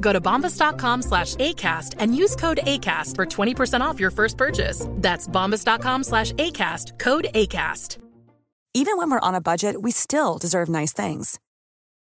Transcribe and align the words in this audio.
Go 0.00 0.12
to 0.12 0.20
bombas.com 0.20 1.02
slash 1.02 1.36
ACAST 1.36 1.94
and 1.98 2.16
use 2.16 2.36
code 2.36 2.60
ACAST 2.64 3.16
for 3.16 3.26
20% 3.26 3.80
off 3.80 4.00
your 4.00 4.10
first 4.10 4.36
purchase. 4.36 4.86
That's 4.96 5.28
bombas.com 5.28 6.04
slash 6.04 6.32
ACAST, 6.32 6.98
code 6.98 7.28
ACAST. 7.34 7.98
Even 8.72 8.96
when 8.96 9.10
we're 9.10 9.28
on 9.28 9.34
a 9.34 9.40
budget, 9.40 9.82
we 9.82 9.90
still 9.90 10.38
deserve 10.38 10.68
nice 10.68 10.92
things. 10.92 11.40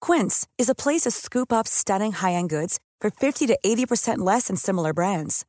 Quince 0.02 0.48
is 0.60 0.70
a 0.70 0.76
place 0.76 1.02
to 1.02 1.12
scoop 1.12 1.52
up 1.52 1.68
stunning 1.68 2.12
high 2.12 2.34
end 2.34 2.50
goods 2.50 2.80
for 3.02 3.10
50 3.10 3.48
to 3.48 3.58
80% 3.66 4.20
less 4.20 4.48
than 4.48 4.56
similar 4.56 4.94
brands. 4.94 5.46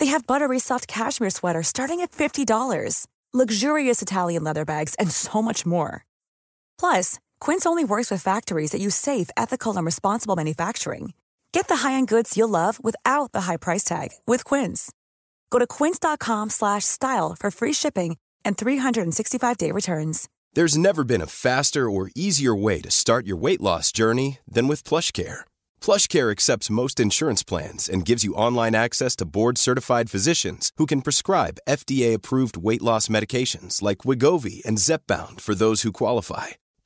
They 0.00 0.06
have 0.06 0.26
buttery 0.26 0.58
soft 0.58 0.88
cashmere 0.88 1.30
sweaters 1.30 1.68
starting 1.68 2.00
at 2.00 2.10
$50, 2.10 3.06
luxurious 3.32 4.02
Italian 4.02 4.42
leather 4.42 4.64
bags, 4.64 4.96
and 4.96 5.12
so 5.12 5.40
much 5.40 5.64
more. 5.64 6.04
Plus, 6.76 7.20
Quince 7.38 7.64
only 7.64 7.84
works 7.84 8.10
with 8.10 8.20
factories 8.20 8.72
that 8.72 8.80
use 8.80 8.96
safe, 8.96 9.30
ethical, 9.36 9.76
and 9.76 9.86
responsible 9.86 10.34
manufacturing. 10.34 11.12
Get 11.52 11.68
the 11.68 11.76
high-end 11.76 12.08
goods 12.08 12.36
you'll 12.36 12.48
love 12.48 12.82
without 12.82 13.32
the 13.32 13.42
high 13.42 13.58
price 13.58 13.84
tag 13.84 14.08
with 14.26 14.42
Quince. 14.42 14.90
Go 15.50 15.58
to 15.58 15.66
quince.com 15.66 16.50
slash 16.50 16.84
style 16.84 17.36
for 17.38 17.50
free 17.50 17.74
shipping 17.74 18.16
and 18.44 18.56
365-day 18.56 19.70
returns. 19.70 20.28
There's 20.54 20.76
never 20.76 21.04
been 21.04 21.20
a 21.22 21.26
faster 21.26 21.88
or 21.90 22.10
easier 22.14 22.54
way 22.54 22.80
to 22.80 22.90
start 22.90 23.26
your 23.26 23.36
weight 23.36 23.60
loss 23.60 23.92
journey 23.92 24.38
than 24.48 24.66
with 24.66 24.82
PlushCare. 24.84 25.40
PlushCare 25.80 26.30
accepts 26.30 26.70
most 26.70 26.98
insurance 27.00 27.42
plans 27.42 27.88
and 27.88 28.04
gives 28.04 28.24
you 28.24 28.34
online 28.34 28.74
access 28.74 29.14
to 29.16 29.24
board-certified 29.26 30.10
physicians 30.10 30.72
who 30.78 30.86
can 30.86 31.00
prescribe 31.02 31.58
FDA-approved 31.68 32.56
weight 32.56 32.82
loss 32.82 33.08
medications 33.08 33.82
like 33.82 33.98
Wigovi 33.98 34.64
and 34.64 34.78
Zepbound 34.78 35.40
for 35.40 35.54
those 35.54 35.82
who 35.82 35.92
qualify. 35.92 36.48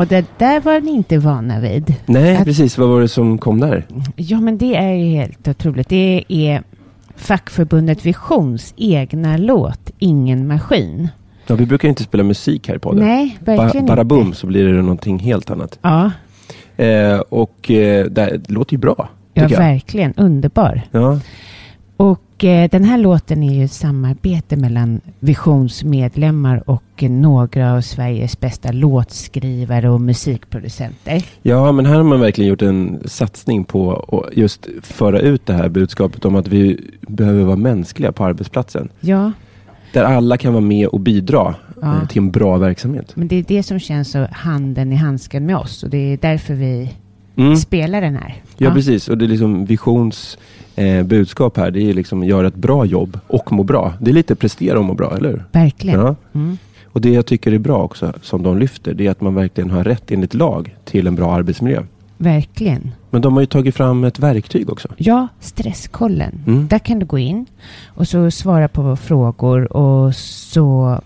Och 0.00 0.06
det 0.06 0.24
där 0.38 0.60
var 0.60 0.80
ni 0.80 0.90
inte 0.90 1.18
vana 1.18 1.60
vid. 1.60 1.94
Nej, 2.06 2.36
Att- 2.36 2.44
precis. 2.44 2.78
Vad 2.78 2.88
var 2.88 3.00
det 3.00 3.08
som 3.08 3.38
kom 3.38 3.60
där? 3.60 3.86
Ja, 4.16 4.40
men 4.40 4.58
det 4.58 4.76
är 4.76 4.92
ju 4.92 5.04
helt 5.16 5.48
otroligt. 5.48 5.88
Det 5.88 6.24
är 6.28 6.62
fackförbundet 7.16 8.06
Visions 8.06 8.74
egna 8.76 9.36
låt 9.36 9.90
Ingen 9.98 10.46
maskin. 10.46 11.08
Ja, 11.46 11.54
vi 11.54 11.66
brukar 11.66 11.88
inte 11.88 12.02
spela 12.02 12.22
musik 12.22 12.68
här 12.68 12.76
i 12.76 12.78
podden. 12.78 13.04
Nej, 13.06 13.38
verkligen 13.40 13.86
Bara 13.86 14.04
bum 14.04 14.20
inte. 14.20 14.38
så 14.38 14.46
blir 14.46 14.64
det 14.64 14.82
någonting 14.82 15.18
helt 15.18 15.50
annat. 15.50 15.78
Ja, 15.82 16.10
Eh, 16.76 17.18
och 17.18 17.70
eh, 17.70 18.06
det, 18.06 18.40
låter 18.50 18.72
ju 18.74 18.78
bra. 18.78 19.08
ja 19.34 19.48
verkligen. 19.48 20.14
Underbar. 20.16 20.82
Ja, 20.90 21.20
Och 22.00 22.44
eh, 22.44 22.70
den 22.70 22.84
här 22.84 22.98
låten 22.98 23.42
är 23.42 23.54
ju 23.54 23.64
ett 23.64 23.72
samarbete 23.72 24.56
mellan 24.56 25.00
Visions 25.18 25.84
medlemmar 25.84 26.70
och 26.70 27.02
några 27.02 27.72
av 27.74 27.80
Sveriges 27.80 28.40
bästa 28.40 28.72
låtskrivare 28.72 29.90
och 29.90 30.00
musikproducenter. 30.00 31.24
ja, 31.42 31.72
men 31.72 31.86
här 31.86 31.94
har 31.96 32.02
man 32.02 32.20
verkligen 32.20 32.48
gjort 32.50 32.62
en 32.62 32.98
satsning 33.04 33.64
på 33.64 33.92
att 34.26 34.36
just 34.36 34.66
föra 34.82 35.20
ut 35.20 35.46
det 35.46 35.52
här 35.52 35.68
budskapet 35.68 36.24
om 36.24 36.36
att 36.36 36.48
vi 36.48 36.80
behöver 37.00 37.44
vara 37.44 37.56
mänskliga 37.56 38.12
på 38.12 38.24
arbetsplatsen. 38.24 38.88
Ja, 39.00 39.32
Där 39.92 40.04
alla 40.04 40.36
kan 40.36 40.52
vara 40.52 40.64
med 40.64 40.86
och 40.88 41.00
bidra 41.00 41.54
Ja. 41.82 41.96
eh, 42.02 42.08
till 42.08 42.18
en 42.18 42.30
bra 42.30 42.56
verksamhet. 42.58 43.12
men 43.16 43.28
det 43.28 43.36
är 43.36 43.44
det 43.48 43.62
som 43.62 43.78
känns 43.78 44.10
så 44.10 44.26
handen 44.32 44.92
i 44.92 44.96
handsken 44.96 45.46
med 45.46 45.56
oss 45.56 45.82
och 45.82 45.90
det 45.90 45.98
är 46.12 46.18
därför 46.22 46.54
vi 46.54 46.92
Mm. 47.36 47.56
spelar 47.56 48.00
den 48.00 48.16
här. 48.16 48.34
Ja, 48.56 48.70
precis. 48.70 49.08
Och 49.08 49.18
det 49.18 49.24
är 49.24 49.28
liksom 49.28 49.64
Visions 49.64 50.38
eh, 50.76 51.02
budskap 51.02 51.56
här. 51.56 51.70
Det 51.70 51.90
är 51.90 51.94
liksom 51.94 52.24
göra 52.24 52.46
ett 52.46 52.54
bra 52.54 52.84
jobb 52.84 53.20
och 53.26 53.52
må 53.52 53.62
bra. 53.62 53.94
Det 54.00 54.10
är 54.10 54.14
lite 54.14 54.34
prestera 54.34 54.78
och 54.78 54.84
må 54.84 54.94
bra, 54.94 55.16
eller 55.16 55.28
hur? 55.30 55.44
Verkligen. 55.52 56.00
Ja. 56.00 56.16
Mm. 56.32 56.58
Och 56.92 57.00
det 57.00 57.10
jag 57.10 57.26
tycker 57.26 57.52
är 57.52 57.58
bra 57.58 57.82
också, 57.82 58.12
som 58.22 58.42
de 58.42 58.58
lyfter, 58.58 58.94
det 58.94 59.06
är 59.06 59.10
att 59.10 59.20
man 59.20 59.34
verkligen 59.34 59.70
har 59.70 59.84
rätt 59.84 60.10
enligt 60.10 60.34
lag 60.34 60.76
till 60.84 61.06
en 61.06 61.14
bra 61.14 61.32
arbetsmiljö. 61.32 61.82
Verkligen. 62.16 62.90
Men 63.10 63.22
de 63.22 63.34
har 63.34 63.40
ju 63.40 63.46
tagit 63.46 63.74
fram 63.74 64.04
ett 64.04 64.18
verktyg 64.18 64.70
också. 64.70 64.88
Ja, 64.96 65.28
stresskollen. 65.40 66.44
Mm. 66.46 66.68
Där 66.68 66.78
kan 66.78 66.98
du 66.98 67.06
gå 67.06 67.18
in 67.18 67.46
och 67.86 68.08
så 68.08 68.30
svara 68.30 68.68
på 68.68 68.96
frågor 68.96 69.72
och 69.76 70.14
så 70.14 70.98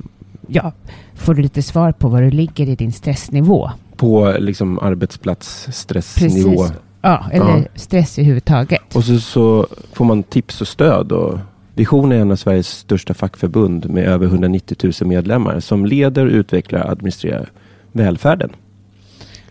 ja, 0.47 0.73
får 1.15 1.34
du 1.34 1.43
lite 1.43 1.63
svar 1.63 1.93
på 1.93 2.09
var 2.09 2.23
du 2.23 2.31
ligger 2.31 2.69
i 2.69 2.75
din 2.75 2.93
stressnivå. 2.93 3.71
På 4.04 4.34
liksom 4.38 4.78
arbetsplatsstressnivå. 4.78 6.50
Precis. 6.62 6.76
Ja, 7.03 7.25
eller 7.32 7.47
Ja. 7.59 7.62
stress 7.75 8.19
i 8.19 8.22
huvud 8.25 8.44
taget. 8.44 8.97
Och 8.97 9.04
så, 9.04 9.19
så 9.20 9.66
får 9.92 10.04
man 10.04 10.22
tips 10.22 10.60
och 10.60 10.69
stöd. 10.69 11.12
Och 11.12 11.38
Vision 11.75 12.12
är 12.12 12.16
en 12.16 12.31
av 12.32 12.37
Sveriges 12.37 12.69
största 12.69 13.15
fackförbund 13.15 13.91
med 13.91 14.04
över 14.04 14.26
190 14.26 14.76
000 15.00 15.09
medlemmar 15.09 15.60
som 15.60 15.87
leder, 15.87 16.26
utvecklar 16.26 16.81
och 16.84 16.91
administrerar 16.91 17.48
välfärden. 17.92 18.50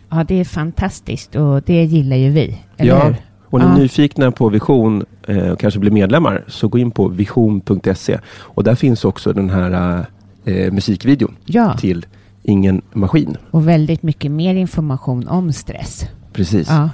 Ja, 0.09 0.23
det 0.27 0.39
är 0.39 0.45
fantastiskt 0.45 1.35
och 1.35 1.61
det 1.61 1.83
gillar 1.83 2.15
ju 2.17 2.29
vi. 2.31 2.57
Ja, 2.77 3.03
hur? 3.05 3.15
och 3.45 3.59
ni 3.59 3.65
är 3.65 3.69
Ja. 3.69 3.77
nyfikna 3.77 4.31
på 4.31 4.49
Vision 4.49 5.05
eh, 5.27 5.49
och 5.49 5.59
kanske 5.59 5.79
blir 5.79 5.91
medlemmar 5.91 6.43
så 6.47 6.67
gå 6.67 6.77
in 6.77 6.91
på 6.91 7.07
vision.se 7.07 8.19
och 8.39 8.63
där 8.63 8.75
finns 8.75 9.05
också 9.05 9.33
den 9.33 9.49
här 9.49 10.05
eh, 10.45 10.71
musikvideon 10.73 11.35
Ja, 11.45 11.77
till 11.77 12.05
Ingen 12.43 12.81
maskin. 12.93 13.37
och 13.51 13.67
väldigt 13.67 14.03
mycket 14.03 14.31
mer 14.31 14.55
information 14.55 15.27
om 15.27 15.53
stress. 15.53 16.05
Precis. 16.33 16.69
Ja. 16.69 16.89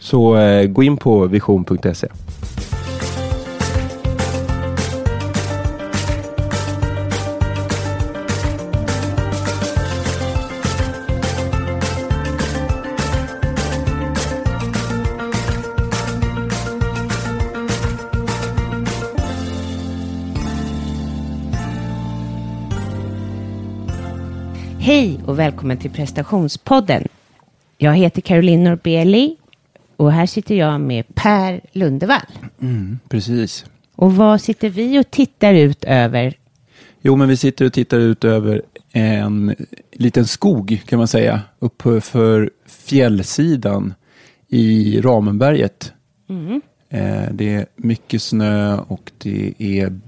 Så 0.00 0.36
eh, 0.36 0.66
gå 0.66 0.82
in 0.82 0.96
på 0.96 1.26
vision.se. 1.26 2.08
Hej 24.84 25.20
och 25.26 25.38
välkommen 25.38 25.78
till 25.78 25.90
prestationspodden. 25.90 27.08
Jag 27.78 27.94
heter 27.94 28.20
Caroline 28.20 28.64
Norbeli 28.64 29.36
och 29.96 30.12
här 30.12 30.26
sitter 30.26 30.54
jag 30.54 30.80
med 30.80 31.14
Per 31.14 31.60
Lundevall. 31.72 32.26
Precis. 33.08 33.66
Och 33.94 34.16
vad 34.16 34.40
sitter 34.40 34.68
vi 34.68 34.98
och 34.98 35.10
tittar 35.10 35.54
ut 35.54 35.84
över? 35.84 36.34
Jo, 37.02 37.16
men 37.16 37.28
vi 37.28 37.36
sitter 37.36 37.64
och 37.64 37.72
tittar 37.72 37.98
ut 37.98 38.24
över 38.24 38.62
en 38.92 39.54
liten 39.92 40.26
skog 40.26 40.82
kan 40.86 40.98
man 40.98 41.08
säga. 41.08 41.40
Uppe 41.58 42.00
för 42.00 42.50
fjällsidan 42.66 43.94
i 44.48 45.00
Ramenberget. 45.00 45.92
Mm. 46.28 46.62
Eh, 46.88 47.32
det 47.32 47.54
är 47.54 47.66
mycket 47.76 48.22
snö 48.22 48.76
och 48.76 49.12
det 49.18 49.54
är 49.58 50.00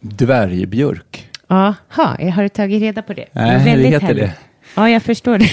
dvärgbjörk. 0.00 1.28
Jaha, 1.52 2.30
har 2.34 2.42
du 2.42 2.48
tagit 2.48 2.82
reda 2.82 3.02
på 3.02 3.12
det? 3.12 3.26
Nej, 3.32 3.76
det 3.76 3.88
heter 3.88 4.00
härligt. 4.06 4.22
det. 4.24 4.32
Ja, 4.76 4.90
jag 4.90 5.02
förstår 5.02 5.38
det. 5.38 5.50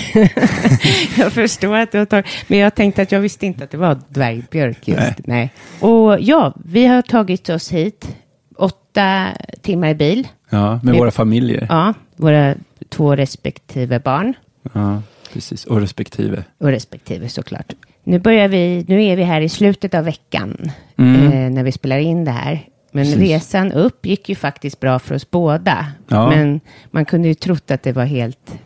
jag 1.21 1.33
förstår 1.33 1.75
att 1.77 1.91
du 1.91 1.97
har 1.97 2.05
tagit... 2.05 2.25
Men 2.47 2.59
jag 2.59 2.75
tänkte 2.75 3.01
att 3.01 3.11
jag 3.11 3.19
visste 3.19 3.45
inte 3.45 3.63
att 3.63 3.71
det 3.71 3.77
var 3.77 3.99
dvärgbjörk 4.09 4.87
just. 4.87 4.99
Nej. 4.99 5.15
Nej. 5.25 5.51
Och 5.79 6.17
ja, 6.21 6.53
vi 6.65 6.85
har 6.85 7.01
tagit 7.01 7.49
oss 7.49 7.71
hit. 7.71 8.15
Åtta 8.57 9.27
timmar 9.61 9.87
i 9.89 9.95
bil. 9.95 10.27
Ja, 10.49 10.79
med 10.83 10.93
Vi- 10.93 10.99
våra 10.99 11.11
familjer. 11.11 11.65
Ja, 11.69 11.93
våra 12.15 12.55
två 12.89 13.15
respektive 13.15 13.99
barn. 13.99 14.33
Ja, 14.73 15.01
precis. 15.33 15.65
Och 15.65 15.81
respektive. 15.81 16.43
Och 16.59 16.67
respektive 16.67 17.29
såklart. 17.29 17.73
Nu 18.03 18.19
börjar 18.19 18.47
vi, 18.47 18.85
nu 18.87 19.03
är 19.05 19.15
vi 19.15 19.23
här 19.23 19.41
i 19.41 19.49
slutet 19.49 19.93
av 19.93 20.03
veckan. 20.05 20.71
Mm. 20.97 21.31
Eh, 21.31 21.49
när 21.51 21.63
vi 21.63 21.71
spelar 21.71 21.97
in 21.97 22.25
det 22.25 22.31
här. 22.31 22.61
Men 22.91 23.05
Precis. 23.05 23.19
resan 23.19 23.71
upp 23.71 24.05
gick 24.05 24.29
ju 24.29 24.35
faktiskt 24.35 24.79
bra 24.79 24.99
för 24.99 25.15
oss 25.15 25.31
båda. 25.31 25.87
Ja. 26.07 26.29
Men 26.29 26.59
man 26.91 27.05
kunde 27.05 27.27
ju 27.27 27.33
trott 27.33 27.71
att 27.71 27.83
det 27.83 27.91
var 27.91 28.05
helt... 28.05 28.59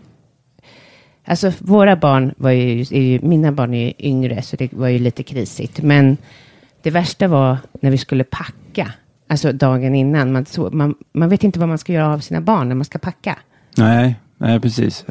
Alltså 1.25 1.52
våra 1.60 1.96
barn 1.96 2.34
var 2.38 2.52
ju, 2.52 2.84
ju, 2.84 3.20
mina 3.22 3.52
barn 3.52 3.74
är 3.74 3.86
ju 3.86 3.94
yngre 4.00 4.42
så 4.42 4.56
det 4.56 4.74
var 4.74 4.88
ju 4.88 5.00
lite 5.00 5.24
krisigt. 5.24 5.81
Men 5.81 6.18
det 6.81 6.90
värsta 6.90 7.28
var 7.28 7.58
när 7.81 7.92
vi 7.92 7.98
skulle 7.98 8.24
packa. 8.24 8.92
Alltså 9.28 9.52
dagen 9.52 9.96
innan. 9.96 10.31
Man, 10.31 10.46
så, 10.46 10.70
man, 10.72 10.96
man 11.14 11.30
vet 11.30 11.44
inte 11.44 11.60
vad 11.60 11.70
man 11.70 11.78
ska 11.78 11.94
göra 11.94 12.14
av 12.14 12.20
sina 12.20 12.42
barn 12.42 12.68
när 12.70 12.75
man 12.75 12.86
ska 12.86 13.00
packa. 13.00 13.38
Nej, 13.78 14.16
nej 14.38 14.60
precis. 14.60 15.06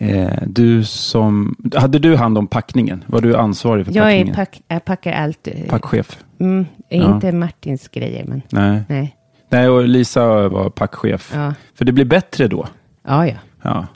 Eh, 0.00 0.28
du 0.46 0.84
som, 0.84 1.56
hade 1.76 1.98
du 1.98 2.16
hand 2.16 2.38
om 2.38 2.46
packningen? 2.46 3.04
Var 3.06 3.20
du 3.20 3.36
ansvarig 3.36 3.86
för 3.86 3.92
Jag, 3.92 4.06
är 4.06 4.10
packningen? 4.10 4.34
pack, 4.34 4.62
jag 4.68 4.84
packar 4.84 5.12
allt. 5.12 5.48
eh, 5.48 5.54
Packchef? 5.68 6.23
Mm, 6.40 6.66
Ja. 6.88 7.14
Inte 7.14 7.32
Martins 7.32 7.88
grejer, 7.88 8.24
men 8.28 8.42
Nej. 8.50 8.82
nej. 8.88 9.16
Nej, 9.48 9.68
och 9.68 9.88
Lisa 9.88 10.48
var 10.48 10.70
packchef. 10.70 11.32
Ja, 11.34 11.54
För 11.74 11.84
det 11.84 11.92
blir 11.92 12.04
bättre 12.04 12.48
då. 12.48 12.66
ja. 13.06 13.26
ja. 13.26 13.34
Ja. 13.62 13.86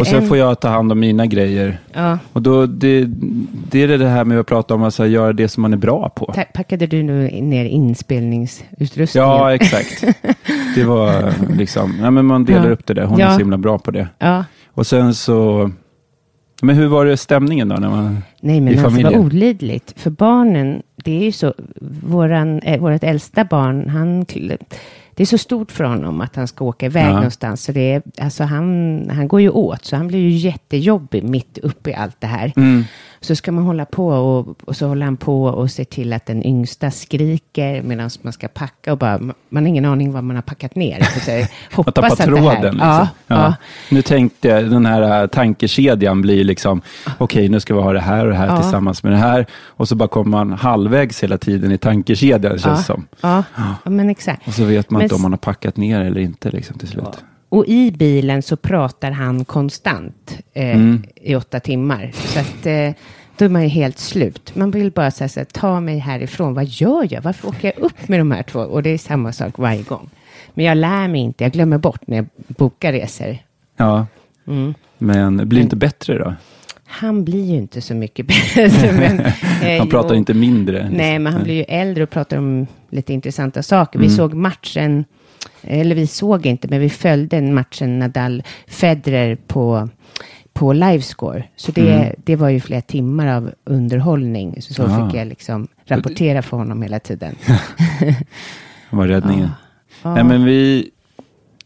Och 0.00 0.06
sen 0.06 0.22
en- 0.22 0.28
får 0.28 0.36
jag 0.36 0.60
ta 0.60 0.68
hand 0.68 0.92
om 0.92 1.00
mina 1.00 1.26
grejer. 1.26 1.78
ja. 1.92 2.18
Och 2.32 2.42
då, 2.42 2.66
det, 2.66 3.04
det 3.70 3.82
är 3.82 3.98
det 3.98 4.08
här 4.08 4.24
med 4.24 4.40
att 4.40 4.46
prata 4.46 4.74
om 4.74 4.82
att 4.82 4.94
så 4.94 5.02
här, 5.02 5.10
göra 5.10 5.32
det 5.32 5.48
som 5.48 5.62
man 5.62 5.72
är 5.72 5.76
bra 5.76 6.08
på. 6.08 6.32
Ta- 6.32 6.44
Packade 6.54 6.86
du 6.86 7.02
nu 7.02 7.28
ner 7.42 7.64
inspelningsutrustningen? 7.64 9.28
Ja, 9.28 9.54
exakt. 9.54 10.04
Det 10.74 10.84
var 10.84 11.32
liksom, 11.56 11.94
ja, 12.02 12.10
men 12.10 12.26
man 12.26 12.44
delar 12.44 12.66
Ja. 12.66 12.72
upp 12.72 12.86
det 12.86 12.94
där. 12.94 13.04
Hon 13.04 13.20
är 13.20 13.30
så 13.32 13.38
himla 13.38 13.58
bra 13.58 13.78
på 13.78 13.90
det. 13.90 14.08
Ja. 14.18 14.44
Och 14.74 14.86
sen 14.86 15.14
så, 15.14 15.70
men 16.62 16.76
hur 16.76 16.86
var 16.86 17.04
det 17.06 17.16
stämningen 17.16 17.68
då? 17.68 17.76
När 17.76 17.88
man, 17.90 18.22
Nej, 18.40 18.60
men 18.60 18.72
I 18.72 18.76
alltså 18.76 18.90
det 18.90 18.96
var 19.04 19.10
familjen? 19.10 19.20
olidligt. 19.26 20.00
För 20.00 20.10
barnen, 20.10 20.82
det 21.04 21.20
är 21.20 21.24
ju 21.24 21.32
så, 21.32 21.54
våran, 22.02 22.58
eh, 22.58 22.80
vårt 22.80 23.04
äldsta 23.04 23.44
barn, 23.44 23.88
han, 23.88 24.24
det 25.14 25.22
är 25.22 25.26
så 25.26 25.38
stort 25.38 25.72
för 25.72 25.84
honom 25.84 26.20
att 26.20 26.36
han 26.36 26.48
ska 26.48 26.64
åka 26.64 26.86
iväg 26.86 27.06
Ja. 27.06 27.14
någonstans. 27.14 27.64
Så 27.64 27.72
det 27.72 27.92
är, 27.92 28.02
alltså 28.18 28.44
han, 28.44 29.10
han 29.10 29.28
går 29.28 29.40
ju 29.40 29.48
åt, 29.50 29.84
så 29.84 29.96
han 29.96 30.08
blir 30.08 30.18
ju 30.18 30.30
jättejobbig 30.30 31.24
mitt 31.24 31.58
uppe 31.58 31.90
i 31.90 31.94
allt 31.94 32.16
det 32.20 32.26
här. 32.26 32.52
Mm. 32.56 32.84
Så 33.22 33.36
ska 33.36 33.52
man 33.52 33.64
hålla 33.64 33.84
på 33.84 34.08
och, 34.08 34.56
och 34.64 34.76
så 34.76 34.86
håller 34.86 35.04
han 35.04 35.16
på 35.16 35.44
och 35.44 35.70
ser 35.70 35.84
till 35.84 36.12
att 36.12 36.26
den 36.26 36.46
yngsta 36.46 36.90
skriker 36.90 37.82
medan 37.82 38.10
man 38.22 38.32
ska 38.32 38.48
packa 38.48 38.92
och 38.92 38.98
bara, 38.98 39.18
man 39.48 39.62
har 39.62 39.68
ingen 39.68 39.84
aning 39.84 40.12
vad 40.12 40.24
man 40.24 40.36
har 40.36 40.42
packat 40.42 40.74
ner. 40.74 41.02
Så 41.14 41.20
så 41.20 41.30
jag 41.30 41.42
att 41.42 41.50
hoppas 41.72 41.94
tappa 41.94 42.06
att 42.06 42.18
det 42.18 42.24
tråden. 42.24 42.44
här, 42.46 42.62
Liksom. 42.62 42.78
ja, 42.78 43.08
ja. 43.26 43.54
Nu 43.90 44.02
tänkte 44.02 44.48
jag, 44.48 44.70
den 44.70 44.86
här 44.86 45.22
äh, 45.22 45.26
tankekedjan 45.26 46.22
blir 46.22 46.44
liksom, 46.44 46.82
okej 47.18 47.48
nu 47.48 47.60
ska 47.60 47.74
vi 47.74 47.80
ha 47.80 47.92
det 47.92 48.00
här 48.00 48.24
och 48.24 48.30
det 48.30 48.36
här 48.36 48.46
Ja. 48.46 48.62
tillsammans 48.62 49.02
med 49.02 49.12
det 49.12 49.18
här. 49.18 49.46
Och 49.66 49.88
så 49.88 49.94
bara 49.94 50.08
kommer 50.08 50.30
man 50.30 50.52
halvvägs 50.52 51.22
hela 51.22 51.38
tiden 51.38 51.72
i 51.72 51.78
tankekedjan 51.78 52.58
känns 52.58 52.64
ja, 52.64 52.76
som. 52.94 53.06
ja, 53.20 53.42
ja, 53.84 53.90
men 53.90 54.10
exakt. 54.10 54.48
Och 54.48 54.54
så 54.54 54.64
vet 54.64 54.90
man 54.90 54.98
Men 54.98 55.04
inte 55.04 55.14
om 55.14 55.22
man 55.22 55.32
har 55.32 55.38
packat 55.38 55.76
ner 55.76 56.00
eller 56.00 56.20
inte 56.20 56.50
liksom, 56.50 56.78
till 56.78 56.88
slut. 56.88 57.24
Och 57.52 57.64
i 57.66 57.90
bilen 57.90 58.42
så 58.42 58.56
pratar 58.56 59.10
han 59.10 59.44
konstant 59.44 60.38
eh, 60.54 60.74
Mm. 60.74 61.02
i 61.16 61.34
åtta 61.34 61.60
timmar. 61.60 62.10
Så 62.14 62.40
att 62.40 62.66
eh, 62.66 62.90
då 63.36 63.44
är 63.44 63.48
man 63.48 63.62
ju 63.62 63.68
helt 63.68 63.98
slut. 63.98 64.56
Man 64.56 64.70
vill 64.70 64.90
bara 64.90 65.10
säga 65.10 65.28
så 65.28 65.40
här, 65.40 65.44
ta 65.44 65.80
mig 65.80 65.98
härifrån. 65.98 66.54
Vad 66.54 66.64
gör 66.64 67.06
jag? 67.10 67.22
Varför 67.22 67.48
åker 67.48 67.72
jag 67.74 67.84
upp 67.84 68.08
med 68.08 68.20
de 68.20 68.30
här 68.30 68.42
två? 68.42 68.60
Och 68.60 68.82
det 68.82 68.90
är 68.90 68.98
samma 68.98 69.32
sak 69.32 69.58
varje 69.58 69.82
gång. 69.82 70.10
Men 70.54 70.64
jag 70.64 70.76
lär 70.76 71.08
mig 71.08 71.20
inte. 71.20 71.44
Jag 71.44 71.52
glömmer 71.52 71.78
bort 71.78 72.00
när 72.06 72.16
jag 72.16 72.26
bokar 72.36 72.92
resor. 72.92 73.38
Ja, 73.76 74.06
Mm. 74.46 74.74
men 74.98 75.36
det 75.36 75.44
blir 75.46 75.60
inte 75.62 75.76
bättre 75.76 76.18
då? 76.18 76.34
Han 76.86 77.24
blir 77.24 77.44
ju 77.44 77.56
inte 77.56 77.80
så 77.80 77.94
mycket 77.94 78.26
bättre. 78.54 78.92
men, 78.92 79.20
eh, 79.70 79.78
Han 79.78 79.88
pratar 79.88 80.14
jo. 80.14 80.18
inte 80.18 80.34
mindre. 80.34 80.88
Nej, 80.92 81.18
men 81.18 81.32
han 81.32 81.42
blir 81.42 81.54
ju 81.54 81.62
äldre 81.62 82.02
och 82.04 82.10
pratar 82.10 82.36
om 82.38 82.66
lite 82.90 83.12
intressanta 83.12 83.62
saker. 83.62 83.98
Vi 83.98 84.04
Mm. 84.06 84.16
såg 84.16 84.34
matchen, 84.34 85.04
eller 85.62 85.94
vi 85.94 86.06
såg 86.06 86.46
inte, 86.46 86.68
men 86.68 86.80
vi 86.80 86.90
följde 86.90 87.36
en 87.36 87.54
matchen 87.54 87.98
Nadal-Federer 88.02 89.36
på, 89.46 89.88
på 90.52 90.72
livescore. 90.72 91.44
Så 91.56 91.72
det, 91.72 91.94
Mm. 91.94 92.14
det 92.24 92.36
var 92.36 92.48
ju 92.48 92.60
flera 92.60 92.80
timmar 92.80 93.26
av 93.26 93.50
underhållning. 93.64 94.62
Så, 94.62 94.74
så 94.74 94.82
Ah. 94.86 95.06
fick 95.10 95.18
jag 95.20 95.28
liksom 95.28 95.68
rapportera 95.84 96.42
för 96.42 96.56
honom 96.56 96.82
hela 96.82 96.98
tiden. 97.00 97.34
Han 98.90 98.98
var 98.98 99.06
räddningen. 99.06 99.48
Ja. 100.02 100.14
Nej, 100.14 100.24
men 100.24 100.44
vi, 100.44 100.90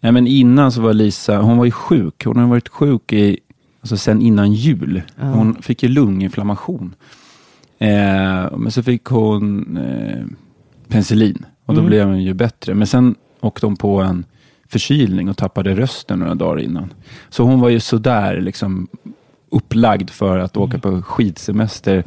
nej, 0.00 0.12
men 0.12 0.26
innan 0.26 0.72
så 0.72 0.80
var 0.80 0.92
Lisa, 0.94 1.38
hon 1.38 1.58
var 1.58 1.64
ju 1.64 1.70
sjuk. 1.70 2.24
Hon 2.24 2.36
har 2.36 2.46
varit 2.46 2.68
sjuk 2.68 3.12
i, 3.12 3.38
alltså 3.80 3.96
sen 3.96 4.22
innan 4.22 4.52
jul. 4.52 5.02
Ja. 5.16 5.24
Hon 5.24 5.62
fick 5.62 5.82
ju 5.82 5.88
lunginflammation. 5.88 6.94
Eh, 7.78 8.56
men 8.56 8.70
så 8.70 8.82
fick 8.82 9.04
hon 9.04 9.76
eh, 9.76 10.24
penicillin 10.88 11.44
och 11.66 11.74
då 11.74 11.80
Mm. 11.80 11.88
blev 11.90 12.06
hon 12.06 12.22
ju 12.22 12.34
bättre. 12.34 12.74
Men 12.74 12.86
sen 12.86 13.14
åkte 13.46 13.66
hon 13.66 13.76
på 13.76 14.00
en 14.00 14.24
förkylning 14.68 15.28
och 15.28 15.36
tappade 15.36 15.74
rösten 15.74 16.18
några 16.18 16.34
dagar 16.34 16.60
innan. 16.62 16.92
Så 17.28 17.42
hon 17.42 17.60
var 17.60 17.68
ju 17.68 17.80
sådär 17.80 18.40
liksom 18.40 18.88
upplagd 19.50 20.10
för 20.10 20.38
att 20.38 20.56
åka 20.56 20.78
på 20.78 21.02
skidsemester 21.02 22.04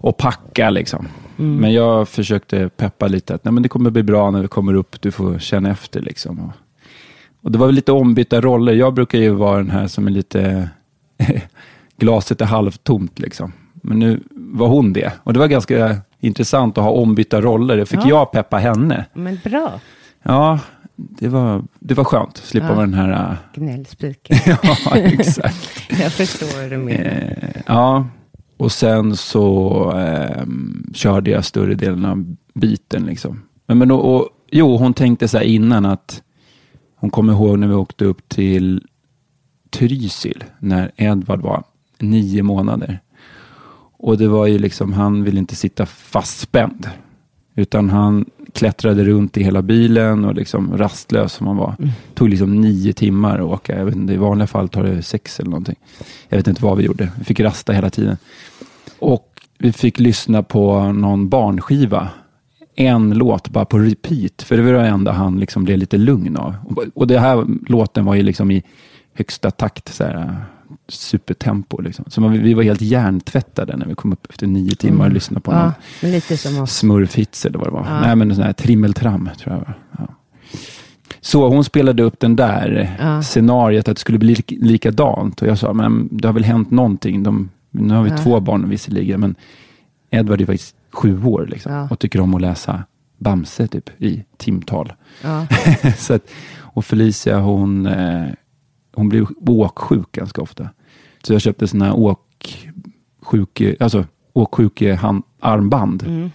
och 0.00 0.16
packa 0.16 0.70
liksom. 0.70 1.08
Mm. 1.38 1.56
Men 1.56 1.72
jag 1.72 2.08
försökte 2.08 2.68
peppa 2.68 3.06
lite 3.08 3.34
att 3.34 3.44
Nej, 3.44 3.52
men 3.52 3.62
det 3.62 3.68
kommer 3.68 3.90
bli 3.90 4.02
bra 4.02 4.30
när 4.30 4.42
vi 4.42 4.48
kommer 4.48 4.74
upp, 4.74 5.00
du 5.00 5.10
får 5.10 5.38
känna 5.38 5.70
efter 5.70 6.00
liksom. 6.00 6.40
Och, 6.40 6.52
och 7.42 7.52
det 7.52 7.58
var 7.58 7.66
väl 7.66 7.74
lite 7.74 7.92
ombytta 7.92 8.40
roller. 8.40 8.72
Jag 8.72 8.94
brukar 8.94 9.18
ju 9.18 9.30
vara 9.30 9.56
den 9.56 9.70
här 9.70 9.86
som 9.86 10.06
är 10.06 10.10
lite, 10.10 10.68
glaset 11.96 12.40
är 12.40 12.44
halvtomt 12.44 13.18
liksom. 13.18 13.52
Men 13.72 13.98
nu 13.98 14.20
var 14.30 14.68
hon 14.68 14.92
det. 14.92 15.12
Och 15.22 15.32
det 15.32 15.38
var 15.38 15.46
ganska 15.46 15.96
intressant 16.20 16.78
att 16.78 16.84
ha 16.84 16.90
ombytta 16.90 17.40
roller. 17.40 17.76
Det 17.76 17.86
fick 17.86 18.00
Ja. 18.00 18.08
jag 18.08 18.32
peppa 18.32 18.56
henne. 18.56 19.04
Men 19.12 19.38
bra, 19.44 19.80
Ja, 20.22 20.60
det 20.96 21.28
var, 21.28 21.64
det 21.78 21.94
var 21.94 22.04
skönt. 22.04 22.36
Slippa 22.36 22.66
Ja. 22.66 22.74
vara 22.74 22.86
den 22.86 22.94
här... 22.94 23.30
äh, 23.32 23.36
gnällspiken. 23.54 24.38
ja, 24.62 24.96
exakt. 24.96 25.82
jag 26.00 26.12
förstår 26.12 26.60
vad 26.60 26.70
du 26.70 26.76
menar. 26.76 27.04
Eh, 27.04 27.62
ja, 27.66 28.06
och 28.56 28.72
sen 28.72 29.16
så 29.16 29.90
ehm, 29.96 30.90
körde 30.94 31.30
jag 31.30 31.44
större 31.44 31.74
delen 31.74 32.04
av 32.04 32.36
biten. 32.54 33.02
Liksom. 33.06 33.42
Men, 33.66 33.78
men 33.78 33.90
och, 33.90 34.14
och, 34.16 34.28
jo, 34.50 34.76
hon 34.76 34.94
tänkte 34.94 35.28
så 35.28 35.38
här 35.38 35.44
innan 35.44 35.86
att 35.86 36.22
hon 36.96 37.10
kommer 37.10 37.32
ihåg 37.32 37.58
när 37.58 37.66
vi 37.68 37.74
åkte 37.74 38.04
upp 38.04 38.28
till 38.28 38.86
Trysil 39.70 40.44
när 40.58 40.90
Edvard 40.96 41.40
var 41.40 41.64
nio 41.98 42.42
månader. 42.42 43.00
Och 43.98 44.18
det 44.18 44.28
var 44.28 44.46
ju 44.46 44.58
liksom, 44.58 44.92
han 44.92 45.24
ville 45.24 45.38
inte 45.38 45.56
sitta 45.56 45.86
fastspänd. 45.86 46.88
Utan 47.54 47.90
han 47.90 48.24
klättrade 48.52 49.04
runt 49.04 49.36
i 49.36 49.42
hela 49.42 49.62
bilen 49.62 50.24
och 50.24 50.34
liksom 50.34 50.78
rastlös 50.78 51.32
som 51.32 51.46
han 51.46 51.56
var. 51.56 51.74
Mm. 51.78 51.90
tog 52.14 52.28
liksom 52.28 52.60
nio 52.60 52.92
timmar 52.92 53.38
att 53.38 53.44
åka. 53.44 53.78
Jag 53.78 53.84
vet 53.84 53.96
inte, 53.96 54.12
I 54.12 54.16
vanliga 54.16 54.46
fall 54.46 54.68
tar 54.68 54.82
det 54.84 55.02
sex 55.02 55.40
eller 55.40 55.50
någonting. 55.50 55.76
Jag 56.28 56.36
vet 56.36 56.48
inte 56.48 56.62
vad 56.62 56.76
vi 56.78 56.84
gjorde. 56.84 57.12
Vi 57.18 57.24
fick 57.24 57.40
rasta 57.40 57.72
hela 57.72 57.90
tiden. 57.90 58.16
Och 58.98 59.26
vi 59.58 59.72
fick 59.72 59.98
lyssna 60.00 60.42
på 60.42 60.92
någon 60.92 61.28
barnskiva. 61.28 62.08
En 62.74 63.10
låt 63.10 63.48
bara 63.48 63.64
på 63.64 63.78
repeat. 63.78 64.42
För 64.42 64.56
det 64.56 64.62
var 64.62 64.72
det 64.72 64.86
enda 64.88 65.12
han 65.12 65.40
liksom 65.40 65.64
blev 65.64 65.78
lite 65.78 65.98
lugn 65.98 66.36
av. 66.36 66.54
Och- 66.64 66.84
Och 66.94 67.06
det 67.06 67.18
här 67.20 67.46
låten 67.70 68.04
var 68.04 68.14
ju 68.14 68.22
liksom 68.22 68.50
i 68.50 68.62
högsta 69.14 69.50
takt. 69.50 69.94
Så 69.94 70.04
här, 70.04 70.36
supertempo. 70.90 71.80
Liksom. 71.80 72.04
Så 72.08 72.20
man, 72.20 72.32
vi 72.42 72.54
var 72.54 72.62
helt 72.62 72.80
hjärntvättade 72.80 73.76
när 73.76 73.86
vi 73.86 73.94
kom 73.94 74.12
upp 74.12 74.26
efter 74.30 74.46
nio 74.46 74.74
timmar 74.74 75.06
och 75.06 75.12
lyssnade 75.12 75.40
på 75.40 75.50
någon 75.52 75.60
Ja, 75.60 75.72
men 76.02 76.10
lite 76.12 76.36
som 76.36 76.66
smurfhits 76.66 77.46
eller 77.46 77.58
vad 77.58 77.66
det 77.68 77.72
var. 77.72 77.86
Ja. 77.88 78.00
Nej, 78.00 78.16
men 78.16 78.30
en 78.30 78.34
sån 78.36 78.44
här 78.44 78.52
trimmeltram 78.52 79.30
tror 79.38 79.54
jag. 79.56 79.72
Ja. 79.98 80.06
Så 81.20 81.48
hon 81.48 81.64
spelade 81.64 82.02
upp 82.02 82.20
den 82.20 82.36
där 82.36 82.96
Ja. 83.00 83.22
scenariet 83.22 83.88
att 83.88 83.96
det 83.96 84.00
skulle 84.00 84.18
bli 84.18 84.34
lik- 84.34 84.58
likadant. 84.60 85.42
Och 85.42 85.48
jag 85.48 85.58
sa, 85.58 85.72
men 85.72 86.08
det 86.12 86.28
har 86.28 86.32
väl 86.32 86.44
hänt 86.44 86.70
någonting. 86.70 87.22
De, 87.22 87.48
nu 87.70 87.94
har 87.94 88.02
vi 88.02 88.10
två 88.10 88.40
barn 88.40 88.68
visserligen, 88.68 89.20
men 89.20 89.34
Edvard 90.10 90.40
är 90.40 90.46
faktiskt 90.46 90.76
sju 90.92 91.24
år 91.24 91.46
liksom, 91.50 91.88
och 91.90 91.98
tycker 91.98 92.20
om 92.20 92.34
att 92.34 92.40
läsa 92.40 92.84
Bamse 93.18 93.66
typ, 93.66 93.90
i 94.02 94.24
timtal. 94.36 94.92
Så 95.96 96.14
att, 96.14 96.22
och 96.58 96.84
Felicia 96.84 97.38
hon, 97.40 97.86
eh, 97.86 98.26
hon 98.92 99.08
blir 99.08 99.26
åksjuk 99.46 100.12
ganska 100.12 100.42
ofta. 100.42 100.68
Så 101.22 101.32
jag 101.32 101.40
köpte 101.40 101.66
sådana 101.66 101.84
här 101.84 101.98
åksjuke, 101.98 103.76
alltså 103.80 104.04
åksjuke 104.32 104.94
hand, 104.94 105.22
armband. 105.40 106.02
Mm. 106.02 106.30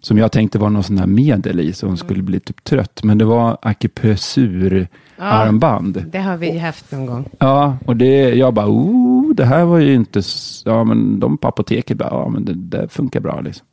Som 0.00 0.18
jag 0.18 0.32
tänkte 0.32 0.58
var 0.58 0.70
någon 0.70 0.82
sån 0.82 0.98
här 0.98 1.06
medel 1.06 1.60
i, 1.60 1.72
så 1.72 1.86
hon 1.86 1.96
skulle 1.96 2.22
bli 2.22 2.40
typ 2.40 2.64
trött. 2.64 3.00
Men 3.02 3.18
det 3.18 3.24
var 3.24 3.58
akupressurarmband. 3.62 6.04
Det 6.12 6.18
har 6.18 6.36
vi 6.36 6.58
haft 6.58 6.92
någon 6.92 7.06
gång. 7.06 7.24
Ja, 7.38 7.76
och 7.86 7.96
det, 7.96 8.34
jag 8.34 8.54
bara, 8.54 8.66
oh, 8.66 9.34
det 9.34 9.44
här 9.44 9.64
var 9.64 9.78
ju 9.78 9.94
inte, 9.94 10.22
ja 10.64 10.84
men 10.84 11.20
de 11.20 11.38
på 11.38 11.48
apoteket 11.48 11.96
bara, 11.96 12.08
ja 12.10 12.28
men 12.28 12.44
det, 12.44 12.54
det 12.54 12.88
funkar 12.88 13.20
bra 13.20 13.40
liksom. 13.40 13.66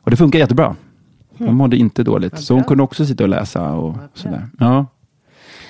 Och 0.00 0.10
det 0.10 0.16
funkar 0.16 0.38
jättebra. 0.38 0.76
Hon 1.38 1.54
mådde 1.54 1.76
inte 1.76 2.02
dåligt. 2.02 2.38
Så 2.38 2.54
hon 2.54 2.64
kunde 2.64 2.82
också 2.82 3.06
sitta 3.06 3.24
och 3.24 3.30
läsa 3.30 3.72
och 3.72 3.96
sådär. 4.14 4.48
Ja. 4.58 4.86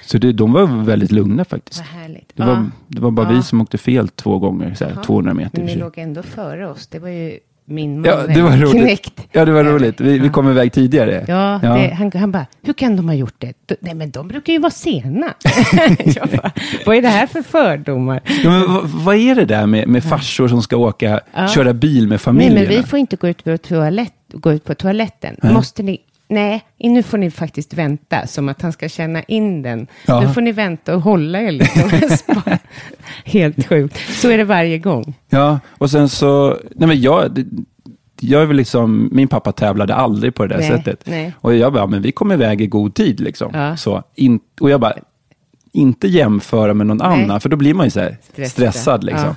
Så 0.07 0.19
det, 0.19 0.33
de 0.33 0.53
var 0.53 0.85
väldigt 0.85 1.13
lugna 1.13 1.45
faktiskt. 1.45 1.79
Vad 1.81 2.03
härligt. 2.03 2.33
Det 2.37 2.43
var, 2.45 2.71
det 2.89 3.01
var 3.01 3.11
bara 3.11 3.27
Ja. 3.33 3.37
vi 3.37 3.43
som 3.43 3.61
åkte 3.61 3.79
fel 3.79 4.09
två 4.09 4.39
gånger, 4.39 4.75
så 4.75 4.85
här, 4.85 5.03
200 5.03 5.35
meter. 5.35 5.59
Men 5.59 5.67
ni 5.67 5.77
låg 5.77 5.99
ändå 5.99 6.23
före 6.23 6.69
oss. 6.71 6.87
Det 6.87 6.99
var 6.99 7.09
ju 7.09 7.39
min 7.69 8.01
man 8.01 8.05
Ja, 8.11 8.27
det 8.35 8.43
var 8.43 8.51
roligt. 8.57 8.83
knäckt. 8.83 9.21
Ja, 9.33 9.45
det 9.45 9.53
var 9.53 9.65
roligt. 9.65 10.01
Vi, 10.01 10.19
vi 10.19 10.29
kom 10.29 10.51
iväg 10.51 10.73
tidigare. 10.73 11.25
Ja, 11.29 11.59
Det, 11.63 11.95
han, 11.95 12.13
han 12.15 12.33
bara, 12.33 12.47
hur 12.63 12.73
kan 12.73 12.97
de 12.97 13.09
ha 13.09 13.15
gjort 13.15 13.35
det? 13.39 13.53
Nej, 13.81 13.95
men 13.95 14.11
de 14.11 14.29
brukar 14.29 14.53
ju 14.53 14.59
vara 14.59 14.71
sena. 14.71 15.35
jag 16.05 16.29
bara, 16.29 16.51
vad 16.87 16.97
är 16.97 17.03
det 17.03 17.09
här 17.09 17.27
för 17.27 17.43
fördomar? 17.43 18.21
Ja, 18.45 18.51
men 18.51 18.73
vad, 18.75 18.85
vad 18.89 19.17
är 19.17 19.35
det 19.35 19.45
där 19.45 19.67
med, 19.67 19.89
med 19.89 20.05
farsor 20.05 20.49
som 20.49 20.63
ska 20.63 20.77
åka, 20.77 21.21
Ja. 21.35 21.49
köra 21.49 21.75
bil 21.75 22.03
med 22.03 22.09
Nej, 22.11 22.19
familjerna? 22.19 22.61
men 22.61 22.69
vi 22.69 22.83
får 22.83 22.99
inte 22.99 23.17
gå 23.17 23.29
ut 23.29 23.45
på, 23.45 23.59
toalett, 23.59 24.13
gå 24.33 24.53
ut 24.53 24.65
på 24.65 24.75
toaletten. 24.75 25.37
Nej. 25.43 25.53
Måste 25.55 25.83
ni? 25.83 25.99
Nej, 26.29 26.65
nu 26.79 27.03
får 27.03 27.19
ni 27.19 27.31
faktiskt 27.31 27.75
vänta, 27.75 28.27
som 28.27 28.49
att 28.49 28.63
han 28.63 28.73
ska 28.73 28.89
känna 28.89 29.23
in 29.23 29.63
den. 29.63 29.87
Ja. 30.07 30.21
Nu 30.21 30.29
får 30.29 30.41
ni 30.41 30.53
vänta 30.53 30.95
och 30.95 31.03
hålla 31.03 31.41
er 31.43 31.53
lite. 31.53 32.19
Helt 33.25 33.67
sjukt. 33.69 33.97
Så 34.11 34.31
är 34.31 34.39
det 34.39 34.45
varje 34.45 34.79
gång. 34.79 35.15
Ja, 35.29 35.59
och 35.71 35.91
sen 35.91 36.09
så, 36.09 36.59
nej 36.75 36.89
men 36.89 37.01
jag, 37.01 37.45
jag 38.21 38.43
är 38.43 38.47
väl 38.47 38.57
liksom, 38.57 39.09
min 39.13 39.29
pappa 39.29 39.53
tävlade 39.53 39.95
aldrig 39.95 40.35
på 40.35 40.47
det 40.47 40.55
där 40.55 40.59
Nej, 40.61 40.69
sättet. 40.69 41.03
nej. 41.05 41.33
Och 41.41 41.55
jag 41.55 41.73
bara, 41.73 41.87
men 41.87 42.03
vi 42.03 42.13
kom 42.13 42.33
iväg 42.33 42.61
i 42.61 42.67
god 42.67 42.95
tid 42.95 43.21
liksom. 43.21 43.51
Ja. 43.55 43.77
Så, 43.77 44.03
in, 44.15 44.41
och 44.61 44.71
jag 44.71 44.81
bara, 44.81 44.95
inte 45.73 46.09
jämföra 46.09 46.75
med 46.75 46.87
någon 46.87 46.97
Nej. 46.97 47.25
annan, 47.25 47.41
för 47.41 47.49
då 47.49 47.57
blir 47.57 47.75
man 47.75 47.87
ju 47.87 47.91
så 47.91 48.01
här 48.01 48.17
Stressad. 48.23 48.51
stressad 48.51 49.05
liksom. 49.05 49.25
Ja. 49.25 49.37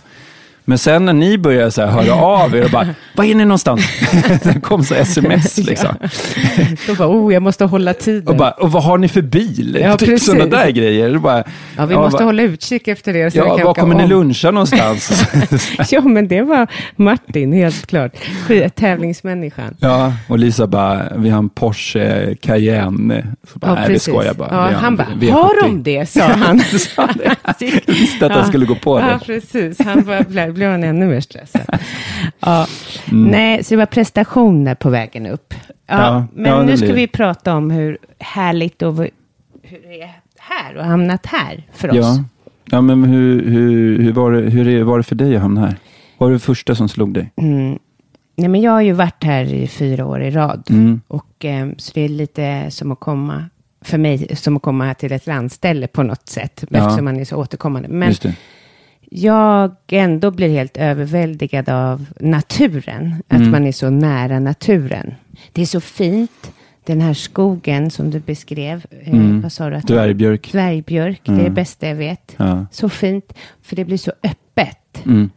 Men 0.69 0.77
sen 0.77 1.05
när 1.05 1.13
ni 1.13 1.37
börjar 1.37 1.69
så 1.69 1.81
här 1.85 1.87
höra 1.87 2.13
av 2.25 2.55
er 2.55 2.63
och 2.63 2.71
bara, 2.71 2.87
var 3.15 3.25
är 3.25 3.35
ni 3.35 3.45
någonstans? 3.45 3.81
det 4.43 4.61
kom 4.61 4.83
så 4.83 4.95
sms 4.95 5.57
liksom. 5.57 5.95
Då 6.87 6.95
bara, 6.95 7.07
oh, 7.09 7.33
jag 7.33 7.43
måste 7.43 7.65
hålla 7.65 7.93
tiden. 7.93 8.27
Och, 8.27 8.35
bara, 8.35 8.51
och 8.51 8.71
vad 8.71 8.83
har 8.83 8.97
ni 8.97 9.07
för 9.07 9.21
bil? 9.21 9.77
Ja, 9.81 9.97
typ 9.97 10.09
precis. 10.09 10.25
sådana 10.25 10.45
där 10.45 10.69
grejer. 10.69 11.17
Bara, 11.17 11.43
ja, 11.77 11.85
vi 11.85 11.93
ja, 11.93 12.01
måste 12.01 12.17
bara, 12.17 12.23
hålla 12.23 12.43
utkik 12.43 12.87
efter 12.87 13.15
er. 13.15 13.29
Så 13.29 13.37
Ja, 13.37 13.59
var 13.65 13.73
kommer 13.73 13.95
ni 13.95 14.07
luncha 14.07 14.51
någonstans? 14.51 15.27
Ja, 15.89 16.01
men 16.01 16.27
det 16.27 16.41
var 16.41 16.67
Martin, 16.95 17.53
helt 17.53 17.87
klart. 17.87 18.11
Tävlingsmänniskan. 18.75 19.75
Ja, 19.79 20.13
och 20.27 20.39
Lisa 20.39 20.67
bara, 20.67 21.01
vi 21.15 21.29
har 21.29 21.39
en 21.39 21.49
Porsche 21.49 22.35
Cayenne. 22.41 23.27
Så 23.53 23.59
bara, 23.59 23.71
Ja, 23.71 23.75
nej, 23.75 23.91
vi 23.91 23.99
skojar 23.99 24.33
bara. 24.33 24.49
Ja, 24.71 24.77
han 24.77 24.95
bara, 24.95 25.07
V70." 25.07 25.31
har 25.31 25.61
de 25.63 25.83
det? 25.83 26.09
sa 26.09 26.23
han. 26.23 26.61
Jag 27.59 27.71
visste 27.85 28.25
att 28.25 28.31
han 28.31 28.47
skulle 28.47 28.65
gå 28.65 28.75
på 28.75 28.99
Ja, 28.99 29.05
det. 29.05 29.25
precis. 29.25 29.77
Han 29.85 30.03
bara, 30.03 30.23
blev, 30.59 30.71
han 30.71 30.83
ännu 30.83 31.07
mer 31.07 31.19
stressad. 31.21 31.61
Ja. 32.39 32.67
Mm. 33.11 33.31
Nej, 33.31 33.63
så 33.63 33.73
det 33.73 33.77
var 33.77 33.85
prestationer 33.85 34.75
på 34.75 34.89
vägen 34.89 35.25
upp. 35.25 35.53
Ja, 35.67 35.73
Ja, 35.87 36.27
men 36.33 36.51
ja, 36.51 36.63
nu 36.63 36.77
ska 36.77 36.93
vi 36.93 37.07
prata 37.07 37.55
om 37.55 37.71
hur 37.71 37.97
härligt 38.19 38.81
och 38.81 38.93
hur 38.97 39.09
det 39.89 40.01
är 40.01 40.11
här 40.39 40.77
och 40.77 40.85
hamnat 40.85 41.25
här 41.25 41.63
för 41.73 41.89
oss. 41.89 41.95
Ja, 41.95 42.23
ja 42.71 42.81
men 42.81 43.03
hur, 43.03 43.45
hur, 43.49 43.99
hur, 44.03 44.11
var 44.11 44.31
det, 44.31 44.41
hur 44.49 44.67
är- 44.67 44.83
var 44.83 44.97
det 44.97 45.03
för 45.03 45.15
dig 45.15 45.35
att 45.35 45.41
hamna 45.41 45.61
här? 45.61 45.75
Vad 46.17 46.29
var 46.29 46.33
det 46.33 46.39
första 46.39 46.75
som 46.75 46.89
slog 46.89 47.13
dig? 47.13 47.31
Mm. 47.35 47.79
Nej, 48.35 48.47
men 48.49 48.61
jag 48.61 48.71
har 48.71 48.81
ju 48.81 48.91
varit 48.93 49.23
här 49.23 49.53
i 49.53 49.67
fyra 49.67 50.05
år 50.05 50.21
i 50.21 50.31
rad. 50.31 50.67
Mm. 50.69 51.01
Och, 51.07 51.45
eh, 51.45 51.67
så 51.77 51.91
det 51.95 52.01
är 52.01 52.09
lite 52.09 52.65
som 52.71 52.91
att 52.91 52.99
komma, 52.99 53.45
för 53.81 53.97
mig, 53.97 54.35
som 54.35 54.57
att 54.57 54.63
komma 54.63 54.93
till 54.93 55.11
ett 55.11 55.27
landställe 55.27 55.87
på 55.87 56.03
något 56.03 56.29
sätt. 56.29 56.63
Ja. 56.69 56.77
Eftersom 56.77 57.05
man 57.05 57.19
är 57.19 57.25
så 57.25 57.35
återkommande. 57.35 57.89
Men. 57.89 58.13
Jag 59.09 59.71
ändå 59.91 60.31
blir 60.31 60.49
helt 60.49 60.77
överväldigad 60.77 61.69
av 61.69 62.05
naturen. 62.19 63.15
Att 63.27 63.39
Mm. 63.39 63.51
man 63.51 63.65
är 63.67 63.71
så 63.71 63.89
nära 63.89 64.39
naturen. 64.39 65.15
Det 65.53 65.61
är 65.61 65.65
så 65.65 65.81
fint. 65.81 66.51
Den 66.85 67.01
här 67.01 67.13
skogen 67.13 67.91
som 67.91 68.11
du 68.11 68.19
beskrev. 68.19 68.85
Eh, 68.91 69.13
Mm. 69.13 69.41
vad 69.41 69.51
sa 69.51 69.69
du? 69.69 69.75
Att 69.75 69.87
Dvärgbjörk. 69.87 70.51
Dvärgbjörk. 70.51 71.21
Det 71.25 71.31
är 71.31 71.43
det 71.43 71.49
bästa 71.49 71.87
jag 71.87 71.95
vet. 71.95 72.35
Ja. 72.37 72.65
Så 72.71 72.89
fint. 72.89 73.33
För 73.61 73.75
det 73.75 73.85
blir 73.85 73.97
så 73.97 74.11
öppet. 74.23 75.05
Mm. 75.05 75.29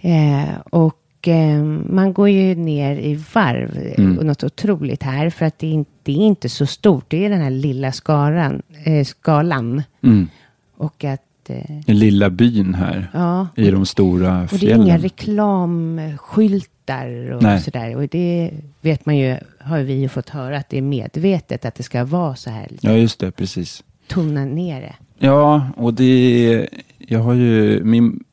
Eh, 0.00 0.58
och 0.70 1.28
eh, 1.28 1.62
man 1.90 2.12
går 2.12 2.28
ju 2.28 2.54
ner 2.54 2.96
i 2.96 3.14
varv. 3.34 3.92
Mm. 3.98 4.18
Och 4.18 4.26
något 4.26 4.44
otroligt 4.44 5.02
här. 5.02 5.30
För 5.30 5.46
att 5.46 5.58
det 5.58 5.66
är, 5.66 5.72
inte, 5.72 5.90
det 6.02 6.12
är 6.12 6.16
inte 6.26 6.48
så 6.48 6.66
stort. 6.66 7.04
Det 7.08 7.24
är 7.24 7.30
den 7.30 7.40
här 7.40 7.50
lilla 7.50 7.92
skaran, 7.92 8.62
eh, 8.84 9.04
skalan. 9.04 9.82
Mm. 10.02 10.28
Och 10.76 11.04
att... 11.04 11.22
Eh, 11.50 11.80
Den 11.86 11.98
lilla 11.98 12.30
byn 12.30 12.74
här 12.74 13.10
ja, 13.12 13.48
i 13.56 13.70
de 13.70 13.86
stora 13.86 14.40
och 14.42 14.48
det 14.48 14.56
är 14.56 14.58
fjällen. 14.58 14.86
inga 14.86 14.98
reklamskyltar 14.98 17.30
och 17.32 17.42
Nej. 17.42 17.60
sådär. 17.60 17.96
Och 17.96 18.08
det 18.08 18.50
vet 18.80 19.06
man 19.06 19.16
ju, 19.16 19.36
har 19.60 19.80
vi 19.80 19.92
ju 19.94 20.08
fått 20.08 20.28
höra 20.28 20.58
att 20.58 20.68
det 20.70 20.78
är 20.78 20.82
medvetet 20.82 21.64
att 21.64 21.74
det 21.74 21.82
ska 21.82 22.04
vara 22.04 22.36
så 22.36 22.50
här. 22.50 22.68
Ja, 22.80 22.92
just 22.92 23.18
det, 23.20 23.30
precis. 23.30 23.84
Tona 24.06 24.44
ner 24.44 24.80
det. 24.80 24.94
Ja, 25.26 25.68
och 25.76 25.94
det, 25.94 26.68
jag 26.98 27.20
har 27.20 27.34
ju, 27.34 27.84
min 27.84 28.24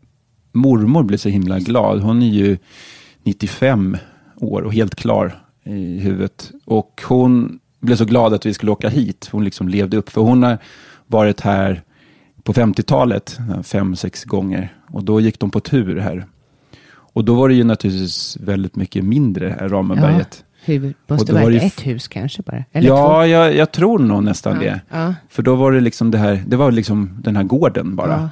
mormor 0.51 1.03
blev 1.03 1.17
så 1.17 1.29
himla 1.29 1.59
glad. 1.59 2.01
Hon 2.01 2.21
är 2.21 2.29
ju 2.29 2.57
95 3.23 3.97
år 4.35 4.61
och 4.61 4.73
helt 4.73 4.95
klar 4.95 5.39
i 5.63 5.99
huvudet. 5.99 6.51
Och 6.65 7.01
hon 7.07 7.59
blev 7.79 7.95
så 7.95 8.05
glad 8.05 8.33
att 8.33 8.45
vi 8.45 8.53
skulle 8.53 8.71
åka 8.71 8.89
hit. 8.89 9.29
Hon 9.31 9.43
liksom 9.43 9.69
levde 9.69 9.97
upp, 9.97 10.09
för 10.09 10.21
hon 10.21 10.43
har 10.43 10.57
varit 11.07 11.41
här 11.41 11.81
på 12.45 12.53
50-talet 12.53 13.37
fem, 13.63 13.95
sex 13.95 14.23
gånger. 14.23 14.73
Och 14.91 15.03
då 15.03 15.21
gick 15.21 15.39
de 15.39 15.51
på 15.51 15.59
tur 15.59 15.99
här. 15.99 16.25
Och 17.13 17.25
då 17.25 17.35
var 17.35 17.49
det 17.49 17.55
ju 17.55 17.63
naturligtvis 17.63 18.37
väldigt 18.41 18.75
mycket 18.75 19.03
mindre 19.05 19.49
här. 19.59 19.69
Hur, 20.65 20.93
Och 21.07 21.11
måste 21.11 21.33
då 21.33 21.39
var 21.39 21.51
det 21.51 21.57
ett 21.57 21.85
hus 21.87 22.07
kanske 22.07 22.41
bara? 22.41 22.63
Eller? 22.71 22.87
Ja, 22.87 23.27
jag, 23.27 23.55
jag 23.55 23.71
tror 23.71 23.99
nog 23.99 24.23
nästan 24.23 24.53
Ja, 24.53 24.59
det. 24.61 24.81
ja. 24.89 25.13
För 25.29 25.43
då 25.43 25.55
var 25.55 25.71
det 25.71 25.79
liksom 25.79 26.11
det 26.11 26.17
här, 26.17 26.43
det 26.47 26.55
var 26.55 26.71
liksom 26.71 27.17
den 27.21 27.35
här 27.35 27.43
gården 27.43 27.95
bara. 27.95 28.09
Ja. 28.11 28.29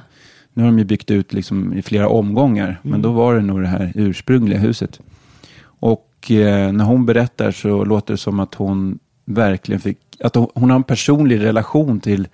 Nu 0.52 0.62
har 0.62 0.70
de 0.70 0.78
ju 0.78 0.84
byggt 0.84 1.10
ut 1.10 1.32
liksom 1.32 1.72
i 1.74 1.82
flera 1.82 2.08
omgångar, 2.08 2.64
Mm. 2.66 2.78
men 2.82 3.02
då 3.02 3.12
var 3.12 3.34
det 3.34 3.40
nog 3.42 3.60
det 3.60 3.66
här 3.68 3.92
ursprungliga 3.94 4.58
huset. 4.58 5.00
Och 5.62 6.30
eh, 6.30 6.72
när 6.72 6.84
hon 6.84 7.06
berättar 7.06 7.50
så 7.50 7.84
låter 7.84 8.14
det 8.14 8.18
som 8.18 8.40
att 8.40 8.54
hon 8.54 8.98
verkligen 9.24 9.80
fick, 9.80 9.98
att 10.24 10.34
hon, 10.34 10.48
hon 10.54 10.70
har 10.70 10.76
en 10.76 10.82
personlig 10.82 11.40
relation 11.40 12.00
till 12.00 12.28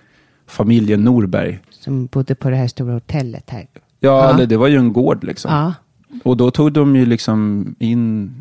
familjen 0.51 1.03
Norberg. 1.03 1.59
Som 1.69 2.05
bodde 2.05 2.35
på 2.35 2.49
det 2.49 2.55
här 2.55 2.67
stora 2.67 2.93
hotellet 2.93 3.49
här. 3.49 3.67
Ja, 3.73 3.77
Ja. 3.99 4.33
Eller 4.33 4.45
det 4.45 4.57
var 4.57 4.67
ju 4.67 4.77
en 4.77 4.93
gård 4.93 5.23
liksom. 5.23 5.51
Ja, 5.53 5.73
Och 6.23 6.37
då 6.37 6.51
tog 6.51 6.71
de 6.73 6.95
ju 6.95 7.05
liksom 7.05 7.65
in 7.79 8.33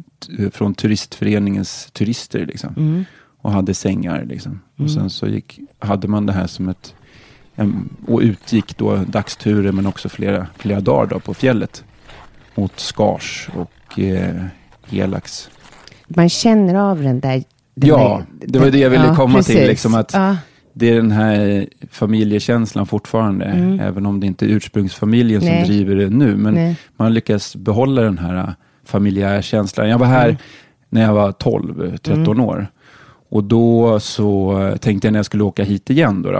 från 0.53 0.75
turistföreningens 0.75 1.89
turister 1.93 2.47
liksom. 2.47 2.75
Mm. 2.77 3.05
Och 3.43 3.53
hade 3.53 3.75
sängar 3.75 4.25
liksom. 4.25 4.61
Och 4.79 4.91
sen 4.91 5.11
så 5.11 5.27
gick, 5.27 5.61
hade 5.79 6.09
man 6.09 6.27
det 6.27 6.33
här 6.33 6.47
som 6.47 6.69
ett, 6.69 6.95
en, 7.55 7.89
och 8.07 8.21
utgick 8.21 8.77
då 8.79 8.97
dagsturer 8.97 9.73
men 9.73 9.87
också 9.87 10.09
flera, 10.09 10.47
flera 10.59 10.81
dagar 10.81 11.07
då 11.07 11.21
på 11.21 11.35
fjället. 11.35 11.85
Mot 12.55 12.81
Skars 12.81 13.49
och 13.55 13.99
eh, 13.99 14.45
Helax. 14.87 15.51
man 16.09 16.29
känner 16.29 16.75
av 16.75 17.03
den 17.03 17.21
där... 17.21 17.45
Den 17.75 17.89
Ja, 17.89 18.23
där, 18.41 18.47
det 18.49 18.59
var 18.59 18.71
det 18.71 18.79
jag 18.79 18.91
ville 18.91 19.07
ja, 19.07 19.15
komma 19.17 19.43
till, 19.43 19.55
precis. 19.55 19.69
liksom 19.69 19.95
att- 19.95 20.13
Ja, 20.15 20.37
Det 20.81 20.91
är 20.91 20.97
den 20.97 21.11
här 21.11 21.67
familjekänslan 21.91 22.87
fortfarande. 22.87 23.45
Även 23.83 24.07
om 24.07 24.21
det 24.21 24.27
inte 24.27 24.45
är 24.47 24.49
ursprungsfamiljen 24.49 25.43
Mm. 25.43 25.55
Nej. 25.55 25.65
som 25.67 25.75
driver 25.75 25.97
det 25.97 26.11
nu. 26.11 26.37
Men 26.37 26.55
Nej. 26.55 26.77
man 26.97 27.15
lyckas 27.15 27.57
behålla 27.57 28.03
den 28.03 28.19
här 28.19 28.55
familjära 28.85 29.43
känslan. 29.43 29.89
Jag 29.89 29.99
var 29.99 30.07
här 30.07 30.25
Mm. 30.29 30.37
när 30.89 31.03
jag 31.03 31.13
var 31.15 31.33
12, 31.33 31.97
13 31.99 32.41
år. 32.41 32.67
Och 33.29 33.45
då 33.45 34.01
så 34.01 34.55
tänkte 34.81 35.07
jag 35.07 35.13
när 35.13 35.19
jag 35.19 35.27
skulle 35.27 35.43
åka 35.45 35.65
hit 35.65 35.91
igen 35.91 36.23
då. 36.23 36.31
Då, 36.33 36.39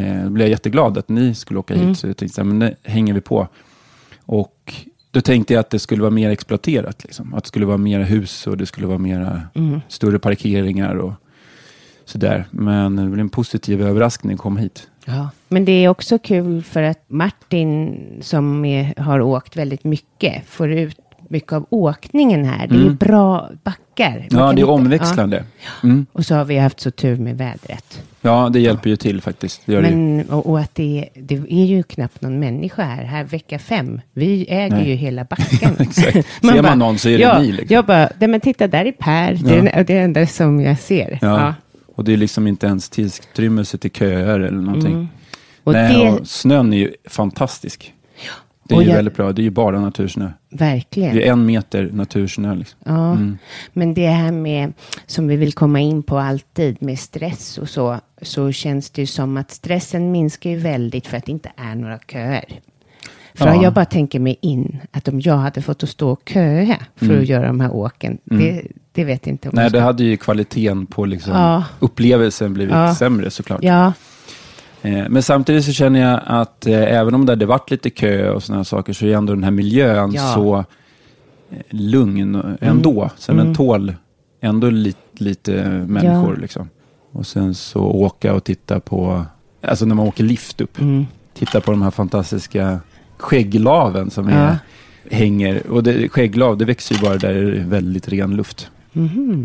eh, 0.00 0.24
då 0.24 0.30
blev 0.30 0.44
jag 0.46 0.50
jätteglad 0.50 0.98
att 0.98 1.08
ni 1.08 1.34
skulle 1.34 1.60
åka 1.60 1.74
Mm. 1.74 1.88
hit. 1.88 1.98
Så 1.98 2.06
jag 2.06 2.16
tänkte 2.16 2.44
men 2.44 2.58
det 2.58 2.74
hänger 2.82 3.14
vi 3.14 3.20
på. 3.20 3.48
Och 4.24 4.74
då 5.10 5.20
tänkte 5.20 5.54
jag 5.54 5.60
att 5.60 5.70
det 5.70 5.78
skulle 5.78 6.00
vara 6.02 6.10
mer 6.10 6.30
exploaterat. 6.30 7.04
Liksom. 7.04 7.34
Att 7.34 7.44
det 7.44 7.48
skulle 7.48 7.66
vara 7.66 7.76
mera 7.76 8.02
hus 8.04 8.46
och 8.46 8.56
det 8.56 8.66
skulle 8.66 8.86
vara 8.86 8.98
mera 8.98 9.42
Mm. 9.54 9.80
större 9.88 10.18
parkeringar 10.18 10.94
och 10.94 11.12
sådär. 12.08 12.44
Men 12.50 12.96
det 12.96 13.02
blev 13.06 13.20
en 13.20 13.28
positiv 13.28 13.82
överraskning 13.82 14.32
att 14.34 14.40
komma 14.40 14.60
hit. 14.60 14.88
ja. 15.04 15.30
Men 15.48 15.64
det 15.64 15.72
är 15.84 15.88
också 15.88 16.18
kul 16.18 16.62
för 16.62 16.82
att 16.82 17.04
Martin 17.08 17.98
som 18.20 18.64
är, 18.64 18.94
har 19.00 19.20
åkt 19.20 19.56
väldigt 19.56 19.84
mycket 19.84 20.42
får 20.46 20.70
ut 20.72 20.96
mycket 21.30 21.52
av 21.52 21.66
åkningen 21.70 22.44
här. 22.44 22.66
Det 22.66 22.74
är 22.86 22.90
bra 22.90 23.50
backar. 23.64 24.10
Man 24.10 24.16
Mm. 24.18 24.28
Ja, 24.30 24.46
det 24.52 24.52
är 24.52 24.56
hitta- 24.56 24.66
omväxlande. 24.72 25.44
Ja. 25.64 25.88
Mm. 25.88 26.06
Och 26.12 26.26
så 26.26 26.34
har 26.34 26.44
vi 26.44 26.58
haft 26.58 26.80
så 26.80 26.90
tur 26.90 27.16
med 27.16 27.38
vädret. 27.38 28.02
Ja, 28.20 28.48
det 28.52 28.60
hjälper 28.60 28.90
ju 28.90 28.96
till 28.96 29.20
faktiskt. 29.20 29.62
Det 29.66 29.72
gör 29.72 29.82
det. 29.82 29.90
Men, 29.90 30.24
och, 30.30 30.46
och 30.50 30.60
att 30.60 30.74
det, 30.74 30.98
är- 31.14 31.20
det 31.22 31.34
är 31.34 31.64
ju 31.64 31.82
knappt 31.82 32.20
någon 32.22 32.38
människa 32.40 32.82
här. 32.82 33.04
Här 33.04 33.24
vecka 33.24 33.58
fem. 33.58 34.00
Vi 34.12 34.46
äger 34.48 34.76
Nej. 34.76 34.88
ju 34.88 34.94
hela 34.94 35.24
backen. 35.24 35.70
Exakt. 35.78 36.12
Ser 36.42 36.62
man 36.62 36.78
någon 36.78 36.98
så 36.98 37.08
är 37.08 37.18
det 37.18 37.22
ja, 37.24 37.38
ni, 37.40 37.52
liksom. 37.52 37.74
Jag 37.74 37.84
bara, 37.86 38.08
nej, 38.18 38.28
men 38.28 38.40
titta 38.40 38.66
där 38.66 38.84
är 38.84 38.92
Per. 38.92 39.34
Det 39.34 39.54
är 39.56 39.62
det, 39.62 39.62
det 39.62 39.70
är 39.78 39.84
det 39.84 39.98
enda 39.98 40.26
som 40.26 40.60
jag 40.60 40.78
ser. 40.78 41.18
Ja. 41.22 41.54
Ja. 41.98 42.02
Och 42.02 42.04
det 42.04 42.12
är 42.12 42.16
liksom 42.16 42.46
inte 42.46 42.66
ens 42.66 42.88
tillstymmelse 42.88 43.78
till 43.78 43.90
köer 43.90 44.40
eller 44.40 44.60
någonting. 44.62 44.92
Mm. 44.92 45.08
Och 45.64 45.72
Nej, 45.72 46.04
det, 46.04 46.10
och 46.10 46.26
snön 46.28 46.72
är 46.72 46.76
ju 46.78 46.92
fantastisk. 47.08 47.94
Det 48.64 48.74
är 48.74 48.76
Och 48.76 48.82
ju 48.82 48.88
jag- 48.88 48.96
väldigt 48.96 49.16
bra. 49.16 49.32
Det 49.32 49.42
är 49.42 49.44
ju 49.44 49.50
bara 49.50 49.80
natursnö. 49.80 50.30
verkligen. 50.50 51.16
Det 51.16 51.28
är 51.28 51.32
en 51.32 51.46
meter 51.46 51.90
natursnö. 51.92 52.54
Liksom. 52.54 52.78
Ja, 52.84 53.16
men 53.72 53.94
det 53.94 54.06
här 54.06 54.32
med, 54.32 54.72
som 55.06 55.28
vi 55.28 55.36
vill 55.36 55.52
komma 55.52 55.80
in 55.80 56.02
på 56.02 56.18
alltid, 56.18 56.82
med 56.82 56.98
stress 56.98 57.58
och 57.58 57.68
så, 57.68 58.00
så 58.22 58.52
känns 58.52 58.90
det 58.90 59.02
ju 59.02 59.06
som 59.06 59.36
att 59.36 59.50
stressen 59.50 60.12
minskar 60.12 60.50
ju 60.50 60.56
väldigt 60.56 61.06
för 61.06 61.16
att 61.16 61.26
det 61.26 61.32
inte 61.32 61.52
är 61.56 61.74
några 61.74 61.98
köer. 61.98 62.44
För 63.38 63.46
Ja. 63.46 63.62
jag 63.62 63.72
bara 63.72 63.84
tänker 63.84 64.20
mig 64.20 64.38
in 64.40 64.78
att 64.92 65.08
om 65.08 65.20
jag 65.20 65.36
hade 65.36 65.62
fått 65.62 65.82
att 65.82 65.88
stå 65.88 66.10
och 66.10 66.20
köa 66.34 66.76
för 66.96 67.18
att 67.18 67.26
göra 67.28 67.46
de 67.46 67.60
här 67.60 67.72
åken, 67.74 68.18
det, 68.24 68.62
det 68.92 69.04
vet 69.04 69.26
inte 69.26 69.48
om 69.48 69.54
Nej, 69.54 69.70
det 69.70 69.80
hade 69.80 70.04
ju 70.04 70.16
kvaliteten 70.16 70.86
på 70.86 71.04
liksom 71.04 71.32
Ja. 71.32 71.64
upplevelsen 71.80 72.54
blivit 72.54 72.74
Ja. 72.74 72.94
sämre 72.94 73.30
såklart. 73.30 73.62
Ja, 73.62 73.92
Eh, 74.82 75.04
Men 75.08 75.22
samtidigt 75.22 75.64
så 75.64 75.72
känner 75.72 76.00
jag 76.00 76.20
att 76.26 76.66
eh, 76.66 76.82
även 76.82 77.14
om 77.14 77.26
det 77.26 77.32
hade 77.32 77.46
varit 77.46 77.70
lite 77.70 77.90
kö 77.90 78.30
och 78.30 78.42
sådana 78.42 78.64
saker 78.64 78.92
så 78.92 79.06
är 79.06 79.14
ändå 79.14 79.34
den 79.34 79.44
här 79.44 79.50
miljön 79.50 80.12
Ja. 80.12 80.32
så 80.34 80.56
eh, 81.50 81.58
lugn 81.70 82.56
ändå. 82.60 83.10
Så 83.16 83.32
den 83.32 83.54
tål 83.54 83.94
ändå 84.40 84.70
lite, 84.70 84.98
lite 85.12 85.64
människor. 85.86 86.36
Liksom. 86.36 86.68
Och 87.12 87.26
sen 87.26 87.54
så 87.54 87.80
åka 87.80 88.34
och 88.34 88.44
titta 88.44 88.80
på, 88.80 89.24
alltså 89.62 89.84
när 89.86 89.94
man 89.94 90.06
åker 90.08 90.24
lift 90.24 90.60
upp, 90.60 90.78
titta 91.34 91.60
på 91.60 91.70
de 91.70 91.82
här 91.82 91.90
fantastiska 91.90 92.80
skägglaven 93.18 94.10
som 94.10 94.28
är, 94.28 94.58
hänger. 95.10 95.66
Och 95.66 95.82
det, 95.82 96.08
skägglav, 96.08 96.58
det 96.58 96.64
växer 96.64 96.94
ju 96.94 97.00
bara 97.00 97.16
där 97.16 97.34
det 97.34 97.58
är 97.58 97.64
väldigt 97.64 98.08
ren 98.08 98.36
luft. 98.36 98.70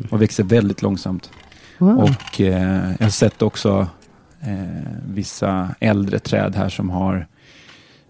Och 0.09 0.21
växer 0.21 0.43
väldigt 0.43 0.81
långsamt. 0.81 1.29
wow. 1.77 2.03
Och 2.03 2.41
eh, 2.41 2.91
jag 2.99 3.05
har 3.05 3.09
sett 3.09 3.41
också 3.41 3.87
eh, 4.41 4.91
vissa 5.07 5.69
äldre 5.79 6.19
träd 6.19 6.55
här 6.55 6.69
som 6.69 6.89
har 6.89 7.27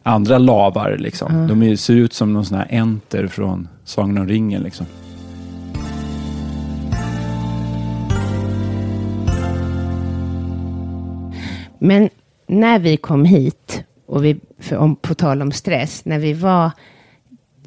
andra 0.04 0.38
lavar. 0.38 0.98
Liksom. 1.00 1.48
De 1.48 1.64
är, 1.64 1.76
ser 1.76 1.94
ut 1.94 2.14
som 2.14 2.34
någon 2.34 2.46
sån 2.46 2.58
här 2.58 2.68
enter 2.70 3.28
från 3.28 3.68
Sagan 3.84 4.18
om 4.18 4.28
ringen. 4.28 4.62
Liksom. 4.62 4.86
Men 11.80 12.10
när 12.48 12.80
vi 12.80 12.98
kom 12.98 13.26
hit, 13.26 13.84
och 14.14 14.26
vi, 14.26 14.40
för 14.60 14.78
om, 14.78 14.96
på 14.96 15.14
tal 15.16 15.42
om 15.42 15.52
stress, 15.52 16.06
när 16.06 16.20
vi 16.20 16.34
var, 16.34 16.72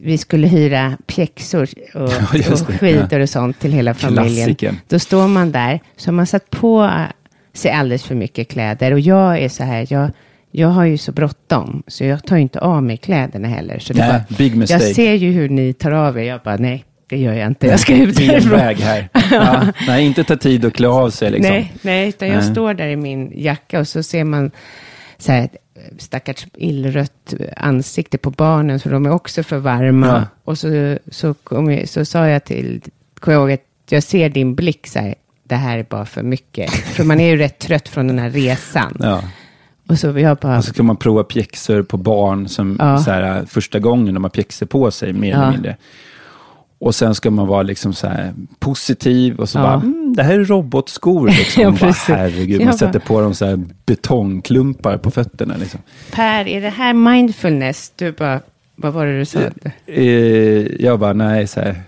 vi 0.00 0.19
skulle 0.19 0.47
hyra 0.47 0.97
pjäxor 1.07 1.62
och, 1.95 2.11
Ja, 2.35 2.53
och 2.53 2.59
skidor 2.81 3.21
och 3.21 3.29
sånt 3.29 3.59
till 3.61 3.73
hela 3.73 3.95
familjen. 3.95 4.26
Klassikern. 4.35 4.76
Då 4.88 4.99
står 4.99 5.29
man 5.29 5.53
där, 5.53 5.81
så 5.97 6.09
har 6.09 6.12
man 6.12 6.26
satt 6.26 6.50
på 6.50 6.91
sig 7.53 7.71
alldeles 7.71 8.05
för 8.05 8.15
mycket 8.15 8.49
kläder. 8.49 8.93
Och 8.93 9.00
jag 9.00 9.38
är 9.38 9.49
så 9.49 9.65
här, 9.65 9.87
jag, 9.91 10.11
jag 10.50 10.69
har 10.69 10.85
ju 10.85 10.99
så 10.99 11.12
bråttom, 11.12 11.83
så 11.87 12.05
jag 12.05 12.25
tar 12.25 12.37
ju 12.37 12.43
inte 12.43 12.61
av 12.61 12.83
mig 12.83 12.97
kläderna 12.97 13.49
heller. 13.49 13.79
Så 13.79 13.95
Nej, 13.95 14.09
bara, 14.09 14.37
big 14.38 14.57
mistake. 14.57 14.85
Jag 14.85 14.95
ser 14.95 15.15
ju 15.15 15.33
hur 15.33 15.49
ni 15.49 15.73
tar 15.73 15.91
av 15.91 16.19
er, 16.19 16.23
jag 16.23 16.41
bara, 16.41 16.57
nej, 16.57 16.85
det 17.09 17.19
gör 17.19 17.33
jag 17.33 17.47
inte. 17.47 17.67
Jag 17.67 17.81
ska 17.81 17.97
ut 17.97 18.19
härifrån. 18.19 18.59
väg 18.59 18.76
här. 18.76 19.09
Ja. 19.31 19.67
Nej, 19.87 20.07
inte 20.07 20.25
ta 20.25 20.37
tid 20.37 20.65
att 20.65 20.73
klä 20.73 20.88
av 20.88 21.11
sig. 21.11 21.31
Liksom. 21.31 21.53
Nej, 21.53 21.73
nej, 21.83 22.09
utan 22.09 22.29
jag 22.29 22.43
Nej. 22.45 22.53
står 22.53 22.75
där 22.75 22.88
i 22.88 22.97
min 22.97 23.33
jacka 23.35 23.81
och 23.81 23.88
så 23.88 24.03
ser 24.03 24.25
man 24.25 24.50
så 25.19 25.33
här, 25.33 25.49
stackars 25.99 26.47
illrött 26.54 27.35
ansikte 27.56 28.18
på 28.18 28.30
barnen, 28.30 28.80
för 28.80 28.90
de 28.90 29.06
är 29.06 29.11
också 29.11 29.42
för 29.42 29.59
varma. 29.59 30.06
Ja. 30.06 30.23
Och 30.45 30.59
så, 30.59 30.99
så, 31.11 31.35
jag, 31.50 31.88
så 31.88 32.04
sa 32.04 32.28
jag 32.28 32.45
till, 32.45 32.82
kom 33.21 33.32
jag 33.32 33.41
ihåg 33.41 33.52
att 33.52 33.62
jag 33.89 34.02
ser 34.02 34.28
din 34.28 34.54
blick 34.54 34.86
så 34.86 34.99
här, 34.99 35.15
det 35.45 35.54
här 35.54 35.78
är 35.78 35.82
bara 35.82 36.04
för 36.06 36.23
mycket. 36.23 36.71
för 36.95 37.04
man 37.04 37.21
är 37.21 37.30
ju 37.30 37.36
rätt 37.36 37.58
trött 37.58 37.89
från 37.89 38.06
den 38.06 38.19
här 38.19 38.30
resan. 38.30 38.97
Ja. 39.00 39.23
Och 39.89 39.99
så 39.99 40.19
jag 40.19 40.36
bara, 40.36 40.58
Och 40.58 40.65
så 40.65 40.73
ska 40.73 40.82
man 40.82 40.97
prova 40.97 41.25
pjäxor 41.25 41.82
på 41.82 41.97
barn 41.97 42.49
som 42.49 42.76
Ja. 42.78 42.99
så 42.99 43.10
här, 43.10 43.45
första 43.47 43.78
gången 43.78 44.15
de 44.15 44.25
har 44.25 44.30
pjäxor 44.30 44.67
på 44.67 44.91
sig, 44.91 45.12
mer 45.12 45.34
eller 45.34 45.50
mindre. 45.50 45.76
Och 46.78 46.95
sen 46.95 47.15
ska 47.15 47.30
man 47.30 47.47
vara 47.47 47.62
liksom 47.62 47.95
så 47.95 48.08
positiv 48.58 49.36
och 49.41 49.49
så 49.49 49.58
Ja. 49.58 49.62
bara, 49.62 49.82
det 50.17 50.23
här 50.23 50.35
är 50.35 50.45
robotskor. 50.45 51.29
Liksom. 51.31 51.63
Ja, 51.63 51.71
bara, 51.71 51.93
herregud, 52.09 52.65
man 52.65 52.79
sätter 52.79 52.99
på 52.99 53.21
dem 53.21 53.35
så 53.35 53.47
här 53.47 53.61
betongklumpar 53.87 54.97
på 54.99 55.11
fötterna. 55.11 55.57
Liksom. 55.57 55.81
Per, 56.13 56.49
är 56.49 56.61
det 56.61 56.71
här 56.71 56.93
mindfulness? 56.93 57.93
Du 57.97 58.13
bara, 58.13 58.41
vad 58.76 58.93
var 58.93 59.07
det 59.07 59.19
du 59.19 59.25
sa? 59.25 59.41
Eh, 59.87 60.05
jag 60.85 60.99
bara, 60.99 61.13
nej, 61.13 61.47
så 61.47 61.61
här, 61.61 61.83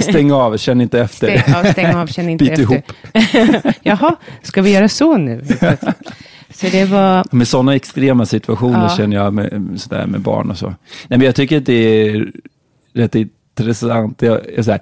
stäng 0.02 0.32
av, 0.32 0.56
känn 0.56 0.80
inte 0.80 1.00
efter. 1.00 1.38
Stäng, 1.38 1.54
ja, 1.64 1.72
stäng 1.72 1.94
av, 1.94 2.06
känn 2.06 2.28
inte 2.28 2.44
Bit 2.44 2.50
efter. 2.58 2.62
ihop. 2.62 2.92
Jaha, 3.82 4.16
ska 4.42 4.62
vi 4.62 4.72
göra 4.74 4.88
så 4.88 5.16
nu? 5.16 5.44
Så 6.50 6.66
det 6.72 6.84
var, 6.84 7.24
Med 7.36 7.48
sådana 7.48 7.74
extrema 7.74 8.26
situationer 8.26 8.82
Ja. 8.82 8.96
känner 8.96 9.16
jag 9.16 9.34
med, 9.34 9.70
sådär 9.76 10.06
med 10.06 10.20
barn 10.20 10.50
och 10.50 10.58
så. 10.58 10.66
Nej, 10.66 10.74
men 11.08 11.20
jag 11.20 11.34
tycker 11.34 11.56
att 11.58 11.66
det 11.66 12.08
är 12.08 12.30
rätt 12.94 13.14
intressant. 13.14 14.22
Jag, 14.22 14.40
jag, 14.56 14.64
så 14.64 14.70
här, 14.70 14.80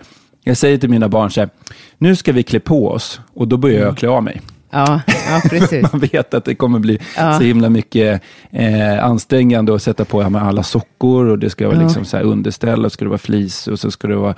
jag 0.48 0.56
säger 0.56 0.78
till 0.78 0.90
mina 0.90 1.08
barn 1.08 1.30
så 1.30 1.40
här, 1.40 1.50
nu 1.98 2.16
ska 2.16 2.32
vi 2.32 2.42
klä 2.42 2.60
på 2.60 2.88
oss 2.88 3.20
och 3.34 3.48
då 3.48 3.56
börjar 3.56 3.82
jag 3.82 3.96
klä 3.96 4.08
av 4.08 4.22
mig. 4.22 4.40
ja, 4.70 5.00
ja 5.28 5.40
precis. 5.50 5.92
Man 5.92 6.00
vet 6.00 6.34
att 6.34 6.44
det 6.44 6.54
kommer 6.54 6.78
bli 6.78 6.98
Ja. 7.16 7.38
så 7.38 7.44
himla 7.44 7.68
mycket 7.70 8.22
eh, 8.50 9.04
ansträngande 9.04 9.74
att 9.74 9.82
sätta 9.82 10.04
på 10.04 10.22
alla 10.22 10.62
sockor 10.62 11.26
och 11.26 11.38
det 11.38 11.50
ska 11.50 11.66
vara 11.68 11.76
Ja. 11.76 11.82
liksom 11.82 12.04
så 12.04 12.16
här 12.16 12.24
underställ 12.24 12.84
och 12.84 12.92
ska 12.92 13.04
det 13.04 13.08
vara 13.08 13.18
flis 13.18 13.68
och 13.68 13.78
så 13.80 13.90
ska 13.90 14.08
det 14.08 14.16
vara 14.16 14.34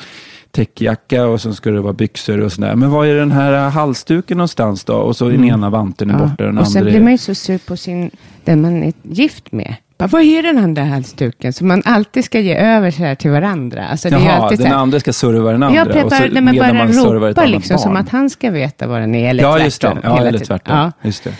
täckjacka 0.50 1.26
och 1.26 1.40
så 1.40 1.54
ska 1.54 1.70
det 1.70 1.80
vara 1.80 1.92
byxor 1.92 2.40
och 2.40 2.52
sådär. 2.52 2.74
Men 2.74 2.90
var 2.90 3.04
är 3.06 3.14
den 3.14 3.32
här 3.32 3.68
halsduken 3.70 4.36
någonstans 4.36 4.84
då? 4.84 4.94
Och 4.94 5.16
så 5.16 5.26
är 5.26 5.30
den 5.30 5.44
ena 5.44 5.70
vanten 5.70 6.10
är 6.10 6.14
borta 6.18 6.30
och 6.30 6.36
den 6.36 6.48
Mm. 6.48 6.58
Och 6.58 6.68
sen 6.68 6.78
andra 6.80 6.90
blir 6.90 7.00
man 7.02 7.12
ju 7.12 7.18
så 7.18 7.34
sur 7.34 7.58
på 7.58 7.76
sin, 7.76 8.10
den 8.44 8.62
man 8.62 8.82
är 8.82 8.92
gift 9.02 9.52
med. 9.52 9.74
Bara, 9.98 10.06
vad 10.06 10.22
är 10.22 10.42
den 10.42 10.58
andra 10.58 10.82
halsduken? 10.84 11.52
Så 11.52 11.64
man 11.64 11.82
alltid 11.84 12.24
ska 12.24 12.40
ge 12.40 12.54
över 12.54 12.90
så 12.90 12.98
här 13.02 13.14
till 13.14 13.30
varandra. 13.30 13.86
Alltså, 13.88 14.10
det 14.10 14.16
är 14.16 14.20
Jaha, 14.20 14.32
alltid 14.32 14.58
den 14.58 14.72
andra 14.72 15.00
ska 15.00 15.12
serva 15.12 15.52
den 15.52 15.62
andra. 15.62 15.76
Ja, 15.96 16.04
och 16.04 16.12
så 16.12 16.18
nej, 16.20 16.42
men 16.42 16.56
bara 16.58 16.72
man 16.72 16.92
ropa 16.92 17.46
liksom, 17.46 17.78
som 17.78 17.92
barn. 17.94 18.02
att 18.02 18.08
han 18.08 18.30
ska 18.30 18.50
veta 18.50 18.86
vad 18.86 19.00
den 19.00 19.14
är. 19.14 19.30
Eller 19.30 19.42
Ja, 19.42 19.58
just 19.58 19.80
det. 19.80 19.86
tvärtom. 19.88 20.02
Ja, 20.16 20.26
eller 20.26 20.38
tvärtom. 20.38 20.76
Ja. 20.76 20.92
Just 21.02 21.24
det. 21.24 21.32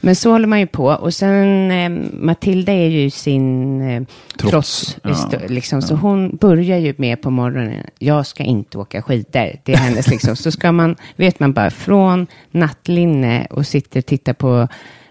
Men 0.00 0.16
så 0.16 0.30
håller 0.30 0.46
man 0.46 0.60
ju 0.60 0.66
på. 0.66 0.84
Och 0.86 1.14
sen 1.14 1.70
eh, 1.70 1.88
Matilda 2.12 2.72
är 2.72 2.88
ju 2.88 3.10
sin 3.10 3.80
eh, 3.90 4.02
Trots. 4.36 4.50
trots. 4.50 4.96
Ja. 5.02 5.10
histo- 5.10 5.48
liksom, 5.48 5.82
Så 5.82 5.94
hon 5.94 6.36
börjar 6.36 6.78
ju 6.78 6.94
med 6.98 7.22
på 7.22 7.30
morgonen. 7.30 7.82
Jag 7.98 8.26
ska 8.26 8.42
inte 8.42 8.78
åka 8.78 9.02
skidor. 9.02 9.52
Det 9.64 9.72
är 9.72 9.76
hennes 9.76 10.08
liksom. 10.08 10.36
Så 10.36 10.50
ska 10.50 10.72
man, 10.72 10.96
vet 11.16 11.40
man 11.40 11.52
bara, 11.52 11.70
från 11.70 12.26
nattlinne 12.50 13.46
och 13.50 13.66
sitter 13.66 14.00
och 14.00 14.06
tittar 14.06 14.32
på 14.32 14.68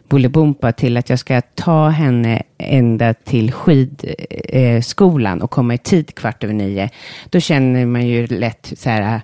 Bolibompa 0.10 0.72
till 0.72 0.98
att 0.98 1.10
jag 1.10 1.20
ska 1.20 1.42
ta 1.42 1.90
henne 1.90 2.42
ända 2.58 3.14
till 3.14 3.52
skidskolan 3.52 5.38
eh, 5.38 5.44
och 5.44 5.52
komma 5.52 5.74
i 5.74 5.78
tid 5.78 6.16
kvart 6.16 6.44
över 6.44 6.54
nio. 6.54 6.90
Då 7.30 7.40
känner 7.40 7.86
man 7.86 8.08
ju 8.08 8.28
lätt 8.28 8.74
så 8.78 8.90
här, 8.90 9.22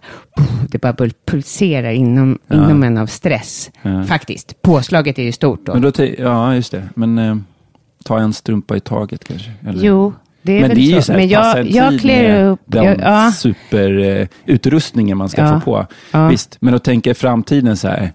det 0.71 0.77
bara 0.81 0.95
pulserar 1.25 1.91
inom, 1.91 2.39
inom 2.51 2.83
en 2.83 2.97
av 2.97 3.07
stress. 3.07 3.71
Ja. 3.81 4.03
Faktiskt. 4.03 4.61
Påslaget 4.61 5.19
är 5.19 5.23
ju 5.23 5.31
stort 5.31 5.65
då. 5.65 5.73
Men 5.73 5.81
då 5.81 5.91
ja, 6.17 6.55
just 6.55 6.71
det. 6.71 6.89
Men 6.95 7.17
eh, 7.17 7.35
ta 8.05 8.19
en 8.19 8.33
strumpa 8.33 8.75
i 8.77 8.79
taget 8.79 9.23
kanske. 9.23 9.51
Eller? 9.67 9.83
Jo, 9.85 10.13
det 10.41 10.51
är 10.51 10.59
men 10.61 10.69
väl 10.69 10.77
det 10.77 10.83
är 10.83 10.85
ju 10.85 10.95
så. 10.95 11.01
så 11.01 11.13
Men 11.13 11.27
jag, 11.29 11.65
jag 11.67 11.99
klär 11.99 12.45
upp. 12.45 12.59
den 12.65 12.83
Jag, 12.83 12.99
ja, 12.99 13.31
superutrustningen 13.31 15.17
man 15.17 15.29
ska 15.29 15.41
Ja. 15.41 15.59
få 15.59 15.65
på. 15.65 15.87
Ja. 16.11 16.27
Visst, 16.27 16.57
men 16.59 16.73
att 16.73 16.83
tänka 16.83 17.11
i 17.11 17.13
framtiden 17.13 17.77
så 17.77 17.87
här, 17.87 18.11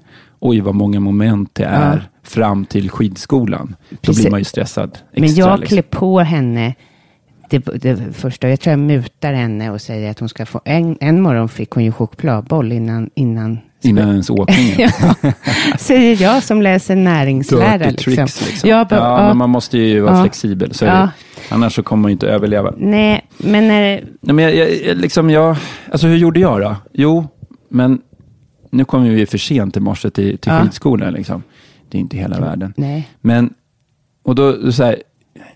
oj 0.49 0.61
vad 0.61 0.75
många 0.75 1.01
moment 1.01 1.51
det 1.53 1.65
är 1.65 1.93
Ja. 1.95 2.01
fram 2.23 2.65
till 2.65 2.91
skidskolan. 2.91 3.77
Då 3.91 3.97
Precis. 4.03 4.23
blir 4.23 4.31
man 4.31 4.41
ju 4.41 4.45
stressad. 4.45 4.91
Extra, 4.91 5.21
men 5.21 5.35
jag 5.35 5.61
liksom. 5.61 5.75
klär 5.77 5.83
på 5.83 6.21
henne 6.21 6.75
det, 7.51 7.59
det 7.59 8.13
första. 8.13 8.49
Jag 8.49 8.61
tror 8.61 8.71
jag 8.71 8.79
mutar 8.79 9.33
henne 9.33 9.71
och 9.71 9.81
säger 9.81 10.11
att 10.11 10.19
hon 10.21 10.29
ska 10.29 10.47
få. 10.47 10.61
En, 10.65 10.97
en 11.01 11.21
morgon 11.21 11.49
fick 11.49 11.71
hon 11.71 11.85
ju 11.85 11.93
chokladboll 11.93 12.73
innan. 12.73 13.11
innan 13.15 13.59
Innan 13.83 14.09
ens 14.09 14.31
åkningen. 14.31 14.77
ja, 15.23 15.33
säger 15.79 16.23
jag 16.23 16.43
som 16.43 16.63
läser 16.63 16.97
näringslära. 16.97 17.79
Dirty 17.79 17.91
Liksom. 17.91 18.13
tricks 18.15 18.47
liksom. 18.47 18.71
Bara, 18.71 18.87
ja, 18.91 19.21
ja, 19.21 19.29
men 19.29 19.37
man 19.37 19.51
måste 19.51 19.79
ju 19.79 20.01
vara 20.01 20.17
Ja. 20.17 20.23
flexibel. 20.23 20.75
Så 20.75 20.85
Ja. 20.85 20.93
det. 20.93 21.11
Annars 21.55 21.75
så 21.75 21.83
kommer 21.83 22.03
man 22.03 22.11
inte 22.11 22.27
överleva. 22.29 22.73
Nej, 22.77 23.27
men 23.39 23.69
när, 23.69 24.05
Nej, 24.21 24.35
men 24.35 24.39
jag, 24.45 24.55
jag, 24.87 24.97
liksom 24.97 25.31
jag, 25.31 25.57
alltså 25.93 26.07
hur 26.07 26.17
gjorde 26.17 26.41
jag 26.41 26.61
då? 26.61 26.77
Jo, 26.93 27.27
men 27.69 28.01
nu 28.71 28.85
kom 28.85 29.03
vi 29.05 29.27
för 29.27 29.39
sent 29.39 29.77
i 29.77 29.81
morse 29.81 30.11
till, 30.11 30.39
till 30.39 30.53
Ja. 30.53 30.63
skidskolan. 30.63 31.13
Liksom. 31.13 31.43
Det 31.89 31.99
är 31.99 32.01
inte 32.01 32.17
hela 32.17 32.41
världen. 32.41 32.75
nej. 32.77 33.09
Men, 33.21 33.55
och 34.23 34.35
då, 34.35 34.73
så 34.73 34.85
här, 34.85 35.03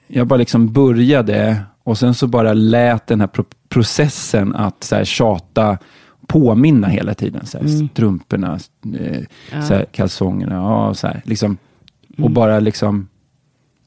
jag 0.06 0.26
bara 0.26 0.36
liksom 0.36 0.72
började 0.72 1.56
Och 1.82 1.98
sen 1.98 2.14
så 2.14 2.26
bara 2.26 2.52
lät 2.52 3.06
den 3.06 3.20
här 3.20 3.26
pro 3.26 3.44
processen 3.68 4.54
att 4.54 4.84
så 4.84 4.96
här, 4.96 5.04
tjata, 5.04 5.78
påminna 6.26 6.88
hela 6.88 7.14
tiden. 7.14 7.46
Så 7.46 7.58
här, 7.58 7.66
Strumporna, 7.88 8.58
eh, 9.00 9.22
så 9.62 9.74
här, 9.74 9.84
kalsongerna, 9.92 10.54
ja, 10.54 10.94
så 10.94 11.06
här, 11.06 11.22
liksom. 11.24 11.56
Och 12.18 12.30
bara 12.30 12.60
liksom 12.60 13.08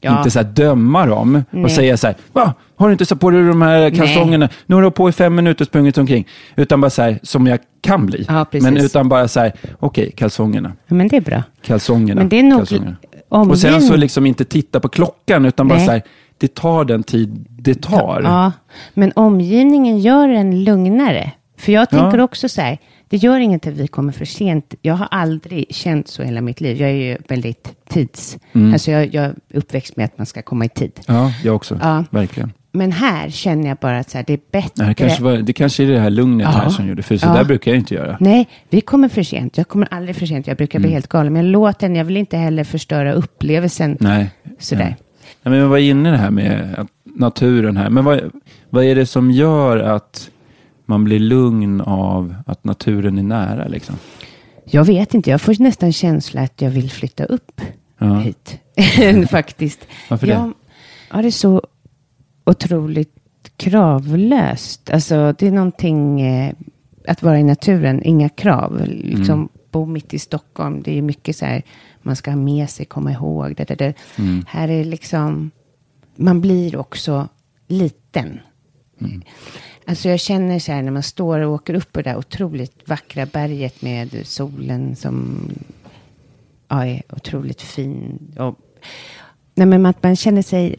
Ja. 0.04 0.18
inte 0.18 0.30
så 0.30 0.42
döma 0.42 1.06
dem 1.06 1.34
och 1.50 1.58
Nej. 1.58 1.70
säga 1.70 1.96
så 1.96 2.06
här, 2.06 2.16
Va? 2.32 2.54
har 2.76 2.86
du 2.88 2.92
inte 2.92 3.06
satt 3.06 3.20
på 3.20 3.30
dig 3.30 3.42
de 3.44 3.62
här 3.62 3.90
kalsongerna? 3.90 4.48
Nu 4.66 4.74
har 4.74 4.82
du 4.82 4.90
på 4.90 5.08
i 5.08 5.12
fem 5.12 5.34
minuter 5.34 5.64
och 5.64 5.66
sprungit 5.68 5.98
omkring. 5.98 6.26
Utan 6.56 6.80
bara 6.80 6.90
så 6.90 7.02
här, 7.02 7.18
som 7.22 7.46
jag 7.46 7.58
kan 7.80 8.06
bli. 8.06 8.24
Ja. 8.28 8.46
Men 8.52 8.76
utan 8.76 9.08
bara 9.08 9.28
så 9.28 9.40
här, 9.40 9.52
okej, 9.80 10.12
kalsongerna, 10.16 10.72
Ja, 10.88 10.94
men 10.94 11.08
det 11.08 11.16
är 11.16 11.20
bra. 11.20 11.42
kalsongerna, 11.66 12.20
Men 12.20 12.28
det 12.28 12.38
är 12.38 12.42
nog 12.42 12.58
kalsongerna. 12.60 12.96
omgivning- 13.28 13.50
Och 13.50 13.58
sen 13.58 13.82
så 13.82 13.96
liksom 13.96 14.26
inte 14.26 14.44
titta 14.44 14.80
på 14.80 14.88
klockan, 14.88 15.44
utan 15.44 15.68
bara 15.68 15.76
Nej. 15.78 15.86
så 15.86 15.92
här, 15.92 16.02
det 16.38 16.54
tar 16.54 16.84
den 16.84 17.02
tid 17.02 17.46
det 17.48 17.82
tar. 17.82 18.20
Ja, 18.24 18.52
men 18.94 19.12
omgivningen 19.16 19.98
gör 19.98 20.28
en 20.28 20.64
lugnare. 20.64 21.30
För 21.58 21.72
jag 21.72 21.90
tänker 21.90 22.20
också 22.20 22.48
så 22.48 22.60
här, 22.60 22.78
det 23.14 23.18
gör 23.18 23.38
inget 23.38 23.66
att 23.66 23.72
vi 23.74 23.86
kommer 23.86 24.12
för 24.12 24.24
sent. 24.24 24.74
Jag 24.82 24.94
har 24.94 25.08
aldrig 25.10 25.66
känt 25.70 26.08
så 26.08 26.22
hela 26.22 26.40
mitt 26.40 26.60
liv. 26.60 26.76
Jag 26.80 26.90
är 26.90 26.94
ju 26.94 27.18
väldigt 27.28 27.68
tids... 27.88 28.38
Alltså 28.72 28.90
jag, 28.90 29.14
jag 29.14 29.24
är 29.24 29.34
uppväxt 29.54 29.96
med 29.96 30.04
att 30.04 30.18
man 30.18 30.26
ska 30.26 30.42
komma 30.42 30.64
i 30.64 30.68
tid. 30.68 31.00
Ja, 31.06 31.32
jag 31.44 31.56
också. 31.56 31.78
Ja. 31.82 32.04
Verkligen. 32.10 32.52
Men 32.72 32.92
här 32.92 33.30
känner 33.30 33.68
jag 33.68 33.76
bara 33.78 33.98
att 33.98 34.10
så 34.10 34.18
här, 34.18 34.24
det 34.26 34.32
är 34.32 34.40
bättre. 34.52 34.84
Det 34.86 34.94
kanske, 34.94 35.22
var, 35.22 35.32
det 35.36 35.52
kanske 35.52 35.82
är 35.84 35.86
det 35.88 35.98
här 36.00 36.10
lugnet 36.10 36.48
Ja. 36.52 36.58
här 36.58 36.68
som 36.68 36.88
gjorde, 36.88 37.02
för 37.02 37.16
så 37.16 37.26
Ja. 37.26 37.32
där 37.34 37.44
brukar 37.44 37.70
jag 37.70 37.78
inte 37.78 37.94
göra. 37.94 38.16
Nej, 38.20 38.48
vi 38.70 38.80
kommer 38.80 39.08
för 39.08 39.22
sent. 39.22 39.56
Jag 39.58 39.68
kommer 39.68 39.88
aldrig 39.94 40.16
för 40.16 40.26
sent. 40.26 40.46
Jag 40.46 40.56
brukar 40.56 40.78
Mm. 40.78 40.86
bli 40.88 40.92
helt 40.94 41.08
galen. 41.08 41.32
Men 41.32 41.50
låt 41.52 41.78
den, 41.78 41.96
jag 41.96 42.04
vill 42.04 42.16
inte 42.16 42.36
heller 42.36 42.64
förstöra 42.64 43.12
upplevelsen. 43.12 43.96
Nej. 44.00 44.30
Sådär. 44.58 44.84
Nej. 44.84 44.96
Ja, 45.42 45.50
men 45.50 45.60
vi 45.60 45.66
var 45.66 45.78
inne 45.78 46.08
i 46.08 46.12
det 46.12 46.18
här 46.18 46.30
med 46.30 46.86
naturen 47.04 47.76
här. 47.76 47.90
Men 47.90 48.04
vad, 48.04 48.20
vad 48.70 48.84
är 48.84 48.94
det 48.94 49.06
som 49.06 49.30
gör 49.30 49.76
att 49.78 50.30
man 50.86 51.04
blir 51.04 51.18
lugn 51.18 51.80
av 51.80 52.34
att 52.46 52.64
naturen 52.64 53.18
är 53.18 53.22
nära? 53.22 53.68
Liksom? 53.68 53.96
Jag 54.64 54.84
vet 54.84 55.14
inte, 55.14 55.30
jag 55.30 55.40
får 55.40 55.62
nästan 55.62 55.92
känsla 55.92 56.40
att 56.42 56.60
jag 56.62 56.70
vill 56.70 56.90
flytta 56.90 57.24
upp 57.24 57.60
Ja. 57.98 58.18
hit. 58.18 58.58
Faktiskt. 59.30 59.80
Varför 60.10 60.26
det? 60.26 60.32
Jag 60.32 60.52
har 61.08 61.22
det 61.22 61.32
så 61.32 61.62
otroligt 62.44 63.14
kravlöst. 63.56 64.90
Alltså 64.90 65.34
det 65.38 65.46
är 65.46 65.52
någonting 65.52 66.20
eh, 66.20 66.52
att 67.08 67.22
vara 67.22 67.38
i 67.38 67.42
naturen, 67.42 68.02
inga 68.04 68.28
krav. 68.28 68.82
Liksom 68.86 69.34
Mm. 69.38 69.48
bo 69.70 69.86
mitt 69.86 70.14
i 70.14 70.18
Stockholm, 70.18 70.82
det 70.82 70.98
är 70.98 71.02
mycket 71.02 71.36
så 71.36 71.44
här, 71.46 71.62
man 72.02 72.16
ska 72.16 72.30
ha 72.30 72.36
med 72.38 72.70
sig, 72.70 72.86
komma 72.86 73.12
ihåg. 73.12 73.54
Det, 73.56 73.64
det, 73.64 73.74
det. 73.74 73.94
Mm. 74.18 74.44
Här 74.48 74.68
är 74.68 74.84
liksom, 74.84 75.50
man 76.16 76.40
blir 76.40 76.76
också 76.76 77.28
liten. 77.68 78.40
Mm. 79.00 79.22
Alltså 79.86 80.08
jag 80.08 80.20
känner 80.20 80.58
så 80.58 80.72
här 80.72 80.82
när 80.82 80.90
man 80.90 81.02
står 81.02 81.40
och 81.40 81.52
åker 81.52 81.74
upp 81.74 81.92
på 81.92 82.02
det 82.02 82.10
där 82.10 82.16
otroligt 82.18 82.88
vackra 82.88 83.26
berget 83.26 83.82
med 83.82 84.26
solen 84.26 84.96
som 84.96 85.38
ja, 86.68 86.86
är 86.86 87.02
otroligt 87.10 87.62
fin. 87.62 88.18
Och, 88.38 88.54
nej, 89.54 89.66
men 89.66 89.86
att 89.86 90.02
man 90.02 90.16
känner 90.16 90.42
sig, 90.42 90.76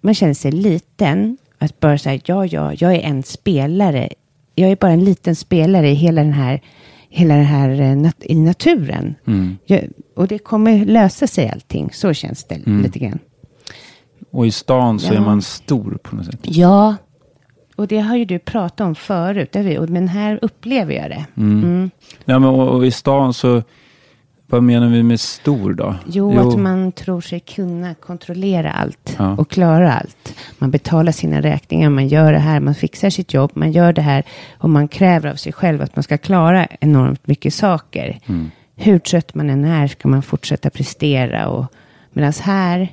man 0.00 0.14
känner 0.14 0.34
sig 0.34 0.52
liten. 0.52 1.36
Att 1.58 1.80
bara 1.80 1.98
säga, 1.98 2.20
ja, 2.24 2.46
ja, 2.46 2.72
jag 2.74 2.94
är 2.94 3.00
en 3.00 3.22
spelare. 3.22 4.08
Jag 4.54 4.70
är 4.70 4.76
bara 4.76 4.90
en 4.92 5.04
liten 5.04 5.36
spelare 5.36 5.90
i 5.90 5.94
hela 5.94 6.22
den 6.22 6.32
här, 6.32 6.60
hela 7.08 7.34
den 7.34 7.44
här 7.44 7.68
eh, 7.70 7.96
nat- 7.96 8.24
i 8.24 8.34
naturen. 8.34 9.14
Mm. 9.26 9.56
Jag, 9.64 9.88
och 10.16 10.28
det 10.28 10.38
kommer 10.38 10.84
lösa 10.84 11.26
sig 11.26 11.50
allting. 11.50 11.90
Så 11.92 12.12
känns 12.14 12.44
det 12.44 12.54
Mm. 12.54 12.82
lite 12.82 12.98
grann. 12.98 13.18
Och 14.30 14.46
i 14.46 14.50
stan 14.50 14.98
så 15.00 15.14
Ja. 15.14 15.16
är 15.16 15.20
man 15.24 15.42
stor 15.42 15.98
på 16.02 16.16
något 16.16 16.26
sätt. 16.26 16.40
Ja, 16.42 16.94
och 17.76 17.86
det 17.86 17.98
har 17.98 18.16
ju 18.16 18.24
du 18.24 18.38
pratat 18.38 18.80
om 18.80 18.94
förut. 18.94 19.54
Men 19.88 20.08
här 20.08 20.38
upplever 20.42 20.94
jag 20.94 21.10
det. 21.10 21.24
Mm. 21.36 21.90
Ja, 22.24 22.38
men, 22.38 22.50
och, 22.50 22.68
och 22.68 22.86
i 22.86 22.90
stan 22.90 23.34
så, 23.34 23.62
vad 24.46 24.62
menar 24.62 24.88
vi 24.88 25.02
med 25.02 25.20
stor 25.20 25.72
då? 25.72 25.94
Jo, 26.06 26.38
att 26.50 26.58
man 26.58 26.92
tror 26.92 27.20
sig 27.20 27.40
kunna 27.40 27.94
kontrollera 27.94 28.72
allt 28.72 29.16
Ja. 29.18 29.36
och 29.36 29.50
klara 29.50 29.92
allt. 29.92 30.34
Man 30.58 30.70
betalar 30.70 31.12
sina 31.12 31.40
räkningar, 31.40 31.90
man 31.90 32.08
gör 32.08 32.32
det 32.32 32.38
här, 32.38 32.60
man 32.60 32.74
fixar 32.74 33.10
sitt 33.10 33.34
jobb, 33.34 33.50
man 33.54 33.72
gör 33.72 33.92
det 33.92 34.02
här 34.02 34.24
och 34.58 34.70
man 34.70 34.88
kräver 34.88 35.30
av 35.30 35.34
sig 35.34 35.52
själv 35.52 35.82
att 35.82 35.96
man 35.96 36.02
ska 36.02 36.18
klara 36.18 36.66
enormt 36.80 37.26
mycket 37.26 37.54
saker. 37.54 38.18
Mm. 38.26 38.50
Hur 38.76 38.98
trött 38.98 39.34
man 39.34 39.50
än 39.50 39.64
är 39.64 39.86
ska 39.88 40.08
man 40.08 40.22
fortsätta 40.22 40.70
prestera 40.70 41.48
och 41.48 41.66
medan 42.12 42.32
här 42.42 42.88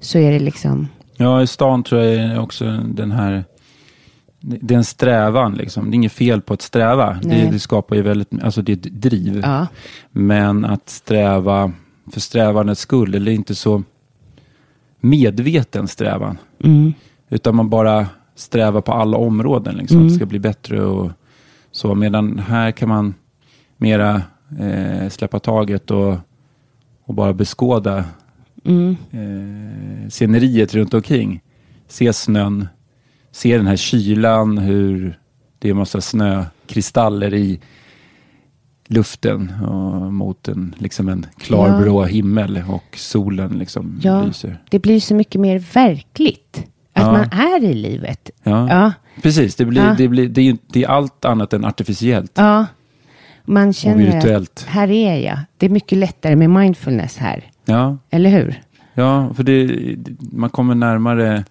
så 0.00 0.18
är 0.18 0.32
det 0.32 0.38
liksom, 0.38 0.88
Ja, 1.16 1.42
i 1.42 1.46
stan 1.46 1.82
tror 1.82 2.02
jag 2.02 2.42
också 2.42 2.64
den 2.84 3.12
här... 3.12 3.44
Det 4.46 4.74
är 4.74 4.78
en 4.78 4.84
strävan 4.84 5.54
liksom. 5.54 5.90
Det 5.90 5.94
är 5.94 5.96
inget 5.96 6.12
fel 6.12 6.40
på 6.40 6.54
att 6.54 6.62
sträva. 6.62 7.18
Det, 7.22 7.48
det 7.52 7.58
skapar 7.58 7.96
ju 7.96 8.02
väldigt... 8.02 8.42
Alltså 8.42 8.62
det 8.62 8.72
är 8.72 8.76
ett 8.76 8.82
driv. 9.02 9.40
ja, 9.44 9.66
Men 10.10 10.64
att 10.64 10.88
sträva 10.88 11.72
för 12.12 12.20
strävandets 12.20 12.80
skull, 12.80 13.14
eller 13.14 13.32
inte 13.32 13.54
så 13.54 13.82
medveten 15.00 15.88
strävan. 15.88 16.38
mm, 16.64 16.92
Utan 17.28 17.56
man 17.56 17.70
bara 17.70 18.06
strävar 18.34 18.80
på 18.80 18.92
alla 18.92 19.16
områden. 19.16 19.74
Liksom, 19.76 20.02
Att 20.02 20.08
det 20.08 20.14
ska 20.14 20.26
bli 20.26 20.38
bättre 20.38 20.82
och 20.84 21.10
så. 21.70 21.94
Medan 21.94 22.38
här 22.38 22.70
kan 22.70 22.88
man 22.88 23.14
mera 23.76 24.22
eh, 24.60 25.08
släppa 25.08 25.38
taget 25.38 25.90
och, 25.90 26.16
och 27.04 27.14
bara 27.14 27.32
beskåda 27.32 28.04
mm, 28.64 28.96
eh, 29.10 30.08
sceneriet 30.10 30.74
runt 30.74 30.94
omkring. 30.94 31.40
Se 31.88 32.12
snön, 32.12 32.68
se 33.34 33.56
den 33.56 33.66
här 33.66 33.76
kylan, 33.76 34.58
hur 34.58 35.18
det 35.58 35.68
är 35.68 35.74
massa 35.74 36.00
snökristaller 36.00 37.34
i 37.34 37.60
luften 38.88 39.52
och 39.62 40.12
mot 40.12 40.48
en, 40.48 40.74
liksom 40.78 41.08
en 41.08 41.26
klarblå 41.38 42.04
himmel 42.04 42.62
och 42.68 42.84
solen 42.96 43.50
liksom 43.58 44.00
ja, 44.02 44.22
lyser. 44.24 44.62
det 44.70 44.78
blir 44.78 45.00
så 45.00 45.14
mycket 45.14 45.40
mer 45.40 45.58
verkligt. 45.58 46.64
Att 46.92 47.02
Ja. 47.06 47.12
man 47.12 47.20
är 47.32 47.64
i 47.64 47.74
livet. 47.74 48.30
Ja, 48.42 48.68
Ja, 48.70 48.92
precis. 49.22 49.56
Det, 49.56 49.64
blir, 49.64 49.82
Ja. 49.86 49.94
det, 49.98 50.08
blir, 50.08 50.28
det, 50.28 50.48
är, 50.48 50.56
det 50.72 50.84
är 50.84 50.88
allt 50.88 51.24
annat 51.24 51.52
än 51.52 51.64
artificiellt. 51.64 52.32
ja. 52.34 52.66
Man 53.46 53.72
känner 53.72 54.12
virtuellt. 54.12 54.50
att 54.66 54.72
här 54.74 54.90
är 54.90 55.16
jag. 55.26 55.38
Det 55.56 55.66
är 55.66 55.70
mycket 55.70 55.98
lättare 55.98 56.36
med 56.36 56.50
mindfulness 56.50 57.16
här. 57.16 57.44
Ja, 57.64 57.98
Eller 58.10 58.30
hur? 58.30 58.62
ja 58.94 59.34
för 59.34 59.42
det, 59.42 59.76
man 60.32 60.50
kommer 60.50 60.74
närmare. 60.74 61.44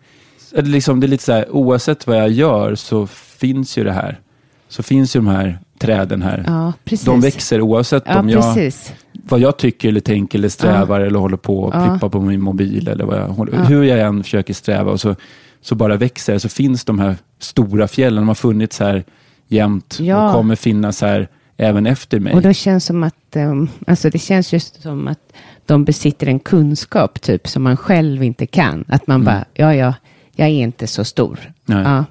Eller 0.55 0.69
liksom, 0.69 0.99
det 0.99 1.05
är 1.05 1.09
lite 1.09 1.23
så 1.23 1.31
här, 1.31 1.49
oavsett 1.51 2.07
vad 2.07 2.17
jag 2.17 2.29
gör 2.29 2.75
så 2.75 3.07
finns 3.07 3.77
ju 3.77 3.83
det 3.83 3.91
här. 3.91 4.19
Så 4.67 4.83
finns 4.83 5.15
ju 5.15 5.19
de 5.19 5.27
här 5.27 5.59
träden 5.79 6.21
här. 6.21 6.43
Ja, 6.47 6.73
precis. 6.85 7.05
De 7.05 7.21
växer 7.21 7.61
oavsett 7.61 8.03
Ja, 8.05 8.19
om 8.19 8.29
jag, 8.29 8.55
precis. 8.55 8.93
vad 9.13 9.39
jag 9.39 9.57
tycker 9.57 9.89
eller 9.89 9.99
tänker 9.99 10.37
eller 10.39 10.49
strävar 10.49 11.01
eller 11.01 11.19
håller 11.19 11.37
på 11.37 11.59
och 11.63 11.73
Ja. 12.01 12.09
på 12.09 12.21
min 12.21 12.41
mobil 12.41 12.87
eller 12.87 13.05
vad 13.05 13.17
jag 13.19 13.27
håller, 13.27 13.53
Ja. 13.53 13.63
hur 13.63 13.83
jag 13.83 13.99
än 13.99 14.23
försöker 14.23 14.53
sträva 14.53 14.91
och 14.91 15.01
så, 15.01 15.15
så 15.61 15.75
bara 15.75 15.95
växer 15.97 16.33
det. 16.33 16.39
Så 16.39 16.49
finns 16.49 16.85
de 16.85 16.99
här 16.99 17.15
stora 17.39 17.87
fjällen, 17.87 18.21
de 18.21 18.27
har 18.27 18.35
funnits 18.35 18.79
här 18.79 19.03
jämt 19.47 19.97
Ja. 20.01 20.27
och 20.27 20.33
kommer 20.33 20.55
finnas 20.55 21.01
här 21.01 21.27
även 21.57 21.85
efter 21.85 22.19
mig. 22.19 22.33
Och 22.33 22.41
då 22.41 22.53
känns 22.53 22.85
som 22.85 23.03
att, 23.03 23.35
um, 23.35 23.69
alltså 23.87 24.09
det 24.09 24.19
känns 24.19 24.53
just 24.53 24.81
som 24.81 25.07
att 25.07 25.19
de 25.65 25.85
besitter 25.85 26.27
en 26.27 26.39
kunskap 26.39 27.21
typ 27.21 27.47
som 27.47 27.63
man 27.63 27.77
själv 27.77 28.23
inte 28.23 28.45
kan. 28.45 28.85
Att 28.87 29.07
man 29.07 29.23
bara, 29.23 29.45
ja, 29.53 29.75
ja, 29.75 29.93
jag 30.35 30.47
är 30.47 30.51
inte 30.51 30.87
så 30.87 31.03
stor. 31.05 31.39
Mm. 31.43 31.53
Nej. 31.83 31.91
Ja, 31.93 32.05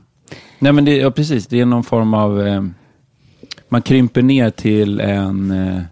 Nej 0.59 0.73
men 0.73 0.85
det, 0.85 0.97
ja, 0.97 1.11
precis, 1.11 1.47
det 1.47 1.61
är 1.61 1.67
någon 1.67 1.85
form 1.85 2.15
av, 2.15 2.47
eh, 2.47 2.65
man 3.69 3.83
krymper 3.83 4.23
ner 4.23 4.51
till 4.51 5.01
en, 5.01 5.51
eh, 5.51 5.83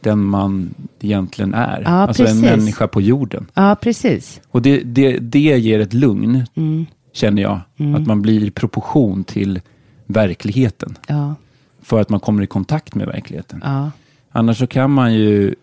den 0.00 0.18
man 0.24 0.74
egentligen 1.00 1.54
är. 1.54 1.82
Ja, 1.84 1.88
alltså 1.90 2.22
en 2.22 2.26
precis. 2.28 2.42
människa 2.42 2.88
på 2.88 3.00
jorden. 3.00 3.46
ja 3.54 3.76
precis. 3.82 4.40
Och 4.50 4.62
det, 4.62 4.80
det, 4.80 5.18
det 5.18 5.38
ger 5.58 5.80
ett 5.80 5.92
lugn, 5.94 6.44
Mm. 6.54 6.86
känner 7.12 7.42
jag. 7.42 7.60
Att 7.96 8.06
man 8.06 8.22
blir 8.22 8.42
i 8.44 8.50
proportion 8.50 9.24
till 9.24 9.60
verkligheten. 10.06 10.98
Ja, 11.08 11.34
För 11.82 12.00
att 12.00 12.08
man 12.08 12.20
kommer 12.20 12.42
i 12.42 12.46
kontakt 12.46 12.94
med 12.94 13.06
verkligheten. 13.06 13.60
ja, 13.64 13.90
Annars 14.32 14.58
så 14.58 14.66
kan 14.66 14.90
man 14.90 15.14
ju, 15.14 15.54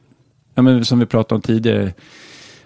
ja, 0.55 0.61
men 0.61 0.85
som 0.85 0.99
vi 0.99 1.05
pratade 1.05 1.35
om 1.35 1.41
tidigare, 1.41 1.93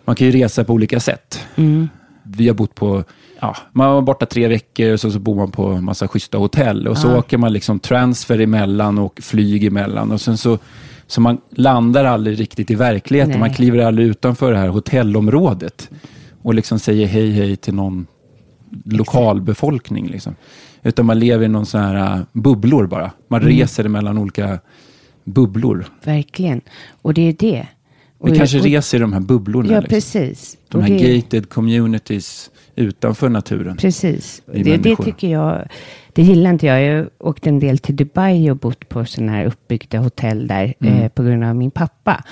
man 0.05 0.15
kan 0.15 0.27
ju 0.27 0.33
resa 0.33 0.63
på 0.63 0.73
olika 0.73 0.99
sätt. 0.99 1.39
mm. 1.55 1.89
Vi 2.23 2.47
har 2.47 2.55
bott 2.55 2.75
på, 2.75 3.03
ja, 3.43 3.55
man 3.71 3.93
var 3.93 4.01
borta 4.01 4.25
tre 4.25 4.47
veckor 4.47 4.93
och 4.93 4.99
så, 4.99 5.11
så 5.11 5.19
bor 5.19 5.35
man 5.35 5.51
på 5.51 5.81
massa 5.81 6.07
schyssta 6.07 6.37
hotell. 6.37 6.87
Och 6.87 6.97
så 6.97 7.07
Ja. 7.07 7.17
åker 7.17 7.37
man 7.37 7.53
liksom 7.53 7.79
transfer 7.79 8.39
emellan 8.41 8.97
och 8.97 9.19
flyg 9.23 9.63
emellan. 9.63 10.11
Och 10.11 10.21
sen 10.21 10.37
så, 10.37 10.57
så 11.07 11.21
man 11.21 11.37
landar 11.49 12.05
aldrig 12.05 12.39
riktigt 12.39 12.71
i 12.71 12.75
verkligheten. 12.75 13.31
Nej. 13.31 13.39
Man 13.39 13.53
kliver 13.53 13.79
aldrig 13.85 14.07
utanför 14.07 14.51
det 14.51 14.57
här 14.57 14.67
hotellområdet. 14.67 15.89
Och 16.41 16.53
liksom 16.53 16.79
säger 16.79 17.07
hej 17.07 17.31
hej 17.31 17.55
till 17.55 17.73
någon 17.73 18.07
lokalbefolkning. 18.85 20.07
Liksom. 20.07 20.35
Utan 20.83 21.05
man 21.05 21.19
lever 21.19 21.45
i 21.45 21.47
någon 21.47 21.65
sån 21.65 21.81
här 21.81 22.15
äh, 22.17 22.21
bubblor 22.33 22.87
bara. 22.87 23.11
Man 23.27 23.41
Mm. 23.41 23.53
reser 23.53 23.87
mellan 23.87 24.17
olika 24.17 24.59
bubblor. 25.23 25.85
verkligen. 26.03 26.61
Och 27.01 27.13
det 27.13 27.21
är 27.21 27.33
det. 27.39 27.67
Och- 28.17 28.27
Vi 28.29 28.37
kanske 28.37 28.57
och- 28.59 28.63
reser 28.65 28.97
i 28.97 29.01
de 29.01 29.13
här 29.13 29.19
bubblorna. 29.19 29.73
Ja, 29.73 29.79
liksom. 29.79 29.89
precis. 29.95 30.57
De 30.69 30.81
här 30.81 30.89
det- 30.89 31.15
gated 31.17 31.49
communities 31.49 32.49
utanför 32.75 33.29
naturen. 33.29 33.77
Precis. 33.77 34.41
Det, 34.53 34.77
det 34.77 34.95
tycker 34.95 35.27
jag, 35.27 35.67
det 36.13 36.21
gillar 36.21 36.49
inte 36.49 36.65
jag. 36.65 36.81
Jag 36.83 37.07
åkte 37.19 37.49
en 37.49 37.59
del 37.59 37.77
till 37.77 37.95
Dubai 37.95 38.51
och 38.51 38.57
bott 38.57 38.89
på 38.89 39.05
sådana 39.05 39.31
här 39.31 39.45
uppbyggda 39.45 39.97
hotell 39.99 40.47
där 40.47 40.73
Mm. 40.79 40.93
eh, 40.99 41.09
på 41.09 41.23
grund 41.23 41.43
av 41.43 41.55
min 41.55 41.71
pappa. 41.71 42.23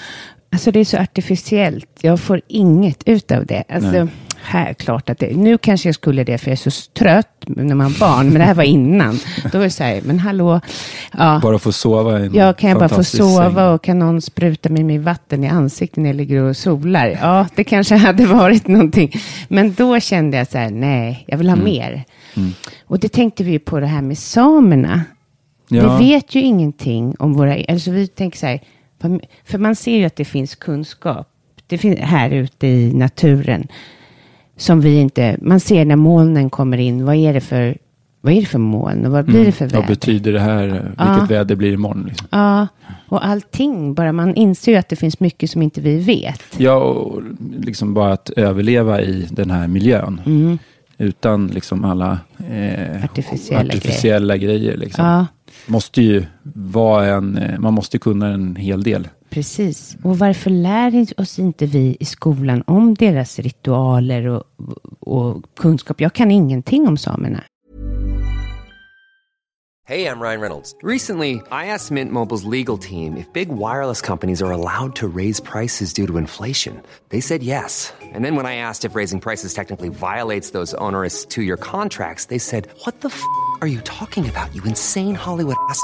Alltså 0.53 0.71
det 0.71 0.79
är 0.79 0.85
så 0.85 0.97
artificiellt. 0.97 1.89
Jag 2.01 2.19
får 2.19 2.41
inget 2.47 3.03
ut 3.07 3.31
av 3.31 3.45
det. 3.45 3.63
Alltså. 3.69 4.07
Här, 4.43 4.73
klart 4.73 5.09
att 5.09 5.19
det, 5.19 5.35
nu 5.37 5.57
kanske 5.57 5.87
jag 5.87 5.95
skulle 5.95 6.23
det 6.23 6.37
för 6.37 6.47
jag 6.47 6.57
är 6.65 6.69
så 6.71 6.91
trött 6.93 7.27
när 7.47 7.75
man 7.75 7.93
var 7.93 7.99
barn, 7.99 8.27
men 8.29 8.37
det 8.39 8.43
här 8.45 8.53
var 8.53 8.63
innan. 8.63 9.19
Då 9.51 9.57
var 9.57 9.65
det 9.65 9.71
så 9.71 9.83
här, 9.83 10.01
men 10.03 10.19
hallå, 10.19 10.61
ja, 11.17 11.39
Bara 11.43 11.59
få 11.59 11.71
sova 11.71 12.19
i 12.19 12.25
en 12.25 12.33
Ja, 12.33 12.53
kan 12.53 12.69
jag 12.69 12.79
bara 12.79 12.89
få 12.89 13.03
sova 13.03 13.53
säng. 13.55 13.57
och 13.73 13.83
kan 13.83 13.99
någon 13.99 14.21
spruta 14.21 14.69
mig 14.69 14.83
med 14.83 15.03
vatten 15.03 15.43
i 15.43 15.47
ansiktet 15.47 15.97
när 15.97 16.09
jag 16.09 16.15
ligger 16.15 16.41
och 16.41 16.57
solar? 16.57 17.07
Ja, 17.21 17.47
det 17.55 17.63
kanske 17.63 17.95
hade 17.95 18.25
varit 18.25 18.67
någonting. 18.67 19.11
Men 19.47 19.73
då 19.73 19.99
kände 19.99 20.37
jag 20.37 20.47
så 20.47 20.57
här, 20.57 20.69
nej, 20.69 21.23
jag 21.27 21.37
vill 21.37 21.47
Mm. 21.49 21.59
ha 21.59 21.65
mer. 21.65 22.03
Och 22.87 22.99
det 22.99 23.09
tänkte 23.09 23.43
vi 23.43 23.59
på 23.59 23.79
det 23.79 23.87
här 23.87 24.01
med 24.01 24.17
samerna. 24.17 25.01
Ja. 25.69 25.97
Vi 25.97 26.05
vet 26.11 26.35
ju 26.35 26.41
ingenting 26.41 27.15
om 27.19 27.33
våra, 27.33 27.57
alltså 27.69 27.91
vi 27.91 28.07
tänker 28.07 28.37
så 28.37 28.45
här, 28.45 28.59
för 29.45 29.57
man 29.57 29.75
ser 29.75 29.97
ju 29.97 30.05
att 30.05 30.15
det 30.15 30.25
finns 30.25 30.55
kunskap. 30.55 31.27
Det 31.67 31.77
finns 31.77 31.99
här 31.99 32.29
ute 32.29 32.67
i 32.67 32.93
naturen. 32.93 33.67
Som 34.61 34.81
vi 34.81 34.99
inte, 34.99 35.37
man 35.41 35.59
ser 35.59 35.85
när 35.85 35.95
molnen 35.95 36.49
kommer 36.49 36.77
in, 36.77 37.05
vad 37.05 37.15
är 37.15 37.33
det 37.33 37.41
för, 37.41 37.77
vad 38.21 38.33
är 38.33 38.39
det 38.39 38.45
för 38.47 38.59
moln 38.59 39.05
och 39.05 39.11
vad 39.11 39.25
blir 39.25 39.45
det 39.45 39.51
för 39.51 39.65
väder? 39.65 39.77
Vad 39.79 39.87
betyder 39.87 40.33
det 40.33 40.39
här? 40.39 40.67
Vilket 40.67 40.95
Ja. 40.97 41.25
väder 41.29 41.55
blir 41.55 41.73
imorgon? 41.73 42.05
Liksom? 42.07 42.27
Ja, 42.31 42.67
och 43.09 43.25
allting. 43.25 43.93
Bara 43.93 44.11
man 44.11 44.35
inser 44.35 44.71
ju 44.71 44.77
att 44.77 44.89
det 44.89 44.95
finns 44.95 45.19
mycket 45.19 45.49
som 45.51 45.61
inte 45.61 45.81
vi 45.81 45.97
vet. 45.97 46.41
Ja, 46.57 46.75
och 46.75 47.21
liksom 47.59 47.93
bara 47.93 48.13
att 48.13 48.29
överleva 48.29 49.01
i 49.01 49.27
den 49.31 49.51
här 49.51 49.67
miljön. 49.67 50.21
Mm. 50.25 50.57
Utan 50.97 51.47
liksom 51.47 51.85
alla 51.85 52.19
eh, 52.49 53.03
Artificiella 53.03 53.59
artificiella 53.73 54.37
grejer. 54.37 54.77
liksom. 54.77 55.05
Ja, 55.05 55.25
Måste 55.67 56.01
ju 56.01 56.23
vara 56.53 57.05
en, 57.05 57.37
eh, 57.37 57.59
man 57.59 57.73
måste 57.73 57.97
kunna 57.99 58.27
en 58.27 58.55
hel 58.55 58.83
del 58.83 59.07
precis. 59.31 59.97
Och 60.03 60.19
varför 60.19 60.49
lär 60.49 61.05
oss 61.17 61.39
inte 61.39 61.65
vi 61.65 61.97
i 61.99 62.05
skolan 62.05 62.63
om 62.67 62.93
deras 62.93 63.39
ritualer 63.39 64.27
och, 64.27 64.43
och 64.99 65.55
kunskap? 65.55 66.01
Jag 66.01 66.13
kan 66.13 66.31
ingenting 66.31 66.87
om 66.87 66.97
samerna. 66.97 67.43
Hey, 69.91 70.05
I'm 70.05 70.21
Ryan 70.21 70.39
Reynolds. 70.39 70.73
Recently, 70.83 71.41
I 71.51 71.65
asked 71.65 71.91
Mint 71.91 72.13
Mobile's 72.13 72.45
legal 72.45 72.77
team 72.77 73.17
if 73.17 73.27
big 73.33 73.49
wireless 73.49 73.99
companies 73.99 74.41
are 74.41 74.51
allowed 74.51 74.95
to 74.95 75.07
raise 75.07 75.41
prices 75.41 75.91
due 75.91 76.07
to 76.07 76.17
inflation. 76.17 76.81
They 77.09 77.19
said 77.19 77.43
yes. 77.43 77.91
And 78.01 78.23
then 78.23 78.37
when 78.37 78.45
I 78.45 78.55
asked 78.55 78.85
if 78.85 78.95
raising 78.95 79.19
prices 79.19 79.53
technically 79.53 79.89
violates 79.89 80.51
those 80.51 80.73
onerous 80.75 81.25
two 81.25 81.41
year 81.41 81.57
contracts, 81.57 82.25
they 82.25 82.37
said, 82.37 82.69
What 82.85 83.01
the 83.01 83.09
f 83.09 83.21
are 83.59 83.67
you 83.67 83.81
talking 83.81 84.29
about, 84.29 84.55
you 84.55 84.63
insane 84.63 85.15
Hollywood 85.15 85.57
ass? 85.67 85.83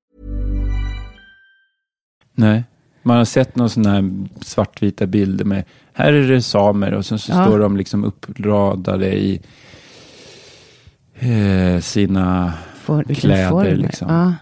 Nej. 2.33 2.63
Man 3.03 3.17
har 3.17 3.25
sett 3.25 3.55
någon 3.55 3.69
sån 3.69 3.85
här 3.85 4.09
svartvita 4.41 5.05
bilder 5.05 5.45
med, 5.45 5.63
här 5.93 6.13
är 6.13 6.27
det 6.27 6.41
samer 6.41 6.93
och 6.93 7.05
sen 7.05 7.19
så 7.19 7.31
Ja. 7.31 7.45
står 7.45 7.59
de 7.59 7.77
liksom 7.77 8.03
uppradade 8.03 9.13
i 9.19 9.41
eh, 11.19 11.79
sina 11.81 12.53
For, 12.81 13.03
vilken 13.07 13.29
Kläder, 13.29 13.75
liksom. 13.75 14.07
Ja. 14.11 14.33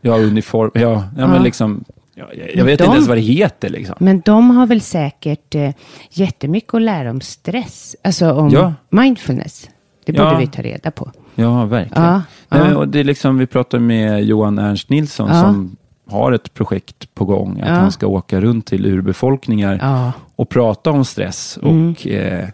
ja, 0.00 0.18
uniform. 0.24 0.70
Ja, 0.74 0.80
ja, 0.80 1.04
Ja. 1.16 1.26
men 1.28 1.42
liksom, 1.42 1.84
ja, 2.14 2.24
jag, 2.34 2.54
jag 2.56 2.64
vet 2.64 2.78
de- 2.78 2.84
inte 2.84 2.94
ens 2.96 3.08
vad 3.08 3.16
det 3.16 3.20
heter 3.22 3.68
liksom. 3.68 3.96
Men 4.00 4.20
de 4.24 4.50
har 4.50 4.66
väl 4.66 4.80
säkert 4.80 5.54
eh, 5.54 5.70
jättemycket 6.10 6.74
att 6.74 6.82
lära 6.82 7.10
om 7.10 7.20
stress. 7.20 7.96
Alltså 8.04 8.32
om 8.32 8.72
mindfulness. 8.90 9.70
Det 10.04 10.12
borde 10.12 10.36
vi 10.38 10.46
ta 10.46 10.62
reda 10.62 10.90
på. 10.90 11.12
Ja, 11.34 11.64
verkligen. 11.64 12.02
Ja, 12.04 12.22
Nej, 12.48 12.74
och 12.74 12.88
det 12.88 13.00
är 13.00 13.04
liksom, 13.04 13.38
vi 13.38 13.46
pratade 13.46 13.82
med 13.82 14.24
Johan 14.24 14.58
Ernst 14.58 14.90
Nilsson 14.90 15.28
som 15.40 15.76
har 16.10 16.32
ett 16.32 16.54
projekt 16.54 17.14
på 17.14 17.24
gång. 17.24 17.60
Att 17.60 17.68
Ja. 17.68 17.74
han 17.74 17.92
ska 17.92 18.06
åka 18.06 18.40
runt 18.40 18.66
till 18.66 18.86
urbefolkningar 18.86 19.78
Ja. 19.82 20.12
och 20.36 20.48
prata 20.48 20.90
om 20.90 21.04
stress 21.04 21.58
Mm. 21.62 21.90
och 21.90 22.06
eh, 22.06 22.48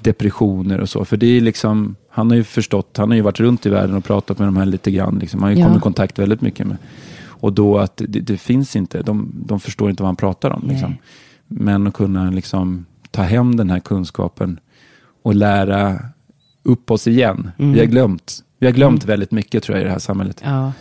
depressioner 0.00 0.80
och 0.80 0.88
så. 0.88 1.04
För 1.04 1.16
det 1.16 1.26
är 1.26 1.40
liksom, 1.40 1.96
han 2.10 2.30
har 2.30 2.36
ju 2.36 2.44
förstått, 2.44 2.96
han 2.96 3.08
har 3.10 3.16
ju 3.16 3.22
varit 3.22 3.40
runt 3.40 3.66
i 3.66 3.68
världen 3.70 3.96
och 3.96 4.04
pratat 4.04 4.38
med 4.38 4.48
de 4.48 4.56
här 4.56 4.66
lite 4.66 4.90
grann. 4.90 5.18
Liksom. 5.18 5.42
Han 5.42 5.50
har 5.50 5.54
ju 5.56 5.60
Ja. 5.60 5.66
kommit 5.66 5.78
i 5.80 5.82
kontakt 5.82 6.18
väldigt 6.18 6.40
mycket 6.40 6.66
med. 6.66 6.76
Och 7.40 7.52
då 7.52 7.78
att 7.78 7.96
det, 8.08 8.20
det 8.20 8.36
finns 8.36 8.76
inte, 8.76 9.02
de, 9.02 9.32
de 9.46 9.60
förstår 9.60 9.90
inte 9.90 10.02
vad 10.02 10.08
han 10.08 10.16
pratar 10.16 10.50
om. 10.50 10.64
Liksom. 10.68 10.94
Men 11.46 11.86
att 11.86 11.94
kunna 11.94 12.30
liksom 12.30 12.86
ta 13.10 13.22
hem 13.22 13.56
den 13.56 13.70
här 13.70 13.80
kunskapen 13.80 14.60
och 15.22 15.34
lära 15.34 15.98
upp 16.62 16.90
oss 16.90 17.06
igen. 17.06 17.50
Mm. 17.58 17.72
Vi 17.72 17.78
har 17.78 17.86
glömt, 17.86 18.44
vi 18.58 18.66
har 18.66 18.72
glömt 18.72 19.04
väldigt 19.04 19.30
mycket 19.30 19.62
tror 19.62 19.76
jag 19.76 19.82
i 19.82 19.84
det 19.84 19.90
här 19.92 19.98
samhället. 19.98 20.40
Ja. 20.44 20.72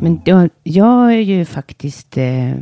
Men 0.00 0.20
jag, 0.24 0.50
jag 0.62 1.12
är 1.14 1.18
ju 1.20 1.44
faktiskt, 1.44 2.16
eh, 2.18 2.54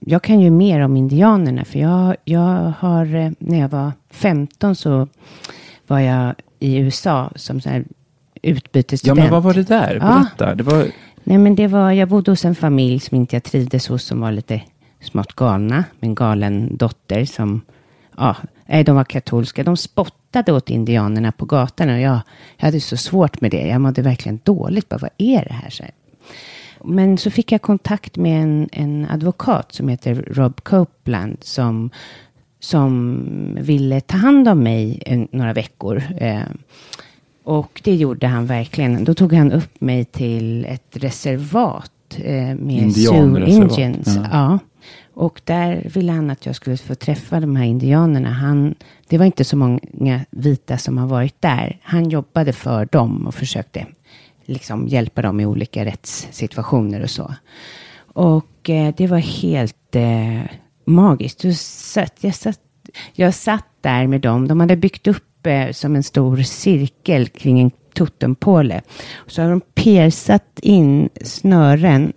jag 0.00 0.22
kan 0.22 0.40
ju 0.40 0.50
mer 0.50 0.80
om 0.80 0.96
indianerna. 0.96 1.64
För 1.64 1.78
jag, 1.78 2.16
jag 2.24 2.72
har, 2.78 3.14
eh, 3.14 3.30
när 3.38 3.60
jag 3.60 3.68
var 3.68 3.92
15 4.10 4.74
så 4.76 5.08
var 5.86 6.00
jag 6.00 6.34
i 6.58 6.76
USA 6.76 7.30
som 7.36 7.60
så 7.60 7.68
här 7.68 7.84
Ja, 8.44 8.50
utbytesstudent. 8.50 9.18
men 9.18 9.30
vad 9.30 9.42
var 9.42 9.54
det 9.54 9.62
där? 9.62 9.98
Ja. 10.02 10.26
Berätta. 10.38 10.54
Det 10.54 10.62
var, 10.62 10.86
Nej, 11.24 11.38
men 11.38 11.54
det 11.54 11.66
var, 11.66 11.90
jag 11.92 12.08
bodde 12.08 12.30
hos 12.30 12.44
en 12.44 12.54
familj 12.54 13.00
som 13.00 13.16
inte 13.16 13.36
jag 13.36 13.42
trivdes 13.42 13.88
hos, 13.88 14.04
som 14.04 14.20
var 14.20 14.32
lite 14.32 14.60
smått 15.00 15.32
galna. 15.32 15.84
Med 16.00 16.08
en 16.08 16.14
galen 16.14 16.76
dotter 16.76 17.24
som, 17.24 17.60
ja, 18.16 18.36
nej, 18.66 18.84
de 18.84 18.96
var 18.96 19.04
katolska. 19.04 19.64
De 19.64 19.76
spottade 19.76 20.52
åt 20.52 20.70
indianerna 20.70 21.32
på 21.32 21.44
gatan 21.46 21.88
och 21.90 22.00
jag, 22.00 22.20
jag 22.56 22.66
hade 22.66 22.80
så 22.80 22.96
svårt 22.96 23.40
med 23.40 23.50
det. 23.50 23.66
Jag 23.66 23.80
mådde 23.80 24.02
verkligen 24.02 24.40
dåligt. 24.44 24.88
Bara, 24.88 24.98
vad 24.98 25.10
är 25.18 25.44
det 25.44 25.54
här? 25.54 25.70
Så 25.70 25.82
här. 25.82 25.92
Men 26.84 27.18
så 27.18 27.30
fick 27.30 27.52
jag 27.52 27.62
kontakt 27.62 28.16
med 28.16 28.42
en, 28.42 28.68
en 28.72 29.06
advokat 29.10 29.72
som 29.72 29.88
heter 29.88 30.14
Rob 30.14 30.60
Copeland 30.64 31.36
som, 31.40 31.90
som 32.60 33.58
ville 33.60 34.00
ta 34.00 34.16
hand 34.16 34.48
om 34.48 34.62
mig 34.62 35.02
en, 35.06 35.28
några 35.30 35.52
veckor. 35.52 36.02
Eh, 36.18 36.42
och 37.44 37.80
det 37.84 37.94
gjorde 37.94 38.26
han 38.26 38.46
verkligen. 38.46 39.04
Då 39.04 39.14
tog 39.14 39.32
han 39.32 39.52
upp 39.52 39.80
mig 39.80 40.04
till 40.04 40.64
ett 40.64 40.96
reservat 40.96 41.92
eh, 42.18 42.54
med 42.54 42.94
Sioux 42.94 43.48
Indians. 43.48 44.16
ja. 44.16 44.28
Ja. 44.32 44.58
Och 45.14 45.40
där 45.44 45.90
ville 45.94 46.12
han 46.12 46.30
att 46.30 46.46
jag 46.46 46.56
skulle 46.56 46.76
få 46.76 46.94
träffa 46.94 47.40
de 47.40 47.56
här 47.56 47.64
indianerna. 47.64 48.30
Han, 48.30 48.74
det 49.08 49.18
var 49.18 49.26
inte 49.26 49.44
så 49.44 49.56
många 49.56 50.24
vita 50.30 50.78
som 50.78 50.98
har 50.98 51.06
varit 51.06 51.42
där. 51.42 51.78
Han 51.82 52.08
jobbade 52.08 52.52
för 52.52 52.88
dem 52.92 53.26
och 53.26 53.34
försökte 53.34 53.86
liksom 54.44 54.88
hjälpa 54.88 55.22
dem 55.22 55.40
i 55.40 55.46
olika 55.46 55.84
rättssituationer 55.84 57.02
och 57.02 57.10
så. 57.10 57.34
Och 58.14 58.70
eh, 58.70 58.94
det 58.96 59.06
var 59.06 59.18
helt 59.18 59.96
eh, 59.96 60.42
magiskt. 60.84 61.38
Du 61.38 61.54
satt, 61.54 62.14
jag, 62.20 62.34
satt, 62.34 62.60
jag 63.12 63.34
satt 63.34 63.66
där 63.80 64.06
med 64.06 64.20
dem. 64.20 64.48
De 64.48 64.60
hade 64.60 64.76
byggt 64.76 65.06
upp 65.06 65.46
eh, 65.46 65.70
som 65.70 65.96
en 65.96 66.02
stor 66.02 66.36
cirkel 66.36 67.28
kring 67.28 67.60
en 67.60 67.70
totempåle. 67.94 68.82
Så 69.26 69.42
hade 69.42 69.52
de 69.52 69.60
persat 69.60 70.58
in 70.62 71.08
snören 71.22 72.12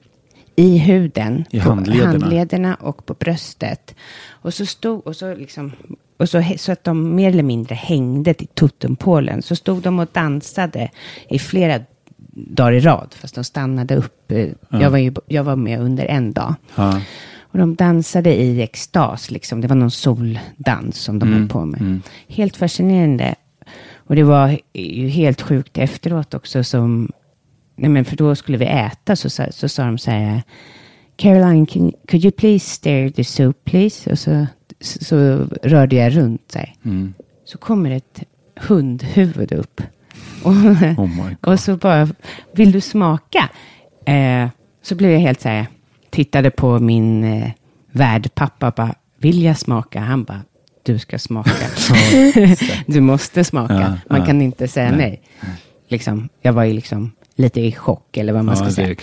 i 0.55 0.77
huden. 0.77 1.45
I 1.49 1.59
på 1.59 1.69
handlederna. 1.69 2.11
handlederna 2.11 2.75
och 2.75 3.05
på 3.05 3.13
bröstet. 3.13 3.95
Och 4.29 4.53
så 4.53 4.65
stod, 4.65 5.07
och 5.07 5.15
så 5.15 5.35
liksom, 5.35 5.71
och 6.17 6.29
så, 6.29 6.43
så 6.57 6.71
att 6.71 6.83
de 6.83 7.15
mer 7.15 7.29
eller 7.29 7.43
mindre 7.43 7.75
hängde 7.75 8.33
till 8.33 8.47
totempålen. 8.47 9.41
Så 9.41 9.55
stod 9.55 9.81
de 9.81 9.99
och 9.99 10.07
dansade 10.11 10.91
i 11.29 11.39
flera 11.39 11.79
dagar 12.47 12.71
i 12.71 12.79
rad. 12.79 13.15
Fast 13.19 13.35
de 13.35 13.43
stannade 13.43 13.95
upp. 13.95 14.31
Ja. 14.69 14.81
Jag, 14.81 14.89
var 14.89 14.97
ju, 14.97 15.13
jag 15.27 15.43
var 15.43 15.55
med 15.55 15.79
under 15.79 16.05
en 16.05 16.33
dag. 16.33 16.55
Ja. 16.75 17.01
Och 17.41 17.57
de 17.57 17.75
dansade 17.75 18.33
i 18.35 18.61
extas, 18.61 19.31
liksom. 19.31 19.61
Det 19.61 19.67
var 19.67 19.75
någon 19.75 19.91
soldans 19.91 20.97
som 20.97 21.19
de 21.19 21.27
Mm, 21.29 21.39
höll 21.39 21.49
på 21.49 21.65
med. 21.65 21.81
mm. 21.81 22.01
Helt 22.27 22.57
fascinerande. 22.57 23.35
Och 23.95 24.15
det 24.15 24.23
var 24.23 24.57
ju 24.73 25.07
helt 25.07 25.41
sjukt 25.41 25.77
efteråt 25.77 26.33
också 26.33 26.63
som... 26.63 27.11
Nej 27.75 27.89
men 27.89 28.05
för 28.05 28.15
då 28.15 28.35
skulle 28.35 28.57
vi 28.57 28.65
äta 28.65 29.15
så, 29.15 29.29
sa- 29.29 29.51
så 29.51 29.69
sa 29.69 29.85
de 29.85 29.97
så 29.97 30.11
här... 30.11 30.41
Caroline, 31.15 31.65
can, 31.65 31.93
could 32.07 32.23
you 32.25 32.31
please 32.31 32.65
stir 32.69 33.09
the 33.09 33.23
soup 33.23 33.63
please? 33.65 34.11
Och 34.11 34.19
så, 34.19 34.47
så, 34.81 35.05
så 35.05 35.15
rörde 35.63 35.95
jag 35.95 36.15
runt 36.17 36.41
så. 36.53 36.59
Mm. 36.85 37.13
Så 37.45 37.57
kommer 37.57 37.91
ett 37.91 38.23
hundhuvud 38.59 39.51
upp. 39.51 39.81
Och, 40.47 40.53
Oh 40.97 41.25
my 41.25 41.35
och 41.41 41.59
så 41.59 41.77
bara, 41.77 42.07
vill 42.53 42.71
du 42.71 42.81
smaka? 42.81 43.49
Eh, 44.05 44.47
så 44.81 44.95
blev 44.95 45.11
jag 45.11 45.19
helt 45.19 45.41
så 45.41 45.49
här, 45.49 45.67
tittade 46.09 46.51
på 46.51 46.79
min 46.79 47.23
eh, 47.23 47.49
värdpappa, 47.91 48.71
bara, 48.71 48.95
vill 49.19 49.43
jag 49.43 49.57
smaka? 49.57 49.99
Han 49.99 50.23
bara, 50.23 50.41
du 50.83 50.99
ska 50.99 51.19
smaka. 51.19 51.51
du 52.85 53.01
måste 53.01 53.43
smaka. 53.43 53.73
Ja, 53.73 53.87
Man 54.09 54.19
ja. 54.19 54.25
kan 54.25 54.41
inte 54.41 54.67
säga 54.67 54.91
Nej. 54.91 54.97
nej. 54.97 55.21
Liksom, 55.87 56.29
jag 56.41 56.53
var 56.53 56.63
ju 56.63 56.73
liksom 56.73 57.11
lite 57.35 57.61
i 57.61 57.71
chock, 57.71 58.17
eller 58.17 58.33
vad 58.33 58.45
man 58.45 58.55
Ja, 58.57 58.63
ska 58.63 58.71
säga. 58.71 58.95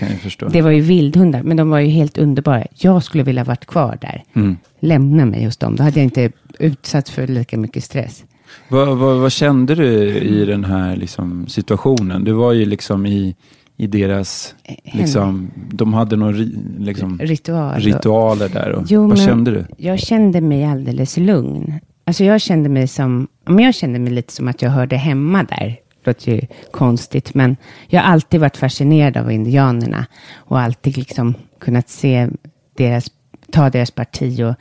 Det 0.51 0.63
var 0.63 0.71
ju 0.71 0.81
vildhundar, 0.81 1.43
men 1.43 1.57
de 1.57 1.71
var 1.71 1.79
ju 1.79 1.89
helt 1.89 2.19
underbara. 2.19 2.67
Jag 2.75 3.03
skulle 3.03 3.23
vilja 3.25 3.45
varit 3.45 3.67
kvar 3.67 3.99
där. 4.01 4.25
Mm. 4.35 4.57
Lämna 4.81 5.25
mig 5.25 5.45
hos 5.45 5.57
dem. 5.57 5.77
Då 5.77 5.83
hade 5.83 6.01
jag 6.01 6.05
inte 6.05 6.31
utsatts 6.59 7.11
för 7.11 7.27
lika 7.27 7.57
mycket 7.59 7.85
stress. 7.85 8.25
Vad, 8.69 8.99
vad, 8.99 9.17
vad 9.17 9.33
kände 9.33 9.75
du 9.75 10.09
i 10.19 10.45
den 10.45 10.65
här 10.65 10.97
liksom, 10.97 11.47
situationen? 11.47 12.25
Du 12.25 12.33
var 12.33 12.53
ju 12.53 12.67
liksom 12.67 13.07
i, 13.07 13.37
i 13.77 13.87
deras, 13.87 14.55
liksom, 14.85 15.51
de 15.73 15.95
hade 15.95 16.17
några 16.17 16.37
liksom, 16.79 17.19
Ritual. 17.19 17.81
ritualer 17.81 18.49
där. 18.49 18.73
Och, 18.73 18.85
Jo, 18.89 19.09
vad 19.09 19.19
kände 19.19 19.51
du? 19.51 19.67
Jag 19.77 19.99
kände 19.99 20.41
mig 20.41 20.65
alldeles 20.65 21.17
lugn. 21.17 21.81
Alltså 22.07 22.25
jag 22.25 22.41
kände 22.41 22.69
mig 22.69 22.89
som, 22.89 23.29
men 23.45 23.59
jag 23.65 23.75
kände 23.75 23.99
mig 23.99 24.13
lite 24.13 24.33
som 24.33 24.49
att 24.49 24.63
jag 24.63 24.71
hörde 24.71 24.97
hemma 24.97 25.43
där. 25.43 25.67
Det 25.67 26.11
låter 26.11 26.33
ju 26.33 26.41
konstigt, 26.71 27.35
men 27.35 27.57
jag 27.87 28.01
har 28.01 28.13
alltid 28.13 28.41
varit 28.41 28.57
fascinerad 28.57 29.17
av 29.17 29.33
indianerna 29.33 30.07
och 30.35 30.61
alltid 30.61 30.97
liksom 30.97 31.35
kunnat 31.61 31.89
se 31.89 32.29
deras, 32.77 33.11
ta 33.53 33.71
deras 33.71 33.91
parti 33.91 34.41
och, 34.43 34.55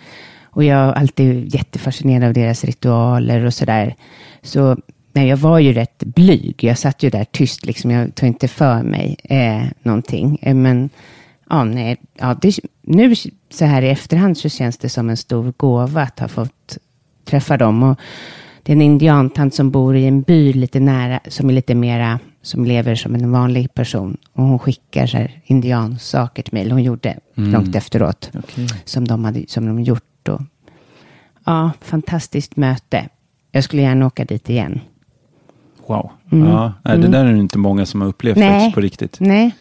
och 0.53 0.63
jag 0.63 0.77
har 0.77 0.93
alltid 0.93 1.55
jättefascinerad 1.55 2.23
av 2.27 2.33
deras 2.33 2.63
ritualer 2.63 3.45
och 3.45 3.53
sådär. 3.53 3.95
Så 4.41 4.77
nej, 5.13 5.27
jag 5.27 5.37
var 5.37 5.59
ju 5.59 5.73
rätt 5.73 6.03
blyg. 6.03 6.63
Jag 6.63 6.77
satt 6.77 7.03
ju 7.03 7.09
där 7.09 7.23
tyst, 7.31 7.65
liksom. 7.65 7.91
jag 7.91 8.15
tog 8.15 8.27
inte 8.27 8.47
för 8.47 8.83
mig 8.83 9.15
eh, 9.23 9.63
någonting. 9.83 10.39
Eh, 10.41 10.55
men 10.55 10.89
ja, 11.49 11.63
nej, 11.63 11.97
ja, 12.19 12.35
det, 12.41 12.59
nu 12.81 13.15
så 13.49 13.65
här 13.65 13.81
i 13.81 13.89
efterhand 13.89 14.37
så 14.37 14.49
känns 14.49 14.77
det 14.77 14.89
som 14.89 15.09
en 15.09 15.17
stor 15.17 15.53
gåva 15.57 16.01
att 16.01 16.19
ha 16.19 16.27
fått 16.27 16.77
träffa 17.25 17.57
dem. 17.57 17.83
Och 17.83 17.99
det 18.63 18.71
är 18.71 18.75
en 18.75 18.81
indiantant 18.81 19.53
som 19.55 19.71
bor 19.71 19.95
i 19.95 20.05
en 20.05 20.21
by 20.21 20.53
lite 20.53 20.79
nära, 20.79 21.19
som 21.27 21.49
är 21.49 21.53
lite 21.53 21.75
mera, 21.75 22.19
som 22.41 22.65
lever 22.65 22.95
som 22.95 23.15
en 23.15 23.31
vanlig 23.31 23.73
person. 23.73 24.17
Och 24.33 24.43
hon 24.43 24.59
skickar 24.59 25.07
så 25.07 25.17
här 25.17 25.41
indiansaker 25.45 26.43
till 26.43 26.53
mig, 26.53 26.69
hon 26.69 26.83
gjorde 26.83 27.17
Mm. 27.37 27.51
långt 27.51 27.75
efteråt. 27.75 28.31
Okej. 28.33 28.67
Som 28.85 29.07
de 29.07 29.25
hade 29.25 29.43
som 29.47 29.65
de 29.65 29.83
gjort. 29.83 30.03
Och, 30.29 30.41
ja, 31.45 31.71
fantastiskt 31.81 32.55
möte. 32.57 33.09
Jag 33.51 33.63
skulle 33.63 33.81
gärna 33.81 34.05
åka 34.07 34.25
dit 34.25 34.49
igen. 34.49 34.79
Wow. 35.87 36.11
Mm. 36.31 36.49
Ja, 36.49 36.73
nej, 36.83 36.97
det 36.97 37.07
Mm. 37.07 37.11
där 37.11 37.25
är 37.25 37.33
det 37.33 37.39
inte 37.39 37.57
många 37.57 37.85
som 37.85 38.01
har 38.01 38.07
upplevt 38.07 38.37
Nej. 38.37 38.49
faktiskt 38.49 38.75
på 38.75 38.81
riktigt. 38.81 39.17
Nej. 39.19 39.51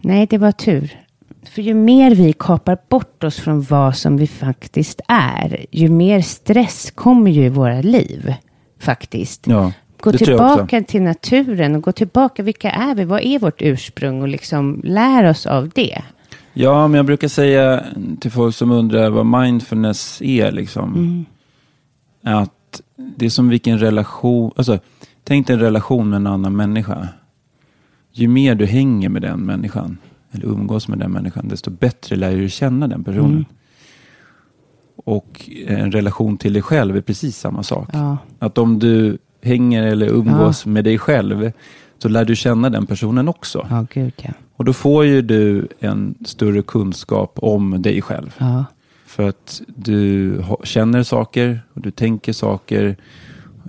Nej, 0.00 0.26
det 0.26 0.38
var 0.38 0.52
tur. 0.52 0.96
För 1.42 1.62
ju 1.62 1.74
mer 1.74 2.14
vi 2.14 2.32
kapar 2.32 2.78
bort 2.88 3.24
oss 3.24 3.36
från 3.40 3.62
vad 3.62 3.96
som 3.96 4.16
vi 4.16 4.26
faktiskt 4.26 5.00
är, 5.08 5.66
ju 5.70 5.88
mer 5.88 6.20
stress 6.20 6.90
kommer 6.90 7.30
ju 7.30 7.44
i 7.44 7.48
våra 7.48 7.80
liv, 7.80 8.34
faktiskt. 8.80 9.46
Ja, 9.46 9.72
Gå 10.00 10.12
tillbaka 10.12 10.82
till 10.82 11.02
naturen 11.02 11.74
och 11.76 11.82
gå 11.82 11.92
tillbaka, 11.92 12.42
vilka 12.42 12.70
är 12.70 12.94
vi? 12.94 13.04
Vad 13.04 13.20
är 13.22 13.38
vårt 13.38 13.62
ursprung? 13.62 14.22
Och 14.22 14.28
liksom 14.28 14.80
lär 14.84 15.24
oss 15.24 15.46
av 15.46 15.68
det. 15.74 16.02
Ja, 16.62 16.88
men 16.88 16.96
jag 16.96 17.06
brukar 17.06 17.28
säga 17.28 17.84
till 18.20 18.30
folk 18.30 18.54
som 18.54 18.70
undrar 18.70 19.10
vad 19.10 19.26
mindfulness 19.26 20.22
är, 20.22 20.52
liksom, 20.52 20.94
Mm. 20.94 21.24
att 22.36 22.80
det 23.16 23.26
är 23.26 23.30
som 23.30 23.48
vilken 23.48 23.78
relation, 23.78 24.50
alltså, 24.56 24.78
tänk 25.24 25.46
dig 25.46 25.54
en 25.54 25.60
relation 25.60 26.10
med 26.10 26.16
en 26.16 26.26
annan 26.26 26.56
människa. 26.56 27.08
Ju 28.12 28.28
mer 28.28 28.54
du 28.54 28.66
hänger 28.66 29.08
med 29.08 29.22
den 29.22 29.40
människan, 29.40 29.98
eller 30.32 30.46
umgås 30.46 30.88
med 30.88 30.98
den 30.98 31.12
människan, 31.12 31.48
desto 31.48 31.70
bättre 31.70 32.16
lär 32.16 32.36
du 32.36 32.48
känna 32.48 32.88
den 32.88 33.04
personen. 33.04 33.30
Mm. 33.30 33.44
Och 35.04 35.50
en 35.66 35.92
relation 35.92 36.36
till 36.38 36.52
dig 36.52 36.62
själv 36.62 36.96
är 36.96 37.00
precis 37.00 37.38
samma 37.38 37.62
sak. 37.62 37.88
Ja. 37.92 38.18
Att 38.38 38.58
om 38.58 38.78
du 38.78 39.18
hänger 39.42 39.82
eller 39.82 40.06
umgås 40.08 40.66
med 40.66 40.84
dig 40.84 40.98
själv, 40.98 41.52
så 42.02 42.08
lär 42.08 42.24
du 42.24 42.36
känna 42.36 42.70
den 42.70 42.86
personen 42.86 43.28
också. 43.28 43.66
Ja, 43.70 43.86
gud 43.92 44.12
ja. 44.22 44.30
Och 44.56 44.64
då 44.64 44.72
får 44.72 45.04
ju 45.04 45.22
du 45.22 45.68
en 45.80 46.14
större 46.24 46.62
kunskap 46.62 47.38
om 47.42 47.82
dig 47.82 48.02
själv. 48.02 48.34
Ja. 48.38 48.64
För 49.06 49.28
att 49.28 49.62
du 49.66 50.42
känner 50.64 51.02
saker 51.02 51.60
och 51.74 51.80
du 51.80 51.90
tänker 51.90 52.32
saker. 52.32 52.96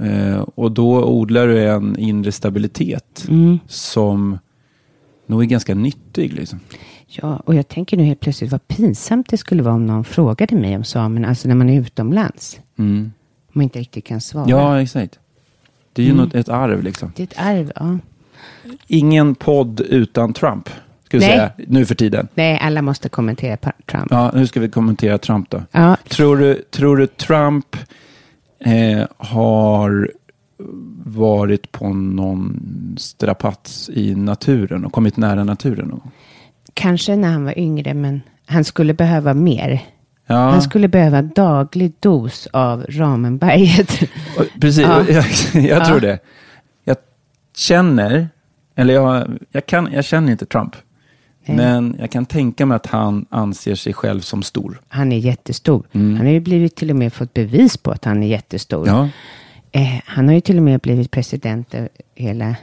Eh, 0.01 0.39
och 0.55 0.71
då 0.71 1.03
odlar 1.05 1.47
du 1.47 1.67
en 1.69 1.99
inre 1.99 2.31
stabilitet 2.31 3.25
Mm. 3.29 3.59
som 3.67 4.37
nog 5.27 5.41
är 5.41 5.45
ganska 5.47 5.75
nyttig. 5.75 6.33
Liksom. 6.33 6.59
Ja, 7.07 7.35
och 7.45 7.55
jag 7.55 7.67
tänker 7.67 7.97
nu 7.97 8.03
helt 8.03 8.19
plötsligt 8.19 8.51
vad 8.51 8.67
pinsamt 8.67 9.29
det 9.29 9.37
skulle 9.37 9.63
vara 9.63 9.73
om 9.75 9.85
någon 9.85 10.03
frågade 10.03 10.55
mig 10.55 10.75
om 10.75 10.83
samerna, 10.83 11.27
alltså 11.27 11.47
när 11.47 11.55
man 11.55 11.69
är 11.69 11.81
utomlands. 11.81 12.59
Mm. 12.77 13.11
Om 13.47 13.51
man 13.53 13.63
inte 13.63 13.79
riktigt 13.79 14.05
kan 14.05 14.21
svara. 14.21 14.45
Ja, 14.49 14.81
exakt. 14.81 15.19
Det 15.93 16.01
är 16.01 16.05
ju 16.05 16.11
Mm. 16.11 16.23
något, 16.25 16.35
ett 16.35 16.49
arv 16.49 16.83
liksom. 16.83 17.11
Det 17.15 17.23
är 17.23 17.27
ett 17.27 17.37
arv, 17.37 17.71
ja. 17.75 17.97
Ingen 18.87 19.35
podd 19.35 19.79
utan 19.81 20.33
Trump, 20.33 20.69
ska 21.05 21.17
vi 21.17 21.25
Nej. 21.27 21.29
säga, 21.37 21.51
nu 21.57 21.85
för 21.85 21.95
tiden. 21.95 22.27
Nej, 22.35 22.59
alla 22.63 22.81
måste 22.81 23.09
kommentera 23.09 23.57
Trump. 23.85 24.07
Ja, 24.09 24.31
nu 24.35 24.47
ska 24.47 24.59
vi 24.59 24.69
kommentera 24.69 25.17
Trump 25.17 25.49
då. 25.49 25.61
Ja. 25.71 25.97
Tror, 26.09 26.37
du, 26.37 26.53
tror 26.71 26.97
du 26.97 27.07
Trump 27.07 27.75
eh, 28.65 29.05
har 29.17 30.11
varit 31.05 31.71
på 31.71 31.89
någon 31.93 32.59
strapats 32.97 33.89
i 33.93 34.15
naturen 34.15 34.85
och 34.85 34.93
kommit 34.93 35.17
nära 35.17 35.43
naturen? 35.43 35.87
någon 35.87 35.99
gång? 35.99 36.11
Kanske 36.73 37.15
när 37.15 37.31
han 37.31 37.43
var 37.45 37.59
yngre, 37.59 37.93
men 37.93 38.21
han 38.45 38.63
skulle 38.63 38.93
behöva 38.93 39.33
mer. 39.33 39.81
Ja, 40.27 40.35
Han 40.35 40.61
skulle 40.61 40.87
behöva 40.87 41.17
en 41.17 41.31
daglig 41.35 41.93
dos 41.99 42.47
av 42.53 42.85
Ramenberget. 42.89 43.99
precis. 44.61 44.83
Ja. 44.83 45.03
Jag, 45.09 45.25
jag 45.53 45.79
Ja. 45.79 45.85
tror 45.85 45.99
det. 45.99 46.19
Känner, 47.55 48.29
eller 48.75 48.93
jag, 48.93 49.27
jag, 49.51 49.65
kan, 49.65 49.89
jag 49.93 50.05
känner 50.05 50.31
inte 50.31 50.45
Trump. 50.45 50.75
Nej. 51.45 51.57
Men 51.57 51.95
jag 51.99 52.11
kan 52.11 52.25
tänka 52.25 52.65
mig 52.65 52.75
att 52.75 52.85
han 52.87 53.25
anser 53.29 53.75
sig 53.75 53.93
själv 53.93 54.21
som 54.21 54.43
stor. 54.43 54.81
Han 54.87 55.11
är 55.11 55.17
jättestor. 55.17 55.83
Mm. 55.91 56.17
Han 56.17 56.25
har 56.25 56.33
ju 56.33 56.39
blivit 56.39 56.75
till 56.75 56.89
och 56.89 56.95
med 56.95 57.13
fått 57.13 57.33
bevis 57.33 57.77
på 57.77 57.91
att 57.91 58.05
han 58.05 58.23
är 58.23 58.27
jättestor. 58.27 58.87
Ja, 58.87 59.09
Eh, 59.73 60.01
han 60.05 60.27
har 60.27 60.35
ju 60.35 60.41
till 60.41 60.57
och 60.57 60.63
med 60.63 60.79
blivit 60.79 61.11
president 61.11 61.73
över 61.73 61.89
hela 62.15 62.55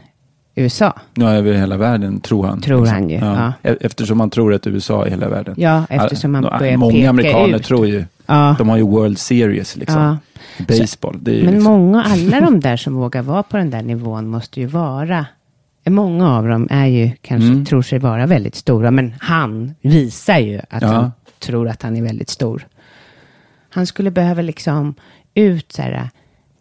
USA. 0.54 1.00
ja 1.14 1.30
över 1.34 1.52
hela 1.52 1.76
världen 1.76 2.20
tror 2.20 2.46
han. 2.46 2.60
Tror 2.60 2.86
han 2.86 3.10
ju, 3.10 3.16
ja. 3.16 3.52
E- 3.62 3.76
Eftersom 3.80 4.20
han 4.20 4.30
tror 4.30 4.54
att 4.54 4.66
USA 4.66 5.06
är 5.06 5.10
hela 5.10 5.28
världen. 5.28 5.54
Ja, 5.58 5.84
eftersom 5.90 6.34
Ja, 6.34 6.58
börjar 6.58 6.76
Många 6.76 6.92
peka 6.94 7.10
amerikaner 7.10 7.56
ut. 7.58 7.64
tror 7.64 7.86
ju, 7.86 8.04
Ja. 8.28 8.54
de 8.58 8.68
har 8.68 8.76
ju 8.76 8.82
World 8.82 9.18
Series 9.18 9.76
liksom. 9.76 10.02
Ja. 10.02 10.18
Baseball, 10.68 11.18
ju 11.26 11.44
Men 11.44 11.54
liksom, 11.54 11.72
många, 11.72 12.02
alla 12.04 12.40
de 12.40 12.60
där 12.60 12.76
som 12.76 12.94
vågar 12.94 13.22
vara 13.22 13.42
på 13.42 13.56
den 13.56 13.70
där 13.70 13.82
nivån 13.82 14.28
måste 14.28 14.60
ju 14.60 14.66
vara, 14.66 15.26
många 15.86 16.30
av 16.36 16.48
dem 16.48 16.68
är 16.70 16.86
ju 16.86 17.10
kanske, 17.22 17.48
Mm. 17.48 17.64
tror 17.64 17.82
sig 17.82 17.98
vara 17.98 18.26
väldigt 18.26 18.54
stora, 18.54 18.90
men 18.90 19.14
han 19.20 19.74
visar 19.80 20.38
ju 20.38 20.60
att 20.70 20.82
Ja. 20.82 20.88
han 20.88 21.12
tror 21.38 21.68
att 21.68 21.82
han 21.82 21.96
är 21.96 22.02
väldigt 22.02 22.28
stor. 22.30 22.66
Han 23.70 23.86
skulle 23.86 24.10
behöva 24.10 24.42
liksom 24.42 24.94
ut 25.34 25.72
så 25.72 25.82
här, 25.82 26.10